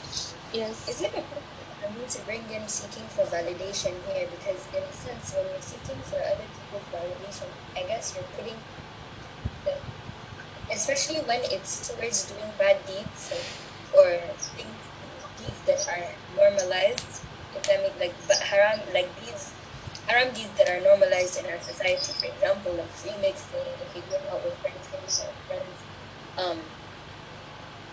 Yes. 0.53 0.87
Is 0.89 1.01
it 1.01 1.13
important 1.13 1.45
for 1.81 1.89
me 1.93 2.05
to 2.09 2.19
bring 2.25 2.43
in 2.49 2.67
seeking 2.67 3.07
for 3.15 3.23
validation 3.25 3.93
here? 4.09 4.27
Because 4.33 4.61
in 4.73 4.83
a 4.83 4.93
sense, 4.93 5.33
when 5.35 5.45
you're 5.45 5.61
seeking 5.61 5.99
for 6.09 6.17
other 6.17 6.47
people's 6.55 6.87
validation, 6.95 7.47
I 7.75 7.83
guess 7.83 8.15
you're 8.15 8.29
putting 8.37 8.57
the, 9.65 9.73
especially 10.73 11.19
when 11.29 11.41
it's 11.51 11.87
towards 11.89 12.25
doing 12.31 12.51
bad 12.57 12.77
deeds 12.87 13.31
like, 13.31 13.49
or 13.93 14.09
things, 14.57 14.81
deeds 15.37 15.61
that 15.67 15.81
are 15.93 16.07
normalized. 16.35 17.21
If 17.55 17.63
that 17.67 17.81
make 17.83 17.99
like 17.99 18.15
but 18.27 18.39
haram, 18.39 18.79
like 18.93 19.07
deeds, 19.21 19.51
haram 20.07 20.33
deeds 20.33 20.51
that 20.57 20.67
are 20.69 20.81
normalized 20.81 21.37
in 21.39 21.45
our 21.51 21.59
society. 21.61 22.11
For 22.19 22.25
example, 22.27 22.73
like 22.73 22.89
free 22.91 23.15
mixing, 23.21 23.63
if 23.85 23.89
you're 23.95 24.07
going 24.11 24.27
out 24.33 24.43
with 24.43 24.55
friends, 24.59 24.84
friends. 25.07 25.77
Um, 26.37 26.59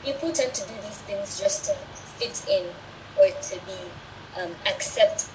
people 0.04 0.32
tend 0.32 0.54
to 0.54 0.62
do 0.66 0.74
these 0.82 0.98
things 1.02 1.40
just 1.40 1.64
to 1.66 1.74
fit 2.18 2.44
in 2.50 2.66
or 3.18 3.28
to 3.28 3.56
be 3.66 3.78
um, 4.40 4.54
accepted 4.66 5.28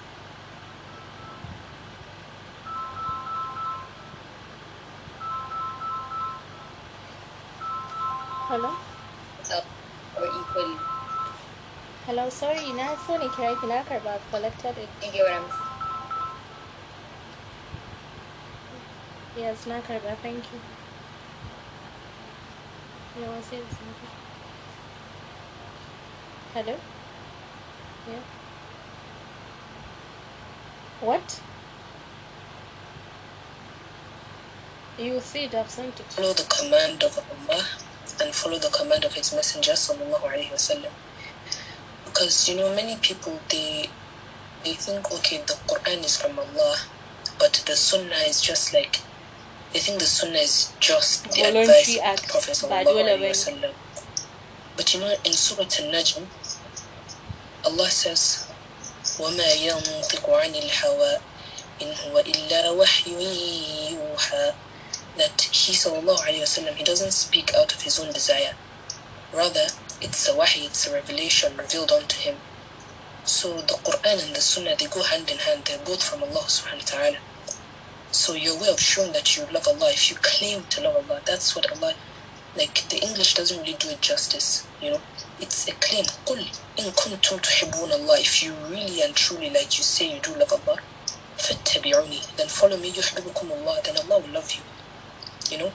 Hello? 8.48 8.72
or 10.16 10.24
equally. 10.24 10.76
Hello, 12.06 12.30
sorry, 12.30 12.72
na 12.72 12.96
so 13.06 13.18
ne 13.18 13.28
kira 13.28 13.60
ki 13.60 13.66
na 13.66 13.82
karba 13.84 14.18
collected 14.30 14.78
it. 14.78 14.88
You 15.04 15.12
get 15.12 15.24
what 15.24 15.32
I'm 15.32 15.44
Yes, 19.36 19.66
na 19.66 19.80
karba, 19.82 20.16
thank 20.22 20.48
you. 20.52 20.87
No, 23.20 23.32
I 23.32 23.40
said 23.40 23.62
something. 23.68 24.10
Hello? 26.54 26.76
Yeah. 28.08 28.20
What? 31.00 31.40
You 34.98 35.20
see 35.20 35.44
it, 35.44 35.54
I've 35.54 35.68
sent 35.68 35.98
it. 35.98 36.06
Follow 36.06 36.32
the 36.32 36.44
command 36.44 37.02
of 37.02 37.18
Allah 37.18 37.64
and 38.20 38.34
follow 38.34 38.58
the 38.58 38.68
command 38.68 39.04
of 39.04 39.14
His 39.14 39.32
Messenger 39.34 39.72
sallallahu 39.72 40.22
alaihi 40.22 40.52
wasallam. 40.52 40.92
Because 42.04 42.48
you 42.48 42.56
know, 42.56 42.72
many 42.74 42.96
people 42.96 43.40
they 43.48 43.90
they 44.64 44.74
think 44.74 45.10
okay, 45.12 45.42
the 45.46 45.54
Quran 45.66 46.04
is 46.04 46.16
from 46.16 46.38
Allah, 46.38 46.76
but 47.38 47.62
the 47.66 47.74
Sunnah 47.74 48.22
is 48.28 48.40
just 48.40 48.72
like 48.72 49.00
they 49.73 49.79
think 49.79 49.99
the 49.99 50.05
Sunnah 50.05 50.37
is 50.37 50.73
just 50.79 51.23
the 51.31 51.41
Voluntary 51.41 51.63
advice 51.63 51.95
of 51.97 52.01
act 52.03 52.21
the 52.23 52.27
Prophet 52.29 52.47
by 52.69 52.83
sallallahu 52.83 52.85
Dawla 52.85 53.03
alaihi 53.03 53.19
Bani. 53.19 53.29
wasallam. 53.29 53.73
But 54.77 54.93
you 54.93 54.99
know, 54.99 55.15
in 55.25 55.33
Surah 55.33 55.63
Al-Najm, 55.63 56.27
Allah 57.65 57.89
says, 57.89 58.47
وَمَا 59.17 59.49
يَنطِقُ 59.67 60.25
عَنِ 60.25 60.53
الْهَوَىٰ 60.55 61.17
إِنْ 61.81 61.93
هُوَ 61.93 62.23
إِلَّا 62.23 62.61
وَحْيٌ 62.77 63.05
يُوحَىٰ 63.97 64.55
That 65.17 65.41
he 65.41 65.73
sallallahu 65.73 66.21
alayhi 66.25 66.41
wasallam, 66.41 66.75
he 66.75 66.83
doesn't 66.83 67.11
speak 67.11 67.53
out 67.55 67.73
of 67.73 67.81
his 67.81 67.99
own 67.99 68.11
desire. 68.13 68.53
Rather, 69.33 69.67
it's 70.01 70.27
a 70.27 70.33
wahy, 70.35 70.65
it's 70.65 70.87
a 70.87 70.93
revelation 70.93 71.57
revealed 71.57 71.91
unto 71.91 72.17
him. 72.19 72.37
So 73.23 73.61
the 73.61 73.75
Quran 73.85 74.25
and 74.27 74.35
the 74.35 74.41
Sunnah, 74.41 74.75
they 74.77 74.87
go 74.87 75.01
hand 75.03 75.29
in 75.31 75.37
hand. 75.37 75.63
They're 75.65 75.79
both 75.79 76.03
from 76.03 76.23
Allah 76.23 76.45
subhanahu 76.45 76.83
wa 76.83 76.99
ta'ala. 76.99 77.17
So 78.11 78.33
your 78.33 78.59
way 78.59 78.69
of 78.69 78.79
showing 78.79 79.11
that 79.13 79.35
you 79.35 79.45
love 79.51 79.67
Allah, 79.67 79.89
if 79.91 80.09
you 80.09 80.17
claim 80.21 80.63
to 80.69 80.81
love 80.81 81.09
Allah, 81.09 81.21
that's 81.25 81.55
what 81.55 81.71
Allah 81.71 81.93
like 82.55 82.87
the 82.89 83.01
English 83.03 83.33
doesn't 83.33 83.59
really 83.59 83.75
do 83.79 83.89
it 83.89 84.01
justice, 84.01 84.67
you 84.81 84.91
know. 84.91 85.01
It's 85.39 85.67
a 85.67 85.71
claim. 85.73 86.05
قُلْ 86.25 86.45
إِن 86.77 86.91
كُنْتُمْ 86.91 87.39
تُحِبُّونَ 87.41 87.91
اللَّهِ 87.91 88.19
If 88.21 88.43
you 88.43 88.53
really 88.69 89.01
and 89.01 89.15
truly, 89.15 89.49
like 89.49 89.77
you 89.77 89.83
say, 89.83 90.13
you 90.13 90.19
do 90.21 90.35
love 90.35 90.53
Allah, 90.53 90.77
فَاتَّبِعُونِي 91.37 92.35
Then 92.37 92.47
follow 92.47 92.77
me, 92.77 92.91
يُحْبِبُكُمُ 92.91 93.49
اللَّهِ 93.49 93.83
Then 93.83 93.97
Allah 93.97 94.19
will 94.19 94.33
love 94.33 94.51
you. 94.51 94.61
You 95.49 95.63
know? 95.63 95.73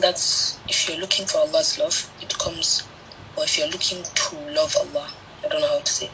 That's, 0.00 0.58
if 0.68 0.88
you're 0.88 0.98
looking 0.98 1.26
for 1.26 1.38
Allah's 1.38 1.78
love, 1.78 2.10
it 2.20 2.36
comes, 2.38 2.82
or 3.36 3.44
if 3.44 3.56
you're 3.56 3.68
looking 3.68 4.02
to 4.02 4.36
love 4.52 4.76
Allah, 4.76 5.08
I 5.44 5.48
don't 5.48 5.60
know 5.60 5.68
how 5.68 5.80
to 5.80 5.92
say, 5.92 6.10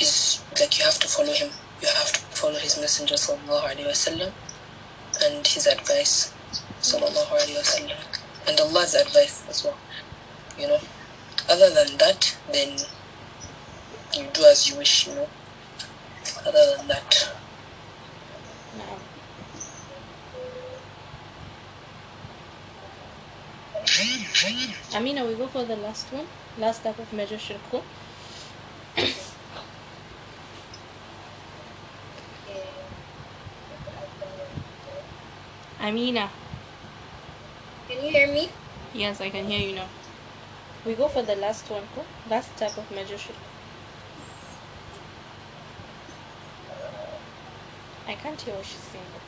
is 0.00 0.42
like 0.58 0.78
you 0.78 0.84
have 0.84 0.98
to 1.00 1.08
follow 1.08 1.32
Him. 1.32 1.50
you 1.81 1.87
have 1.87 2.11
to 2.11 2.19
follow 2.37 2.59
His 2.59 2.77
Messenger, 2.79 3.15
sallallahu 3.15 3.63
alayhi 3.63 3.87
wasallam, 3.87 4.31
and 5.23 5.45
His 5.45 5.67
advice, 5.67 6.33
sallallahu 6.81 7.31
alayhi 7.39 7.57
wasallam 7.57 7.97
and 8.47 8.59
Allah's 8.59 8.95
advice 8.95 9.43
as 9.49 9.63
well. 9.63 9.77
You 10.57 10.67
know, 10.67 10.79
other 11.49 11.69
than 11.69 11.97
that, 11.97 12.35
then 12.51 12.77
you 14.13 14.27
do 14.33 14.43
as 14.45 14.69
you 14.69 14.77
wish. 14.77 15.07
You 15.07 15.15
know, 15.15 15.29
other 16.45 16.77
than 16.77 16.87
that, 16.87 17.29
Na'am. 18.77 18.99
Amina, 24.95 25.25
we 25.25 25.35
go 25.35 25.47
for 25.47 25.63
the 25.63 25.75
last 25.75 26.11
one. 26.11 26.27
Last 26.57 26.83
type 26.83 26.99
of 26.99 27.11
major 27.13 27.37
shirku. 27.37 27.81
Amina. 35.81 36.29
Can 37.87 38.03
you 38.05 38.11
hear 38.11 38.27
me? 38.27 38.49
Yes, 38.93 39.19
I 39.19 39.31
can 39.31 39.45
hear 39.45 39.59
you 39.67 39.75
now. 39.75 39.87
We 40.85 40.93
go 40.93 41.07
for 41.07 41.23
the 41.23 41.35
last 41.35 41.69
one, 41.71 41.81
cool? 41.95 42.05
Last 42.29 42.55
type 42.55 42.77
of 42.77 42.91
major 42.91 43.15
shirku. 43.15 43.33
I 48.07 48.13
can't 48.13 48.39
hear 48.39 48.53
what 48.53 48.65
she's 48.65 48.87
saying. 48.91 49.05
but 49.13 49.21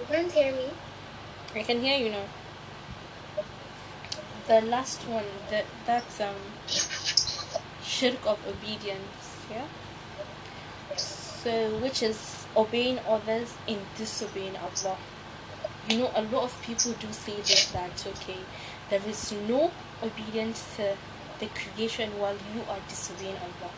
You 0.00 0.06
can't 0.16 0.32
hear 0.32 0.52
me? 0.52 0.70
I 1.54 1.62
can 1.62 1.80
hear 1.80 1.98
you 1.98 2.10
now. 2.10 2.24
The 4.48 4.60
last 4.62 5.06
one, 5.06 5.30
that 5.50 5.66
that's 5.86 6.20
um 6.20 6.34
shirk 7.84 8.26
of 8.26 8.38
obedience, 8.48 9.36
yeah. 9.48 9.66
So 10.96 11.78
which 11.78 12.02
is 12.02 12.29
obeying 12.56 12.98
others 13.00 13.54
in 13.66 13.78
disobeying 13.96 14.56
Allah. 14.56 14.96
You 15.88 15.98
know, 15.98 16.10
a 16.14 16.22
lot 16.22 16.44
of 16.44 16.62
people 16.62 16.92
do 16.92 17.12
say 17.12 17.36
this 17.36 17.70
that 17.72 18.06
okay, 18.06 18.38
there 18.88 19.00
is 19.06 19.32
no 19.48 19.70
obedience 20.02 20.76
to 20.76 20.96
the 21.38 21.46
creation 21.46 22.18
while 22.18 22.36
you 22.54 22.62
are 22.68 22.78
disobeying 22.88 23.36
Allah. 23.36 23.72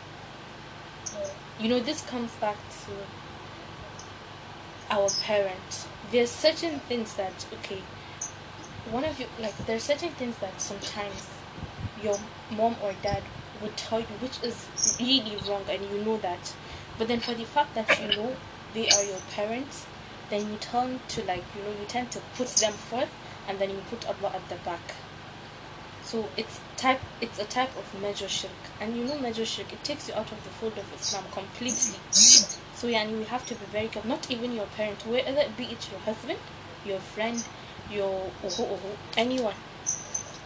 You 1.59 1.69
know, 1.69 1.79
this 1.79 2.01
comes 2.01 2.31
back 2.33 2.57
to 2.85 2.93
our 4.89 5.09
parents. 5.21 5.87
There's 6.11 6.29
certain 6.29 6.79
things 6.81 7.13
that 7.15 7.45
okay, 7.53 7.81
one 8.91 9.05
of 9.05 9.19
you 9.19 9.27
like 9.39 9.57
there's 9.65 9.83
certain 9.83 10.11
things 10.11 10.37
that 10.37 10.59
sometimes 10.59 11.29
your 12.01 12.19
mom 12.51 12.75
or 12.83 12.93
dad 13.01 13.23
would 13.61 13.77
tell 13.77 13.99
you 13.99 14.05
which 14.19 14.43
is 14.43 14.67
really 14.99 15.37
wrong 15.47 15.63
and 15.69 15.83
you 15.89 16.03
know 16.03 16.17
that. 16.17 16.53
But 16.97 17.07
then 17.07 17.19
for 17.21 17.33
the 17.33 17.45
fact 17.45 17.75
that 17.75 17.99
you 17.99 18.15
know 18.15 18.35
they 18.73 18.89
are 18.89 19.03
your 19.03 19.21
parents, 19.31 19.85
then 20.29 20.49
you 20.49 20.57
turn 20.57 20.99
to 21.09 21.23
like 21.23 21.43
you 21.55 21.61
know 21.63 21.71
you 21.79 21.85
tend 21.87 22.11
to 22.11 22.19
put 22.35 22.47
them 22.47 22.73
forth 22.73 23.09
and 23.47 23.59
then 23.59 23.69
you 23.69 23.81
put 23.89 24.05
Allah 24.07 24.33
at 24.35 24.47
the 24.49 24.55
back. 24.63 24.95
So 26.03 26.27
it's 26.35 26.59
type 26.75 26.99
it's 27.21 27.39
a 27.39 27.45
type 27.45 27.75
of 27.77 28.01
major 28.01 28.27
shirk. 28.27 28.61
And 28.81 28.95
you 28.95 29.05
know 29.05 29.17
major 29.19 29.45
shirk, 29.45 29.71
it 29.71 29.83
takes 29.83 30.07
you 30.07 30.13
out 30.15 30.31
of 30.31 30.43
the 30.43 30.49
fold 30.49 30.77
of 30.77 30.93
Islam 30.99 31.23
completely. 31.31 31.99
So 32.11 32.87
yeah, 32.87 33.03
and 33.03 33.11
you 33.11 33.25
have 33.25 33.45
to 33.45 33.55
be 33.55 33.65
very 33.71 33.87
careful. 33.87 34.09
Not 34.09 34.29
even 34.29 34.53
your 34.53 34.65
parent, 34.77 35.05
whether 35.07 35.39
it 35.39 35.55
be 35.55 35.65
it 35.65 35.89
your 35.91 36.01
husband, 36.01 36.39
your 36.85 36.99
friend, 36.99 37.43
your 37.89 38.31
uhu 38.43 38.67
uhu, 38.75 38.97
anyone. 39.17 39.55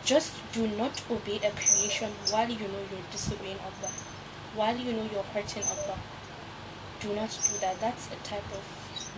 Just 0.05 0.33
do 0.53 0.67
not 0.67 1.01
obey 1.11 1.37
a 1.37 1.51
creation 1.51 2.11
while 2.31 2.49
you 2.49 2.67
know 2.67 2.83
you're 2.91 3.07
disobeying 3.11 3.59
Allah. 3.59 3.91
While 4.55 4.77
you 4.77 4.93
know 4.93 5.09
you're 5.11 5.29
hurting 5.33 5.63
Allah. 5.63 5.97
Do 7.01 7.13
not 7.13 7.29
do 7.29 7.59
that. 7.59 7.79
That's 7.79 8.07
a 8.07 8.15
type 8.27 8.45
of 8.53 8.63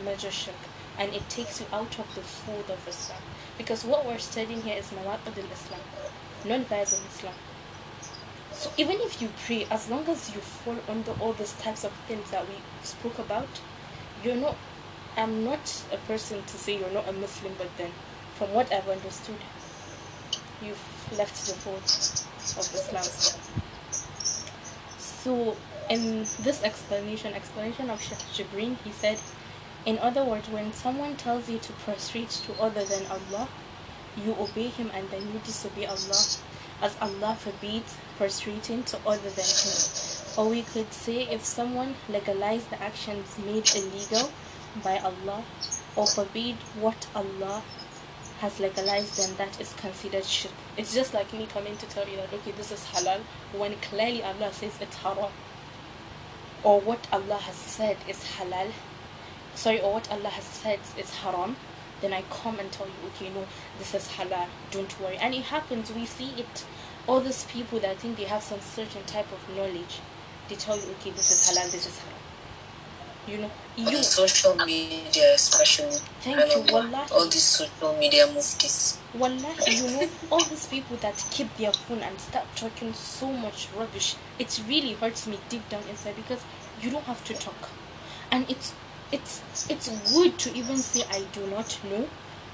major 0.04 0.32
shirk. 0.32 0.56
And 0.98 1.14
it 1.14 1.30
takes 1.30 1.62
you 1.62 1.68
out 1.72 1.98
of 1.98 2.14
the 2.16 2.22
fold 2.22 2.70
of 2.70 2.86
Islam. 2.88 3.22
Because 3.58 3.86
what 3.86 4.06
we're 4.06 4.18
studying 4.18 4.62
here 4.62 4.78
is 4.78 4.88
Nawaqid 4.88 5.38
al-Islam, 5.38 5.82
non-vice 6.46 6.94
of 6.98 7.06
Islam. 7.08 7.34
So 8.52 8.72
even 8.78 8.98
if 9.00 9.22
you 9.22 9.30
pray, 9.46 9.66
as 9.72 9.90
long 9.90 10.08
as 10.10 10.36
you 10.36 10.42
fall 10.42 10.78
under 10.90 11.12
all 11.22 11.34
these 11.34 11.54
types 11.54 11.86
of 11.86 11.94
things 12.08 12.30
that 12.32 12.46
we 12.48 12.56
spoke 12.84 13.18
about, 13.20 13.48
you're 14.24 14.36
not. 14.36 14.56
I'm 15.16 15.44
not 15.44 15.84
a 15.92 15.98
person 16.08 16.44
to 16.44 16.58
say 16.58 16.78
you're 16.78 16.92
not 16.92 17.08
a 17.08 17.14
Muslim, 17.14 17.54
but 17.58 17.70
then, 17.78 17.92
from 18.36 18.54
what 18.54 18.72
I've 18.72 18.88
understood, 18.88 19.40
you've 20.62 21.18
left 21.18 21.48
the 21.48 21.54
fold 21.54 21.84
of 21.84 22.66
Islam. 22.76 23.69
So, 25.24 25.58
in 25.90 26.20
this 26.40 26.64
explanation, 26.64 27.34
explanation 27.34 27.90
of 27.90 28.02
Sheikh 28.02 28.20
Jibrin, 28.34 28.78
he 28.86 28.92
said, 28.92 29.20
in 29.86 30.00
other 30.00 30.24
words, 30.24 30.48
when 30.50 30.72
someone 30.72 31.18
tells 31.18 31.50
you 31.50 31.60
to 31.60 31.74
prostrate 31.74 32.30
to 32.30 32.54
other 32.62 32.86
than 32.86 33.06
Allah, 33.08 33.50
you 34.16 34.36
obey 34.40 34.68
him 34.68 34.92
and 34.94 35.10
then 35.10 35.22
you 35.34 35.40
disobey 35.44 35.86
Allah, 35.86 36.24
as 36.82 36.96
Allah 37.02 37.36
forbids 37.38 37.98
prostrating 38.18 38.84
to 38.84 38.98
other 39.06 39.30
than 39.30 39.46
him. 39.46 39.78
Or 40.38 40.50
we 40.50 40.62
could 40.62 40.94
say 40.94 41.24
if 41.24 41.44
someone 41.44 41.96
legalized 42.08 42.70
the 42.70 42.82
actions 42.82 43.38
made 43.40 43.70
illegal 43.76 44.32
by 44.84 45.00
Allah, 45.00 45.44
or 45.96 46.08
forbid 46.08 46.56
what 46.80 47.08
Allah 47.14 47.64
has 48.40 48.60
legalized, 48.60 49.18
them 49.18 49.36
that 49.38 49.60
is 49.60 49.74
considered 49.74 50.26
shirk. 50.26 50.52
It's 50.78 50.94
just 50.94 51.14
like 51.14 51.32
me 51.34 51.46
coming 51.46 51.78
to 51.78 51.86
tell 51.88 52.08
you 52.08 52.16
that 52.18 52.34
okay, 52.34 52.52
this 52.52 52.72
is 52.72 52.84
halal 52.86 53.20
when 53.54 53.76
clearly 53.78 54.24
Allah 54.24 54.52
says 54.54 54.78
it's 54.82 54.98
haram. 54.98 55.32
Or 56.64 56.80
what 56.82 57.08
Allah 57.12 57.38
has 57.38 57.56
said 57.56 57.98
is 58.08 58.18
halal. 58.38 58.72
Sorry, 59.56 59.82
or 59.82 59.94
what 59.94 60.12
Allah 60.12 60.30
has 60.30 60.44
said 60.44 60.80
is 60.98 61.14
haram. 61.16 61.56
Then 62.02 62.14
I 62.14 62.24
come 62.30 62.60
and 62.60 62.72
tell 62.72 62.88
you, 62.88 62.94
okay, 63.08 63.30
no, 63.30 63.46
this 63.78 63.94
is 63.94 64.08
halal. 64.08 64.48
Don't 64.72 65.00
worry. 65.02 65.18
And 65.18 65.34
it 65.36 65.44
happens. 65.44 65.92
We 65.92 66.06
see 66.06 66.32
it. 66.38 66.66
All 67.08 67.20
these 67.20 67.44
people 67.46 67.80
that 67.80 67.98
think 67.98 68.18
they 68.18 68.24
have 68.24 68.44
some 68.44 68.62
certain 68.62 69.04
type 69.04 69.28
of 69.34 69.56
knowledge, 69.56 70.00
they 70.48 70.56
tell 70.56 70.78
you, 70.78 70.84
okay, 71.00 71.12
this 71.12 71.32
is 71.32 71.50
halal. 71.50 71.72
This 71.72 71.88
is 71.88 72.00
haram. 72.00 72.19
You 73.28 73.38
know, 73.38 73.52
on 73.78 73.88
you 73.88 74.04
social 74.04 74.56
media, 74.56 75.36
especially, 75.36 75.98
Thank 76.22 76.40
you, 76.56 76.74
wallahi. 76.74 77.12
all 77.12 77.26
these 77.26 77.44
social 77.44 77.96
media 77.98 78.26
muftis. 78.28 78.98
Wallahi, 79.14 79.76
you 79.76 79.88
know, 79.92 80.10
all 80.32 80.44
these 80.46 80.66
people 80.68 80.98
that 80.98 81.24
keep 81.30 81.56
their 81.58 81.72
phone 81.72 82.00
and 82.00 82.20
start 82.20 82.48
talking 82.56 82.94
so 82.94 83.32
much 83.32 83.68
rubbish, 83.78 84.16
it 84.40 84.60
really 84.68 84.94
hurts 84.94 85.28
me 85.28 85.40
deep 85.50 85.68
down 85.70 85.84
inside 85.90 86.16
because 86.16 86.42
you 86.82 86.90
don't 86.90 87.04
have 87.06 87.24
to 87.26 87.34
talk. 87.36 87.70
And 88.32 88.50
it's 88.50 88.74
it's 89.12 89.42
it's 89.70 89.90
good 90.14 90.38
to 90.40 90.54
even 90.56 90.78
say 90.78 91.04
I 91.10 91.26
do 91.32 91.46
not 91.48 91.80
know 91.84 92.08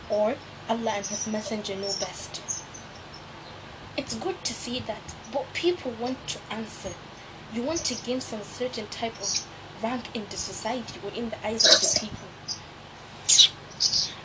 or 0.09 0.35
Allah 0.67 0.91
and 0.97 1.05
His 1.05 1.27
Messenger 1.27 1.75
know 1.75 1.93
best. 1.99 2.41
it's 3.97 4.15
good 4.15 4.43
to 4.43 4.53
see 4.53 4.79
that, 4.81 5.15
but 5.31 5.45
people 5.53 5.91
want 5.99 6.27
to 6.27 6.39
answer. 6.51 6.91
You 7.53 7.61
want 7.63 7.85
to 7.85 7.95
gain 8.05 8.19
some 8.19 8.41
certain 8.43 8.87
type 8.87 9.13
of 9.21 9.45
rank 9.83 10.15
in 10.15 10.25
the 10.29 10.37
society 10.37 10.99
or 11.03 11.11
in 11.11 11.29
the 11.29 11.47
eyes 11.47 11.65
of 11.65 11.81
the 11.81 11.99
people. 11.99 12.27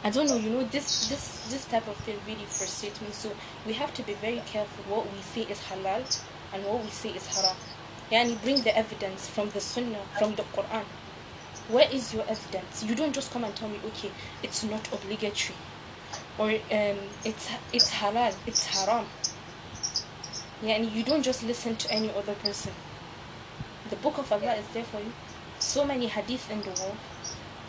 I 0.03 0.09
don't 0.09 0.29
know, 0.29 0.37
you 0.37 0.51
know, 0.51 0.65
this 0.65 1.09
this 1.09 1.51
this 1.51 1.65
type 1.67 1.87
of 1.87 1.97
thing 1.97 2.19
really 2.27 2.47
frustrates 2.47 3.01
me. 3.03 3.09
So 3.13 3.33
we 3.67 3.75
have 3.75 3.93
to 3.95 4.03
be 4.03 4.15
very 4.15 4.43
careful 4.47 4.85
what 4.85 5.13
we 5.13 5.21
say 5.21 5.43
is 5.43 5.61
halal 5.61 6.03
and 6.55 6.65
what 6.65 6.83
we 6.83 6.91
say 6.91 7.11
is 7.11 7.27
haram. 7.27 7.57
Yeah, 8.11 8.25
Yani 8.25 8.43
bring 8.43 8.63
the 8.63 8.77
evidence 8.77 9.29
from 9.29 9.51
the 9.51 9.61
sunnah, 9.61 10.03
from 10.19 10.35
the 10.37 10.43
Quran. 10.55 10.85
Where 11.69 11.89
is 11.93 12.15
your 12.15 12.25
evidence? 12.27 12.83
You 12.83 12.95
don't 12.95 13.13
just 13.13 13.31
come 13.31 13.45
and 13.45 13.55
tell 13.55 13.69
me, 13.69 13.79
okay, 13.87 14.11
it's 14.43 14.65
not 14.65 14.89
obligatory. 14.93 15.57
Or 16.39 16.51
um, 16.51 16.99
it's 17.25 17.51
it's 17.73 17.91
halal, 17.91 18.35
it's 18.47 18.67
haram. 18.67 19.07
Yeah, 20.63 20.75
and 20.77 20.91
you 20.91 21.03
don't 21.03 21.23
just 21.23 21.43
listen 21.43 21.77
to 21.77 21.93
any 21.93 22.11
other 22.15 22.35
person. 22.35 22.73
The 23.91 23.97
book 23.97 24.19
of 24.19 24.33
Allah 24.33 24.55
is 24.55 24.67
there 24.73 24.85
for 24.85 24.99
you. 24.99 25.13
So 25.61 25.85
many 25.85 26.07
hadith 26.07 26.51
in 26.51 26.63
the 26.63 26.71
world. 26.81 26.97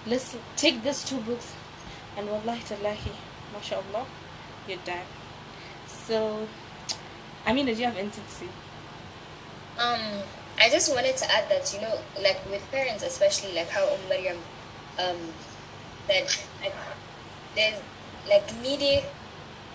Let's 0.07 0.35
take 0.55 0.81
these 0.81 1.03
two 1.03 1.17
books 1.17 1.53
and 2.17 2.27
wallahi 2.29 2.63
tallahi, 2.63 3.11
mashallah, 3.53 4.05
you're 4.67 4.79
done. 4.85 5.05
So, 5.87 6.47
I 7.45 7.53
mean, 7.53 7.65
did 7.65 7.77
you 7.77 7.85
have 7.85 7.95
say? 8.27 8.47
Um, 9.77 10.23
I 10.59 10.69
just 10.69 10.93
wanted 10.93 11.17
to 11.17 11.31
add 11.31 11.49
that, 11.49 11.73
you 11.73 11.81
know, 11.81 11.99
like 12.21 12.39
with 12.49 12.63
parents, 12.71 13.03
especially 13.03 13.53
like 13.53 13.69
how 13.69 13.83
Umm 13.83 14.09
Maryam, 14.09 14.37
um, 14.97 15.17
that 16.07 16.45
like, 16.61 16.75
there's 17.55 17.79
like 18.27 18.47
needy 18.61 19.03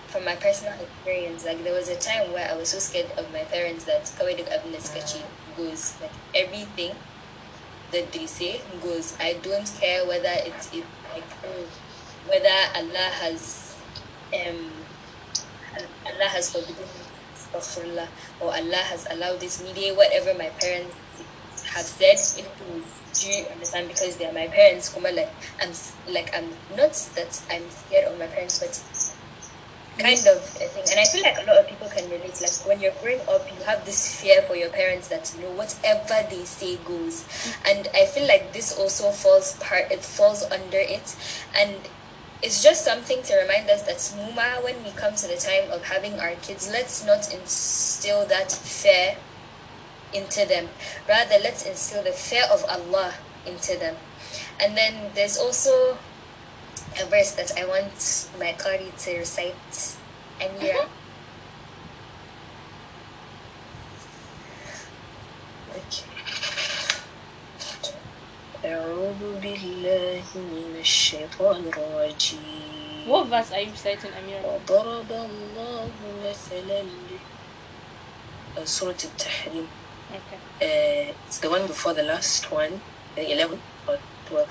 from 0.08 0.24
my 0.24 0.36
personal 0.36 0.74
experience, 0.80 1.44
like 1.44 1.62
there 1.64 1.74
was 1.74 1.88
a 1.88 1.96
time 1.96 2.32
where 2.32 2.50
I 2.50 2.56
was 2.56 2.70
so 2.70 2.78
scared 2.78 3.10
of 3.18 3.30
my 3.32 3.44
parents 3.44 3.84
that 3.84 4.04
Kawadik 4.04 4.48
Ibn 4.50 4.72
Skachi 4.80 5.22
goes 5.56 5.94
like 6.00 6.12
everything 6.34 6.94
that 7.92 8.12
they 8.12 8.26
say 8.26 8.60
goes. 8.82 9.16
I 9.20 9.34
don't 9.42 9.66
care 9.80 10.06
whether 10.06 10.32
it's 10.32 10.72
it, 10.72 10.84
like 11.12 11.30
whether 12.26 12.58
Allah 12.74 13.10
has 13.22 13.76
um 14.34 14.70
Allah 16.06 16.28
has 16.30 16.50
forbidden 16.52 16.88
astaghfirullah 17.34 18.08
or 18.40 18.54
Allah 18.54 18.82
has 18.90 19.06
allowed 19.10 19.40
this 19.40 19.62
media, 19.62 19.94
whatever 19.94 20.34
my 20.34 20.48
parents 20.60 20.94
have 21.66 21.84
said, 21.84 22.16
it 22.40 22.48
do 23.20 23.28
you 23.30 23.46
understand? 23.46 23.88
Because 23.88 24.16
they 24.16 24.26
are 24.26 24.32
my 24.32 24.46
parents, 24.46 24.92
Kuma 24.92 25.10
like 25.10 25.32
I'm 25.60 25.72
like 26.08 26.30
I'm 26.36 26.50
not 26.76 26.92
that 27.16 27.40
I'm 27.50 27.64
scared 27.70 28.12
of 28.12 28.18
my 28.18 28.26
parents, 28.26 28.58
but 28.58 28.76
kind 29.98 30.26
of 30.26 30.36
a 30.36 30.68
thing. 30.68 30.84
And 30.90 31.00
I 31.00 31.04
feel 31.04 31.22
like 31.22 31.38
a 31.38 31.46
lot 31.46 31.58
of 31.58 31.68
people 31.68 31.88
can 31.88 32.08
relate. 32.10 32.40
Like 32.40 32.66
when 32.66 32.80
you're 32.80 32.94
growing 33.02 33.20
up, 33.28 33.46
you 33.50 33.64
have 33.64 33.84
this 33.84 34.20
fear 34.20 34.42
for 34.42 34.54
your 34.56 34.70
parents 34.70 35.08
that 35.08 35.34
you 35.36 35.42
know 35.42 35.52
whatever 35.52 36.26
they 36.28 36.44
say 36.44 36.76
goes. 36.84 37.24
And 37.66 37.88
I 37.94 38.06
feel 38.06 38.26
like 38.26 38.52
this 38.52 38.76
also 38.78 39.10
falls 39.10 39.56
part. 39.58 39.90
It 39.90 40.04
falls 40.04 40.42
under 40.44 40.78
it, 40.78 41.16
and 41.56 41.76
it's 42.42 42.62
just 42.62 42.84
something 42.84 43.22
to 43.22 43.36
remind 43.36 43.70
us 43.70 43.82
that 43.84 43.96
Muma, 44.18 44.62
when 44.62 44.82
we 44.84 44.90
come 44.90 45.14
to 45.14 45.26
the 45.26 45.36
time 45.36 45.70
of 45.70 45.84
having 45.84 46.20
our 46.20 46.34
kids, 46.42 46.68
let's 46.70 47.04
not 47.04 47.32
instill 47.32 48.26
that 48.26 48.52
fear 48.52 49.16
into 50.12 50.46
them. 50.46 50.68
Rather, 51.08 51.36
let's 51.42 51.64
instill 51.66 52.02
the 52.02 52.12
fear 52.12 52.44
of 52.52 52.64
Allah 52.64 53.14
into 53.46 53.78
them. 53.78 53.96
And 54.60 54.76
then 54.76 55.12
there's 55.14 55.38
also 55.38 55.98
a 57.01 57.05
verse 57.05 57.31
that 57.31 57.51
I 57.57 57.65
want 57.65 58.27
my 58.39 58.53
Qari 58.53 58.89
to 59.05 59.17
recite. 59.19 59.97
Amira. 60.39 60.87
أعوذ 68.65 69.21
بالله 69.41 70.23
من 70.35 70.77
الشيطان 70.79 71.61
الرجيم 71.73 73.07
What 73.09 73.25
verse 73.27 73.51
are 73.51 73.59
you 73.61 73.71
reciting, 73.71 74.11
Amira? 74.13 74.45
وضرب 74.45 75.11
الله 75.11 75.89
مثلا 76.25 76.81
ل- 76.81 77.19
uh, 78.57 78.63
سورة 78.63 78.97
التحريم 79.03 79.67
Okay. 80.11 80.39
uh, 80.61 81.13
it's 81.27 81.39
the 81.39 81.49
one 81.49 81.65
before 81.67 81.93
the 81.93 82.03
last 82.03 82.51
one 82.51 82.81
the 83.15 83.31
11 83.33 83.59
or 83.87 83.97
12 84.29 84.47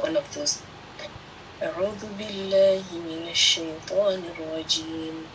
one 0.00 0.16
of 0.16 0.24
those 0.34 0.62
أعوذ 1.59 2.15
بالله 2.17 2.83
من 2.93 3.27
الشيطان 3.31 4.23
الرجيم. 4.31 5.27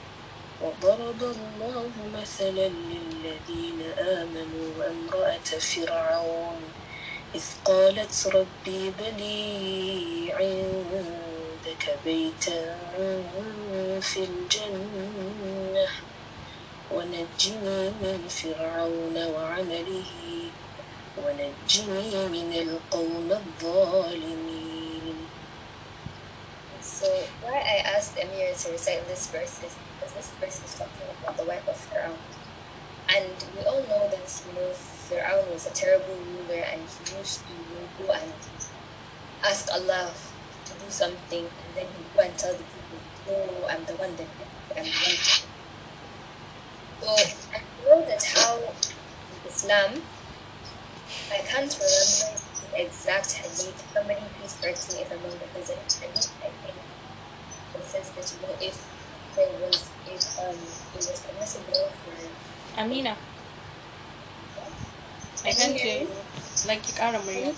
وضرب 0.63 1.21
الله 1.23 1.93
مثلا 2.17 2.69
للذين 2.69 3.81
آمنوا 3.99 4.71
امرأة 4.89 5.49
فرعون. 5.61 6.61
إذ 7.35 7.47
قالت 7.65 8.15
ربي 8.27 8.93
بني 9.01 10.33
عندك 10.33 11.85
بيتا 12.05 12.63
في 14.01 14.21
الجنة. 14.25 15.89
ونجني 16.95 17.83
من 18.01 18.21
فرعون 18.29 19.17
وعمله. 19.35 20.13
ونجني 21.21 22.13
من 22.37 22.51
القوم 22.65 23.29
الظالمين. 23.33 24.54
Asked 28.05 28.19
Amir 28.21 28.53
to 28.53 28.71
recite 28.71 29.09
this 29.09 29.29
verse 29.29 29.65
is 29.65 29.75
because 29.97 30.13
this 30.13 30.29
verse 30.37 30.61
is 30.63 30.79
talking 30.79 31.09
about 31.23 31.39
the 31.39 31.45
wife 31.45 31.67
of 31.67 31.75
Pharaoh. 31.75 32.19
And 33.09 33.33
we 33.57 33.65
all 33.65 33.81
know 33.89 34.11
that, 34.13 34.29
you 34.45 34.61
know, 34.61 34.69
Pharaoh 35.09 35.47
was 35.51 35.67
a 35.67 35.71
terrible 35.71 36.13
ruler 36.13 36.61
and 36.69 36.83
he 36.83 37.17
used 37.17 37.41
to 37.41 38.05
go 38.05 38.13
and 38.13 38.31
ask 39.43 39.73
Allah 39.73 40.13
to 40.67 40.73
do 40.75 40.91
something 40.91 41.49
and 41.49 41.71
then 41.75 41.87
he 41.87 42.05
go 42.15 42.25
and 42.25 42.37
tell 42.37 42.53
the 42.53 42.65
people, 42.65 43.01
oh, 43.31 43.69
I'm 43.71 43.87
the 43.87 43.95
one 43.97 44.15
that 44.17 44.29
I'm 44.77 44.85
the 44.85 44.91
one. 45.01 45.17
So 47.01 47.09
I 47.57 47.63
know 47.89 48.05
that 48.05 48.23
how 48.23 48.61
Islam, 49.49 50.03
I 51.33 51.39
can't 51.49 51.73
remember 51.73 52.37
the 52.69 52.85
exact 52.85 53.33
hadith. 53.33 53.81
Somebody 53.95 54.21
please 54.39 54.59
correct 54.61 54.93
me 54.93 55.01
if 55.01 55.13
I'm 55.13 55.23
wrong 55.25 55.41
because 55.41 55.71
it's 55.71 56.01
hadith, 56.01 56.33
I 56.45 56.51
think 56.67 56.77
It 57.76 57.84
says 57.86 58.10
that, 58.12 58.34
you 58.34 58.48
know, 58.48 58.56
if 58.62 58.78
there 59.36 59.50
was, 59.62 59.90
if 60.08 60.40
um, 60.40 60.56
it 60.96 61.08
was 61.10 61.22
permissible 61.22 61.90
for 62.04 62.82
Amina, 62.82 63.16
I 65.46 65.52
can't 65.52 65.76
hear 65.76 66.02
you. 66.02 66.10
Like 66.68 66.88
you 66.88 66.94
can't 66.94 67.26
Maria. 67.26 67.54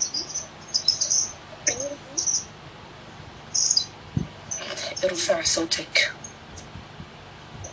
ارفع 5.04 5.42
صوتك 5.42 6.12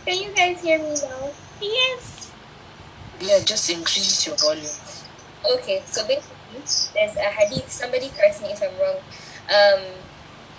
Can 0.06 0.16
you 0.22 0.34
guys 0.34 0.60
hear 0.62 0.78
me 0.78 0.94
now? 1.02 1.30
Yes. 1.60 2.30
yeah 3.20 3.38
just 3.44 3.70
increase 3.70 4.26
your 4.26 4.36
volume 4.36 4.76
Okay, 5.54 5.82
so 5.86 6.06
basically, 6.06 6.60
there's 6.94 7.16
a 7.16 7.30
hadith, 7.38 7.70
somebody 7.70 8.10
correct 8.10 8.42
me 8.42 8.48
if 8.52 8.60
I'm 8.62 8.76
wrong, 8.80 8.98
um, 9.58 9.82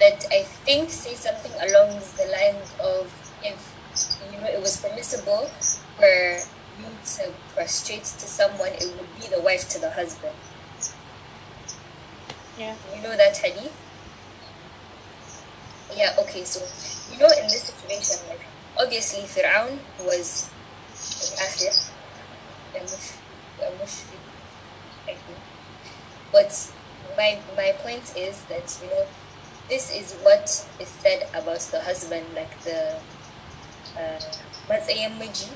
that 0.01 0.27
I 0.31 0.43
think 0.43 0.91
says 0.91 1.21
something 1.21 1.53
along 1.53 2.01
the 2.17 2.27
lines 2.31 2.75
of 2.81 3.11
if, 3.43 3.75
you 4.33 4.41
know, 4.41 4.47
it 4.47 4.61
was 4.61 4.77
permissible 4.77 5.51
for 5.97 6.39
you 6.79 6.89
to 7.17 7.33
prostrate 7.55 8.05
to 8.05 8.27
someone, 8.27 8.69
it 8.69 8.93
would 8.99 9.09
be 9.21 9.29
the 9.35 9.41
wife 9.41 9.69
to 9.71 9.79
the 9.79 9.91
husband. 9.91 10.35
Yeah. 12.59 12.75
You 12.95 13.03
know 13.03 13.17
that 13.17 13.37
hadith? 13.37 13.73
Yeah, 15.95 16.15
okay, 16.19 16.45
so, 16.45 16.61
you 17.13 17.19
know, 17.19 17.33
in 17.41 17.45
this 17.45 17.73
situation, 17.73 18.29
like, 18.29 18.45
obviously, 18.79 19.23
Fir'aun 19.23 19.79
was 20.01 20.51
a 20.97 21.37
kafir, 21.37 21.73
a 22.75 22.81
mush- 22.81 23.17
a 23.63 23.71
mushrik, 23.81 24.21
I 25.07 25.15
think. 25.15 25.39
But 26.33 26.53
my 27.17 27.39
my 27.57 27.73
point 27.81 28.13
is 28.17 28.43
that 28.53 28.79
you 28.83 28.91
know 28.91 29.07
this 29.69 29.91
is 29.93 30.15
what 30.23 30.45
is 30.81 30.89
said 30.89 31.27
about 31.35 31.61
the 31.73 31.81
husband, 31.81 32.27
like 32.35 32.61
the 32.63 32.97
uh, 33.99 34.21
matsayin 34.69 35.19
miji. 35.19 35.49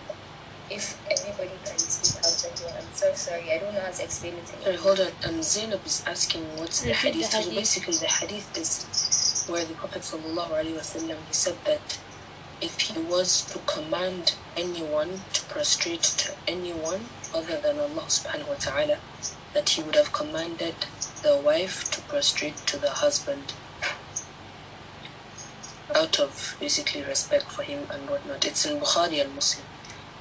If 0.70 0.96
everybody 1.10 1.50
can 1.64 1.78
speak 1.78 2.22
out 2.22 2.38
again, 2.46 2.74
I'm 2.78 2.94
so 2.94 3.12
sorry. 3.14 3.50
I 3.52 3.58
don't 3.58 3.74
know 3.74 3.80
how 3.80 3.90
to 3.90 4.04
explain 4.04 4.34
it. 4.34 4.46
Sorry, 4.46 4.76
hold 4.76 5.00
on. 5.00 5.10
Um, 5.28 5.42
Zainab 5.42 5.84
is 5.84 6.04
asking 6.06 6.42
what's 6.56 6.82
the 6.82 6.90
Repeat 6.90 7.02
the 7.02 7.08
hadith. 7.10 7.30
So 7.30 7.38
hadith. 7.38 7.54
basically, 7.56 7.96
the 7.96 8.06
hadith 8.06 8.56
is 8.56 9.46
where 9.50 9.64
the 9.64 9.74
Prophet 9.74 10.02
sallallahu 10.02 10.50
alaihi 10.50 10.78
wasallam 10.78 11.16
he 11.26 11.34
said 11.34 11.56
that 11.64 11.98
if 12.60 12.78
he 12.80 13.00
was 13.00 13.42
to 13.52 13.58
command 13.60 14.34
anyone 14.56 15.22
to 15.32 15.42
prostrate 15.46 16.02
to 16.02 16.34
anyone 16.46 17.06
other 17.34 17.58
than 17.60 17.78
Allah 17.78 18.06
subhanahu 18.06 18.48
wa 18.48 18.54
taala, 18.54 18.98
that 19.54 19.70
he 19.70 19.82
would 19.82 19.96
have 19.96 20.12
commanded 20.12 20.74
the 21.22 21.36
wife 21.36 21.90
to 21.90 22.00
prostrate 22.02 22.56
to 22.66 22.76
the 22.78 22.90
husband. 22.90 23.54
Out 25.94 26.18
of 26.20 26.56
basically 26.60 27.02
respect 27.02 27.50
for 27.50 27.62
him 27.62 27.86
and 27.90 28.08
whatnot. 28.08 28.44
It's 28.44 28.66
in 28.66 28.78
Bukhari 28.78 29.20
and 29.22 29.34
Muslim. 29.34 29.66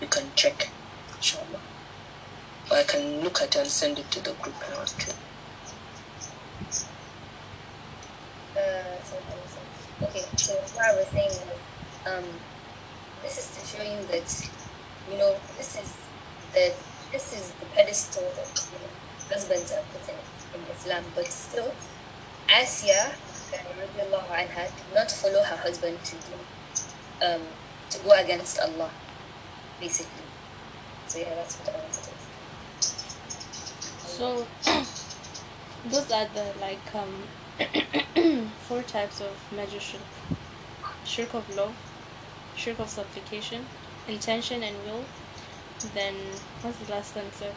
You 0.01 0.07
can 0.07 0.26
check, 0.36 0.70
inshallah. 1.15 1.61
I 2.72 2.84
can 2.84 3.22
look 3.22 3.41
at 3.41 3.55
it 3.55 3.61
and 3.61 3.67
send 3.67 3.97
it 3.99 4.11
to 4.11 4.24
the 4.24 4.34
group 4.34 4.55
and 4.65 4.74
ask 4.76 5.07
you. 5.07 5.13
Uh, 8.55 10.05
okay, 10.05 10.26
so 10.38 10.53
what 10.53 10.86
I 10.86 10.95
was 10.95 11.07
saying 11.07 11.30
was, 11.30 11.59
um, 12.05 12.26
this 13.24 13.38
is 13.38 13.57
to 13.57 13.78
show 13.78 13.84
you 13.84 14.05
that, 14.11 14.49
you 15.11 15.17
know, 15.17 15.36
this 15.57 15.76
is 15.78 15.93
the 16.53 16.74
this 17.11 17.34
is 17.34 17.51
the 17.59 17.65
pedestal 17.74 18.24
that 18.36 18.67
you 18.72 18.78
know, 18.80 19.34
husbands 19.34 19.72
are 19.72 19.84
put 19.91 20.07
in 20.09 20.15
in 20.53 20.61
Islam, 20.76 21.03
but 21.15 21.26
still, 21.26 21.74
radiallahu 22.47 23.28
anha, 23.57 24.65
did 24.75 24.95
not 24.95 25.11
follow 25.11 25.43
her 25.43 25.55
husband 25.55 25.97
to 26.03 26.15
do, 26.15 27.25
um, 27.25 27.41
to 27.89 27.99
go 27.99 28.11
against 28.11 28.59
Allah, 28.59 28.89
basically. 29.79 30.23
So 31.07 31.19
yeah, 31.19 31.35
that's 31.35 31.55
what 31.57 31.69
I 31.69 31.77
wanted 31.77 31.93
to 31.93 32.03
say. 32.03 32.29
So 34.19 34.47
those 35.89 36.11
are 36.11 36.27
the 36.33 36.53
like 36.61 36.95
um 36.95 37.23
four 38.67 38.83
types 38.83 39.21
of 39.21 39.31
major 39.55 39.79
shirk. 39.79 40.01
Shirk 41.05 41.33
of 41.33 41.55
love, 41.55 41.73
shirk 42.55 42.79
of 42.79 42.89
supplication, 42.89 43.65
intention 44.07 44.63
and 44.63 44.75
will. 44.85 45.03
Then 45.93 46.15
what's 46.61 46.77
the 46.79 46.91
last 46.91 47.15
one, 47.15 47.31
sir? 47.31 47.51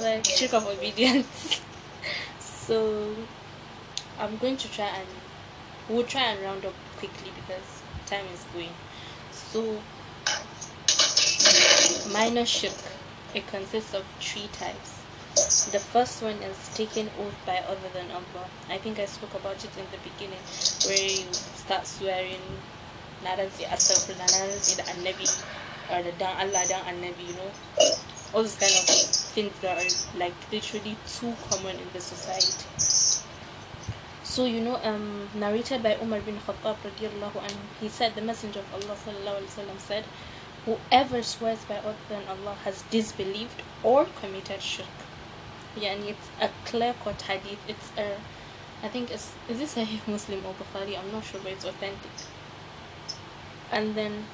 Like 0.00 0.24
shirk 0.24 0.54
of 0.54 0.66
obedience. 0.66 1.60
so 2.38 3.14
I'm 4.18 4.36
going 4.38 4.56
to 4.56 4.70
try 4.72 4.86
and 4.86 5.08
we'll 5.88 6.04
try 6.04 6.22
and 6.22 6.42
round 6.42 6.64
up 6.64 6.74
quickly 6.96 7.30
because 7.34 7.82
time 8.06 8.24
is 8.32 8.44
going. 8.54 8.70
So 9.32 9.80
minor 12.12 12.46
shirk. 12.46 12.72
It 13.34 13.46
consists 13.48 13.94
of 13.94 14.04
three 14.20 14.48
types. 14.52 15.00
The 15.72 15.80
first 15.80 16.22
one 16.22 16.36
is 16.36 16.56
taking 16.74 17.10
oath 17.18 17.34
by 17.44 17.58
other 17.66 17.88
than 17.92 18.10
Allah. 18.10 18.46
I 18.70 18.78
think 18.78 19.00
I 19.00 19.06
spoke 19.06 19.34
about 19.34 19.56
it 19.64 19.70
in 19.76 19.84
the 19.90 19.98
beginning, 20.08 20.38
where 20.86 20.96
you 20.96 21.26
start 21.32 21.86
swearing, 21.86 22.40
Naransi 23.24 23.66
Astaghfirullah, 23.66 24.30
Naransi 24.30 24.76
the 24.76 24.82
Annabi, 24.82 25.26
or 25.90 26.02
the 26.04 26.12
Dan 26.12 26.36
Allah, 26.38 26.64
Dan 26.68 26.84
Annabi, 26.84 27.26
you 27.26 27.34
know. 27.34 27.50
All 28.34 28.42
those 28.42 28.56
kind 28.56 28.72
of 28.72 28.84
things 29.34 29.52
that 29.60 29.78
are 29.78 30.18
like 30.18 30.34
literally 30.50 30.96
too 31.06 31.34
common 31.48 31.76
in 31.76 31.88
the 31.92 32.00
society. 32.00 32.66
So 34.24 34.44
you 34.44 34.60
know, 34.60 34.80
um, 34.82 35.28
narrated 35.34 35.82
by 35.82 35.96
Umar 36.02 36.20
bin 36.20 36.38
Khattab 36.46 36.76
radiallahu 36.82 37.38
anhu, 37.48 37.64
he 37.80 37.88
said 37.88 38.14
the 38.16 38.22
Messenger 38.22 38.60
of 38.60 38.74
Allah 38.74 38.96
sallallahu 38.96 39.78
said, 39.78 40.04
"Whoever 40.64 41.22
swears 41.22 41.62
by 41.68 41.76
other 41.76 42.06
than 42.08 42.26
Allah 42.26 42.56
has 42.64 42.82
disbelieved 42.90 43.62
or 43.84 44.06
committed 44.20 44.60
shirk." 44.60 45.04
Yeah, 45.76 45.92
and 45.92 46.04
it's 46.04 46.30
a 46.40 46.50
clear-cut 46.64 47.22
hadith. 47.22 47.58
It's 47.68 47.90
a, 47.98 48.16
I 48.82 48.88
think 48.88 49.10
it's 49.10 49.32
is 49.48 49.58
this 49.58 49.76
a 49.76 49.86
Muslim 50.06 50.44
or 50.46 50.54
Bukhari? 50.54 50.98
I'm 50.98 51.12
not 51.12 51.24
sure, 51.24 51.40
but 51.42 51.52
it's 51.52 51.64
authentic. 51.64 52.26
And 53.70 53.94
then, 53.94 54.24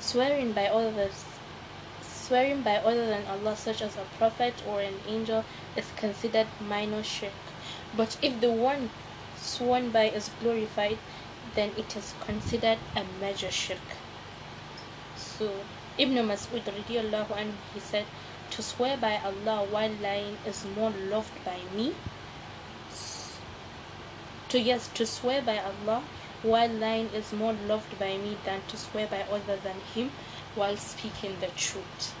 swearing 0.00 0.52
by 0.52 0.66
others, 0.68 1.24
swearing 2.26 2.62
by 2.62 2.76
other 2.76 3.06
than 3.06 3.24
Allah, 3.26 3.56
such 3.56 3.80
as 3.80 3.96
a 3.96 4.06
prophet 4.18 4.54
or 4.66 4.80
an 4.80 4.94
angel, 5.06 5.44
is 5.76 5.86
considered 5.96 6.48
minor 6.60 7.02
shirk. 7.02 7.38
But 7.96 8.16
if 8.20 8.40
the 8.40 8.50
one 8.50 8.90
sworn 9.36 9.90
by 9.90 10.08
is 10.08 10.30
glorified, 10.40 10.98
then 11.54 11.70
it 11.76 11.96
is 11.96 12.14
considered 12.20 12.78
a 12.96 13.04
major 13.20 13.50
shirk. 13.50 13.94
So 15.16 15.52
Ibn 15.98 16.16
Mas'ud 16.26 16.62
he 17.74 17.80
said, 17.80 18.04
To 18.50 18.62
swear 18.62 18.96
by 18.96 19.20
Allah 19.24 19.66
while 19.70 19.92
lying 20.02 20.36
is 20.46 20.64
more 20.76 20.90
loved 20.90 21.44
by 21.44 21.60
me. 21.74 21.94
To 24.48 24.60
yes, 24.60 24.88
to 24.94 25.06
swear 25.06 25.42
by 25.42 25.58
Allah 25.58 26.02
while 26.42 26.70
lying 26.70 27.08
is 27.14 27.32
more 27.32 27.52
loved 27.52 27.98
by 27.98 28.16
me 28.16 28.36
than 28.44 28.60
to 28.68 28.76
swear 28.76 29.06
by 29.06 29.22
other 29.22 29.56
than 29.56 29.80
him 29.94 30.10
while 30.56 30.76
speaking 30.76 31.36
the 31.40 31.48
truth. 31.48 32.14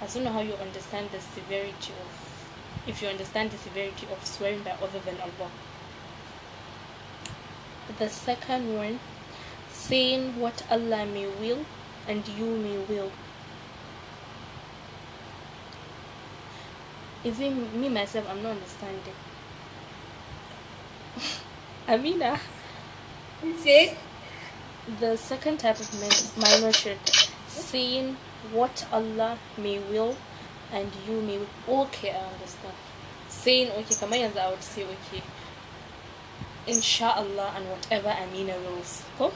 I 0.00 0.06
don't 0.06 0.24
know 0.24 0.32
how 0.32 0.40
you 0.40 0.54
understand 0.54 1.10
the 1.10 1.20
severity 1.20 1.92
of 1.92 2.30
if 2.86 3.02
you 3.02 3.08
understand 3.08 3.50
the 3.50 3.58
severity 3.58 4.06
of 4.10 4.24
swearing 4.24 4.62
by 4.62 4.70
other 4.70 4.98
than 5.00 5.16
Allah. 5.20 5.50
The 7.98 8.08
second 8.08 8.76
one, 8.76 9.00
saying 9.70 10.40
what 10.40 10.64
Allah 10.70 11.04
may 11.04 11.26
will 11.26 11.66
and 12.08 12.26
you 12.28 12.46
may 12.46 12.78
will. 12.78 13.12
Even 17.22 17.78
me 17.78 17.88
myself, 17.88 18.26
I'm 18.30 18.42
not 18.42 18.52
understanding. 18.52 19.14
Amina. 21.88 22.40
See? 23.58 23.92
The 24.98 25.16
second 25.16 25.58
type 25.60 25.78
of 25.78 25.92
min- 26.00 26.42
minor 26.42 26.72
shirk, 26.72 26.98
saying 27.48 28.16
what 28.52 28.86
Allah 28.92 29.38
may 29.56 29.78
will 29.78 30.16
and 30.72 30.90
you 31.06 31.20
may 31.20 31.38
will. 31.38 31.82
Okay, 31.86 32.10
I 32.10 32.24
understand. 32.34 32.74
Saying 33.28 33.70
okay, 33.70 33.94
kamar 33.94 34.18
yanzu 34.18 34.38
I 34.38 34.50
would 34.50 34.62
say 34.62 34.84
okay. 34.84 35.22
Inshallah 36.66 37.52
and 37.56 37.68
whatever 37.70 38.08
Amina 38.10 38.54
wills. 38.58 39.02
Cool? 39.16 39.32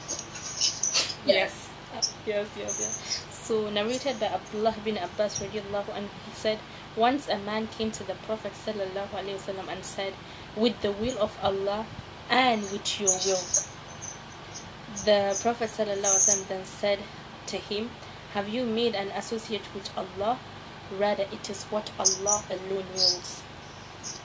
Yes. 1.25 1.69
Uh, 1.93 2.01
Yes, 2.25 2.47
yes, 2.57 2.75
yes. 2.79 3.25
So 3.31 3.69
narrated 3.69 4.19
by 4.19 4.27
Abdullah 4.27 4.75
bin 4.83 4.97
Abbas 4.97 5.39
radiallahu 5.39 5.89
anhu, 5.95 6.09
he 6.27 6.33
said, 6.35 6.59
Once 6.97 7.29
a 7.29 7.37
man 7.37 7.67
came 7.67 7.91
to 7.91 8.03
the 8.03 8.15
Prophet 8.27 8.51
sallallahu 8.53 9.15
alaihi 9.15 9.39
wasallam 9.39 9.69
and 9.71 9.85
said, 9.85 10.13
With 10.57 10.81
the 10.81 10.91
will 10.91 11.17
of 11.19 11.31
Allah 11.41 11.85
and 12.29 12.61
with 12.73 12.99
your 12.99 13.09
will. 13.25 13.43
The 15.05 15.37
Prophet 15.41 15.69
wasallam 15.69 16.47
then 16.47 16.65
said 16.65 16.99
to 17.47 17.57
him, 17.57 17.91
Have 18.33 18.49
you 18.49 18.65
made 18.65 18.95
an 18.95 19.09
associate 19.09 19.61
with 19.75 19.89
Allah? 19.95 20.39
Rather, 20.97 21.27
it 21.31 21.49
is 21.49 21.63
what 21.65 21.91
Allah 21.99 22.43
alone 22.49 22.87
wills. 22.95 23.43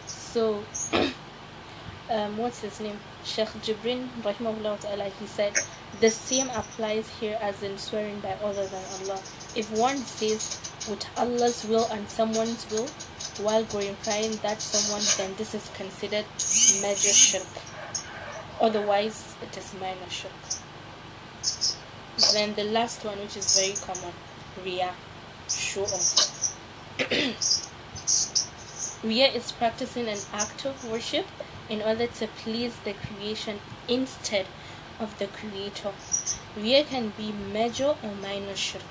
So, 0.07 0.65
um, 2.11 2.39
what's 2.39 2.61
his 2.61 2.81
name? 2.81 2.99
Sheikh 3.25 3.49
Jibrin, 3.63 4.09
rahimahullah 4.23 5.13
he 5.21 5.27
said, 5.27 5.53
the 5.99 6.09
same 6.11 6.49
applies 6.51 7.11
here 7.21 7.37
as 7.43 7.63
in 7.63 7.77
swearing 7.77 8.21
by 8.21 8.33
other 8.43 8.67
than 8.67 8.83
Allah. 9.01 9.21
If 9.55 9.71
one 9.73 9.99
says 9.99 10.73
with 10.89 11.05
Allah's 11.19 11.67
will 11.67 11.87
and 11.91 12.09
someone's 12.09 12.67
will 12.71 12.89
while 13.45 13.65
glorifying 13.65 14.37
that 14.37 14.63
someone, 14.63 15.03
then 15.19 15.37
this 15.37 15.55
is 15.55 15.69
considered 15.75 16.25
major 16.81 17.13
shirk. 17.13 17.49
Otherwise, 18.61 19.35
it 19.43 19.57
is 19.59 19.75
minor 19.79 20.09
shirk. 20.09 20.60
Then 22.33 22.55
the 22.55 22.65
last 22.65 23.05
one, 23.05 23.19
which 23.19 23.37
is 23.37 23.59
very 23.59 23.75
common, 23.77 24.13
Riyah, 24.65 24.95
show 25.49 25.85
off. 25.85 26.57
Riyah 29.03 29.35
is 29.35 29.53
practicing 29.53 30.09
an 30.09 30.19
act 30.33 30.67
of 30.67 30.85
worship 30.85 31.27
in 31.71 31.81
order 31.81 32.07
to 32.07 32.27
please 32.27 32.77
the 32.85 32.93
creation 32.93 33.61
instead 33.89 34.47
of 34.99 35.19
the 35.19 35.27
creator. 35.29 35.93
Riyah 36.57 36.87
can 36.87 37.13
be 37.17 37.33
major 37.33 37.97
or 38.03 38.15
minor 38.21 38.57
shirk. 38.57 38.83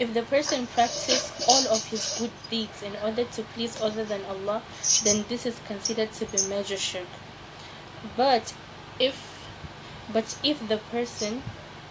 If 0.00 0.14
the 0.14 0.22
person 0.22 0.66
practices 0.66 1.32
all 1.48 1.68
of 1.68 1.84
his 1.86 2.16
good 2.18 2.32
deeds 2.50 2.82
in 2.82 2.96
order 3.02 3.24
to 3.24 3.42
please 3.54 3.80
other 3.80 4.04
than 4.04 4.24
Allah, 4.24 4.62
then 5.04 5.24
this 5.28 5.46
is 5.46 5.60
considered 5.66 6.12
to 6.14 6.24
be 6.26 6.42
major 6.48 6.76
shirk. 6.76 7.08
But 8.16 8.54
if 8.98 9.27
but 10.12 10.38
if 10.42 10.66
the 10.68 10.78
person 10.78 11.42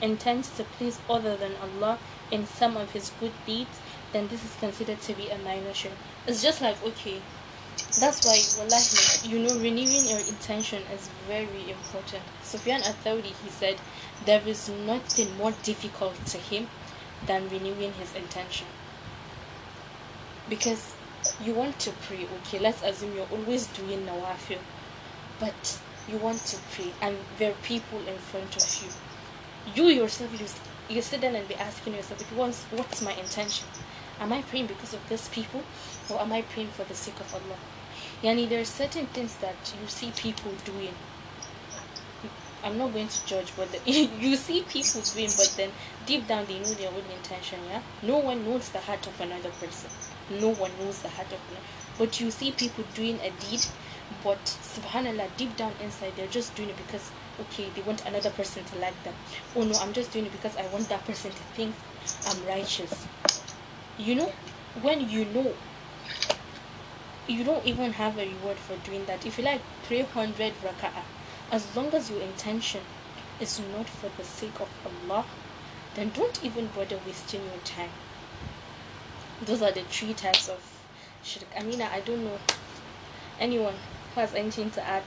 intends 0.01 0.49
to 0.57 0.63
please 0.63 0.99
other 1.09 1.35
than 1.35 1.53
Allah 1.61 1.99
in 2.31 2.45
some 2.45 2.77
of 2.77 2.91
his 2.91 3.11
good 3.19 3.33
deeds, 3.45 3.79
then 4.13 4.27
this 4.27 4.43
is 4.43 4.55
considered 4.59 5.01
to 5.01 5.13
be 5.13 5.29
a 5.29 5.37
minor 5.37 5.73
shirk. 5.73 5.93
It's 6.27 6.41
just 6.41 6.61
like 6.61 6.83
okay, 6.83 7.21
that's 7.99 8.25
why, 8.25 8.39
wallahi, 8.57 9.27
you 9.27 9.39
know, 9.39 9.53
renewing 9.59 10.05
your 10.07 10.19
intention 10.19 10.81
is 10.93 11.09
very 11.27 11.69
important. 11.69 12.23
Sufyan 12.43 12.81
Athawri, 12.81 13.33
he 13.43 13.49
said, 13.49 13.77
there 14.25 14.41
is 14.47 14.69
nothing 14.69 15.35
more 15.37 15.53
difficult 15.63 16.13
to 16.27 16.37
him 16.37 16.67
than 17.25 17.49
renewing 17.49 17.93
his 17.93 18.15
intention. 18.15 18.67
Because 20.49 20.93
you 21.43 21.53
want 21.53 21.79
to 21.79 21.91
pray, 21.91 22.27
okay, 22.39 22.59
let's 22.59 22.83
assume 22.83 23.15
you're 23.15 23.27
always 23.31 23.67
doing 23.67 24.05
nawafil, 24.05 24.59
but 25.39 25.79
you 26.07 26.17
want 26.17 26.39
to 26.39 26.57
pray 26.73 26.91
and 27.01 27.17
there 27.37 27.51
are 27.51 27.61
people 27.63 27.99
in 28.07 28.17
front 28.17 28.55
of 28.55 28.83
you. 28.83 28.89
You 29.75 29.89
yourself, 29.89 30.31
you, 30.39 30.95
you 30.95 31.01
sit 31.01 31.21
down 31.21 31.35
and 31.35 31.47
be 31.47 31.55
asking 31.55 31.95
yourself, 31.95 32.21
what's, 32.31 32.63
what's 32.65 33.01
my 33.01 33.13
intention? 33.13 33.67
Am 34.19 34.33
I 34.33 34.41
praying 34.41 34.67
because 34.67 34.93
of 34.93 35.07
these 35.09 35.27
people 35.29 35.63
or 36.09 36.21
am 36.21 36.31
I 36.31 36.41
praying 36.41 36.69
for 36.69 36.83
the 36.85 36.95
sake 36.95 37.19
of 37.19 37.33
Allah? 37.33 37.57
Yani 38.23 38.49
there 38.49 38.61
are 38.61 38.65
certain 38.65 39.05
things 39.07 39.35
that 39.37 39.55
you 39.79 39.87
see 39.87 40.11
people 40.15 40.51
doing. 40.65 40.93
I'm 42.63 42.77
not 42.77 42.91
going 42.93 43.07
to 43.07 43.25
judge, 43.27 43.53
but 43.55 43.71
the, 43.71 43.91
you 43.91 44.35
see 44.35 44.63
people 44.63 45.01
doing, 45.01 45.29
but 45.37 45.53
then 45.55 45.69
deep 46.07 46.27
down 46.27 46.45
they 46.47 46.57
know 46.59 46.73
their 46.73 46.89
own 46.89 47.03
intention. 47.15 47.59
Yeah, 47.69 47.81
no 48.01 48.17
one 48.17 48.43
knows 48.43 48.69
the 48.69 48.79
heart 48.79 49.05
of 49.05 49.21
another 49.21 49.51
person. 49.51 49.91
No 50.31 50.53
one 50.53 50.71
knows 50.79 50.99
the 50.99 51.09
heart 51.09 51.27
of 51.27 51.39
another. 51.51 51.65
But 51.99 52.19
you 52.19 52.31
see 52.31 52.51
people 52.51 52.83
doing 52.95 53.19
a 53.21 53.29
deed, 53.29 53.63
but 54.23 54.43
subhanallah, 54.43 55.29
deep 55.37 55.55
down 55.57 55.73
inside 55.81 56.13
they're 56.15 56.27
just 56.27 56.55
doing 56.55 56.69
it 56.69 56.77
because 56.77 57.11
okay, 57.39 57.69
they 57.75 57.81
want 57.81 58.05
another 58.05 58.31
person 58.31 58.63
to 58.65 58.77
like 58.79 59.01
them. 59.03 59.13
Oh 59.55 59.63
no, 59.63 59.77
I'm 59.79 59.93
just 59.93 60.11
doing 60.11 60.25
it 60.25 60.31
because 60.31 60.55
I 60.57 60.65
want 60.67 60.89
that 60.89 61.05
person 61.05 61.31
to 61.31 61.43
think 61.55 61.75
I'm 62.27 62.45
righteous. 62.45 63.07
You 63.97 64.15
know, 64.15 64.31
when 64.81 65.09
you 65.09 65.25
know 65.25 65.53
you 67.27 67.43
don't 67.43 67.65
even 67.65 67.91
have 67.93 68.17
a 68.17 68.25
reward 68.25 68.57
for 68.57 68.75
doing 68.77 69.05
that. 69.05 69.25
If 69.25 69.37
you 69.37 69.43
like 69.43 69.61
300 69.83 70.53
raka'ah, 70.63 71.03
as 71.51 71.75
long 71.75 71.93
as 71.93 72.09
your 72.09 72.21
intention 72.21 72.81
is 73.39 73.59
not 73.75 73.87
for 73.87 74.09
the 74.17 74.23
sake 74.23 74.59
of 74.59 74.69
Allah, 74.85 75.25
then 75.95 76.11
don't 76.15 76.43
even 76.43 76.67
bother 76.67 76.99
wasting 77.05 77.41
your 77.43 77.59
time. 77.65 77.89
Those 79.43 79.61
are 79.61 79.71
the 79.71 79.83
three 79.83 80.13
types 80.13 80.47
of 80.47 80.59
shirk. 81.23 81.47
I 81.57 81.63
mean, 81.63 81.81
I 81.81 81.99
don't 81.99 82.23
know 82.23 82.39
anyone 83.39 83.75
has 84.17 84.33
anything 84.33 84.69
to 84.71 84.85
add. 84.87 85.03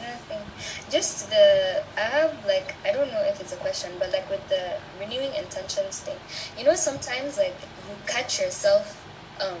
Nothing. 0.00 0.42
Just 0.90 1.30
the 1.30 1.82
I 1.96 2.00
have 2.00 2.44
like 2.46 2.74
I 2.84 2.92
don't 2.92 3.10
know 3.12 3.22
if 3.22 3.40
it's 3.40 3.52
a 3.52 3.56
question, 3.56 3.92
but 3.98 4.12
like 4.12 4.28
with 4.30 4.46
the 4.48 4.78
renewing 5.00 5.34
intentions 5.34 6.00
thing, 6.00 6.18
you 6.58 6.64
know 6.64 6.74
sometimes 6.74 7.38
like 7.38 7.56
you 7.88 7.96
catch 8.06 8.40
yourself 8.40 9.02
um 9.40 9.60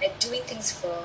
like 0.00 0.18
doing 0.18 0.42
things 0.42 0.72
for 0.72 1.04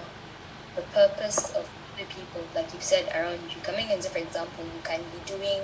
the 0.75 0.81
purpose 0.93 1.51
of 1.53 1.69
the 1.97 2.05
people, 2.05 2.41
like 2.53 2.73
you 2.73 2.79
said 2.81 3.09
around 3.15 3.39
you. 3.49 3.61
Coming 3.63 3.89
into 3.89 4.09
for 4.09 4.19
example, 4.19 4.63
you 4.65 4.81
can 4.83 5.01
be 5.11 5.19
doing 5.25 5.61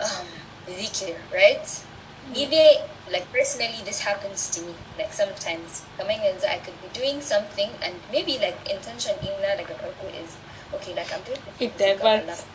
um 0.00 0.26
dhikr, 0.66 1.16
right? 1.32 1.84
Maybe 2.28 2.78
like 3.10 3.30
personally 3.32 3.80
this 3.84 4.00
happens 4.00 4.50
to 4.50 4.62
me. 4.62 4.74
Like 4.98 5.12
sometimes 5.12 5.82
coming 5.96 6.20
in 6.20 6.36
I 6.48 6.58
could 6.58 6.76
be 6.82 6.88
doing 6.92 7.20
something 7.20 7.70
and 7.82 7.94
maybe 8.12 8.38
like 8.38 8.58
intention 8.70 9.16
in 9.22 9.34
like 9.42 9.68
a 9.70 9.76
is 10.22 10.36
okay, 10.74 10.94
like 10.94 11.12
I'm 11.12 11.22
doing 11.22 11.40
It 11.58 11.76
this 11.76 11.98
because 11.98 12.00
Allah 12.00 12.20
diverts. 12.20 12.46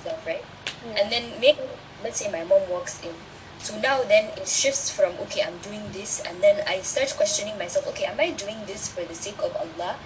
stuff, 0.00 0.26
right? 0.26 0.44
Yeah. 0.86 1.02
And 1.02 1.12
then 1.12 1.24
maybe 1.40 1.60
let's 2.02 2.18
say 2.18 2.30
my 2.30 2.44
mom 2.44 2.68
walks 2.68 3.02
in. 3.02 3.14
So 3.58 3.78
now 3.80 4.02
then 4.02 4.32
it 4.36 4.48
shifts 4.48 4.90
from 4.90 5.14
okay, 5.28 5.42
I'm 5.42 5.58
doing 5.58 5.92
this 5.92 6.20
and 6.20 6.42
then 6.42 6.62
I 6.66 6.80
start 6.80 7.14
questioning 7.16 7.56
myself, 7.58 7.86
okay, 7.88 8.04
am 8.04 8.18
I 8.20 8.30
doing 8.30 8.66
this 8.66 8.88
for 8.88 9.04
the 9.04 9.14
sake 9.14 9.38
of 9.38 9.56
Allah 9.56 9.96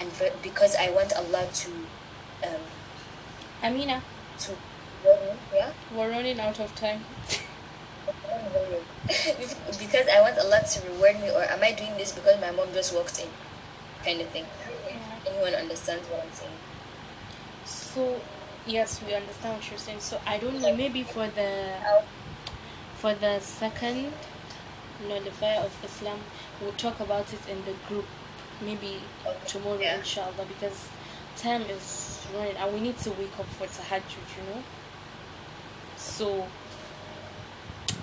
and 0.00 0.10
for, 0.12 0.28
because 0.42 0.74
I 0.76 0.90
want 0.90 1.12
Allah 1.12 1.46
to 1.52 1.70
um 2.44 2.60
Amina, 3.62 4.02
to 4.40 4.52
me, 5.04 5.36
yeah? 5.54 5.70
we're 5.94 6.10
running 6.10 6.40
out 6.40 6.58
of 6.60 6.74
time. 6.74 7.04
because 9.78 10.06
I 10.08 10.20
want 10.20 10.38
Allah 10.38 10.60
to 10.62 10.88
reward 10.90 11.20
me 11.20 11.30
or 11.30 11.42
am 11.42 11.62
I 11.62 11.72
doing 11.72 11.96
this 11.96 12.12
because 12.12 12.40
my 12.40 12.50
mom 12.50 12.68
just 12.72 12.94
walked 12.94 13.18
in? 13.20 13.28
Kind 14.04 14.20
of 14.20 14.28
thing. 14.28 14.46
Anyone 15.26 15.54
understands 15.54 16.06
what 16.08 16.24
I'm 16.24 16.32
saying? 16.32 16.52
So 17.64 18.20
yes, 18.66 19.00
we 19.06 19.14
understand 19.14 19.54
what 19.56 19.70
you're 19.70 19.78
saying. 19.78 20.00
So 20.00 20.20
I 20.26 20.38
don't 20.38 20.60
know. 20.60 20.74
Maybe 20.74 21.02
for 21.02 21.26
the 21.28 21.74
for 22.94 23.14
the 23.14 23.40
second 23.40 24.12
nullifier 25.08 25.60
of 25.60 25.72
Islam, 25.84 26.20
we'll 26.60 26.72
talk 26.72 27.00
about 27.00 27.32
it 27.32 27.40
in 27.48 27.64
the 27.64 27.74
group. 27.88 28.06
Maybe 28.60 29.00
tomorrow, 29.46 29.80
Yeah. 29.80 29.96
inshallah, 29.98 30.44
because 30.46 30.88
time 31.36 31.62
is 31.62 32.20
running 32.34 32.56
and 32.56 32.74
we 32.74 32.80
need 32.80 32.98
to 32.98 33.10
wake 33.12 33.38
up 33.38 33.46
for 33.46 33.66
tahajjud. 33.66 34.26
You 34.36 34.54
know. 34.54 34.62
So 35.96 36.46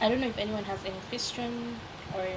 I 0.01 0.09
don't 0.09 0.21
know 0.21 0.27
if 0.27 0.37
anyone 0.37 0.63
has 0.65 0.83
any 0.85 0.99
question 1.09 1.79
or 2.15 2.27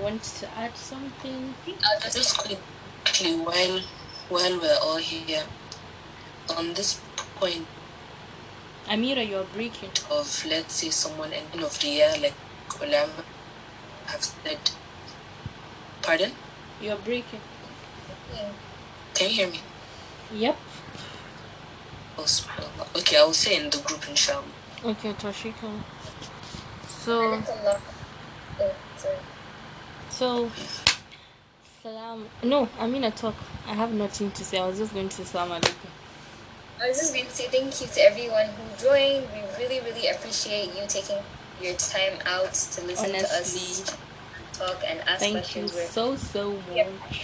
wants 0.00 0.40
to 0.40 0.58
add 0.58 0.76
something. 0.76 1.54
I'll 1.84 2.10
just 2.10 2.38
quickly, 2.38 3.36
while 3.36 3.80
while 4.28 4.60
we're 4.60 4.78
all 4.82 4.96
here, 4.96 5.44
on 6.56 6.74
this 6.74 7.00
point 7.36 7.66
Amira, 8.88 9.26
you're 9.28 9.44
breaking. 9.44 9.90
of 10.10 10.44
let's 10.46 10.74
say 10.74 10.90
someone 10.90 11.32
ending 11.32 11.62
of 11.62 11.78
the 11.80 11.88
year, 11.88 12.12
like 12.20 12.34
ulama 12.80 13.24
have 14.06 14.24
said. 14.24 14.70
Pardon? 16.02 16.32
You're 16.80 16.96
breaking. 16.96 17.40
Can 19.14 19.28
you 19.28 19.34
hear 19.34 19.50
me? 19.50 19.60
Yep. 20.34 20.56
Oh. 22.18 22.26
Okay, 22.96 23.16
I 23.18 23.24
will 23.24 23.32
say 23.32 23.56
in 23.56 23.70
the 23.70 23.78
group, 23.78 24.08
inshallah. 24.08 24.44
Okay, 24.84 25.12
Tashika. 25.12 25.70
So. 27.02 27.42
Sorry. 27.42 27.80
Eh. 28.60 28.70
So, 30.08 30.50
salam. 31.82 32.28
No, 32.44 32.68
I'm 32.78 32.94
in 32.94 33.02
a 33.02 33.10
talk. 33.10 33.34
I 33.66 33.74
have 33.74 33.92
nothing 33.92 34.30
to 34.30 34.44
say. 34.44 34.60
I 34.60 34.66
was 34.68 34.78
just 34.78 34.94
going 34.94 35.08
to 35.08 35.16
say 35.16 35.24
salam 35.24 35.50
alaikum. 35.60 35.90
I 36.80 36.88
was 36.88 36.98
just 36.98 37.12
going 37.12 37.26
to 37.26 37.32
say 37.32 37.48
thank 37.48 37.80
you 37.80 37.88
to 37.88 38.00
everyone 38.02 38.46
who 38.46 38.62
joined. 38.78 39.26
We 39.34 39.42
really, 39.58 39.80
really 39.80 40.08
appreciate 40.08 40.66
you 40.76 40.84
taking 40.86 41.18
your 41.60 41.74
time 41.74 42.20
out 42.24 42.54
to 42.54 42.84
listen 42.86 43.10
to 43.10 43.18
us 43.18 43.32
Honestly, 43.34 43.98
talk 44.52 44.78
and 44.86 45.00
ask 45.08 45.20
thank 45.20 45.34
you 45.56 45.66
questions. 45.66 45.74
We're 45.74 45.86
so 45.86 46.14
so 46.14 46.62
Yep. 46.72 46.86
much. 47.00 47.18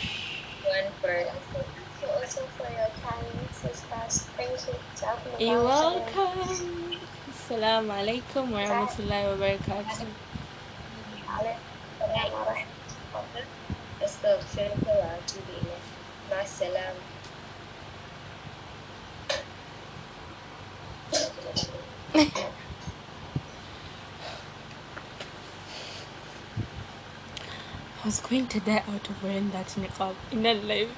one 0.67 0.91
for 1.01 1.15
Thank 1.15 1.67
you 2.03 2.09
also 2.19 2.41
for 2.59 2.67
your 2.67 2.91
time, 2.99 3.31
sisters. 3.53 4.27
Thank 4.35 4.59
you. 4.67 5.47
You're 5.47 5.63
welcome. 5.63 6.99
Assalamu 7.48 7.92
alaikum 7.92 8.52
wa 8.52 8.60
rahmatullahi 8.60 9.26
wa 9.32 9.36
barakatuh. 9.44 10.08
Alaikum 11.28 11.72
salam 12.00 12.32
wa 12.32 12.44
rahmatullah. 12.52 13.46
استغفرك 14.04 14.84
واتوب 14.88 15.48
اليك 15.50 15.86
مع 16.32 16.42
السلامه 16.42 17.00
I 28.04 28.06
was 28.06 28.20
going 28.20 28.48
to 28.48 28.60
die 28.60 28.84
out 28.94 29.10
of 29.10 29.24
wearing 29.24 29.52
that 29.52 29.68
niqab 29.68 30.16
in 30.32 30.44
that 30.44 30.64
life. 30.66 30.90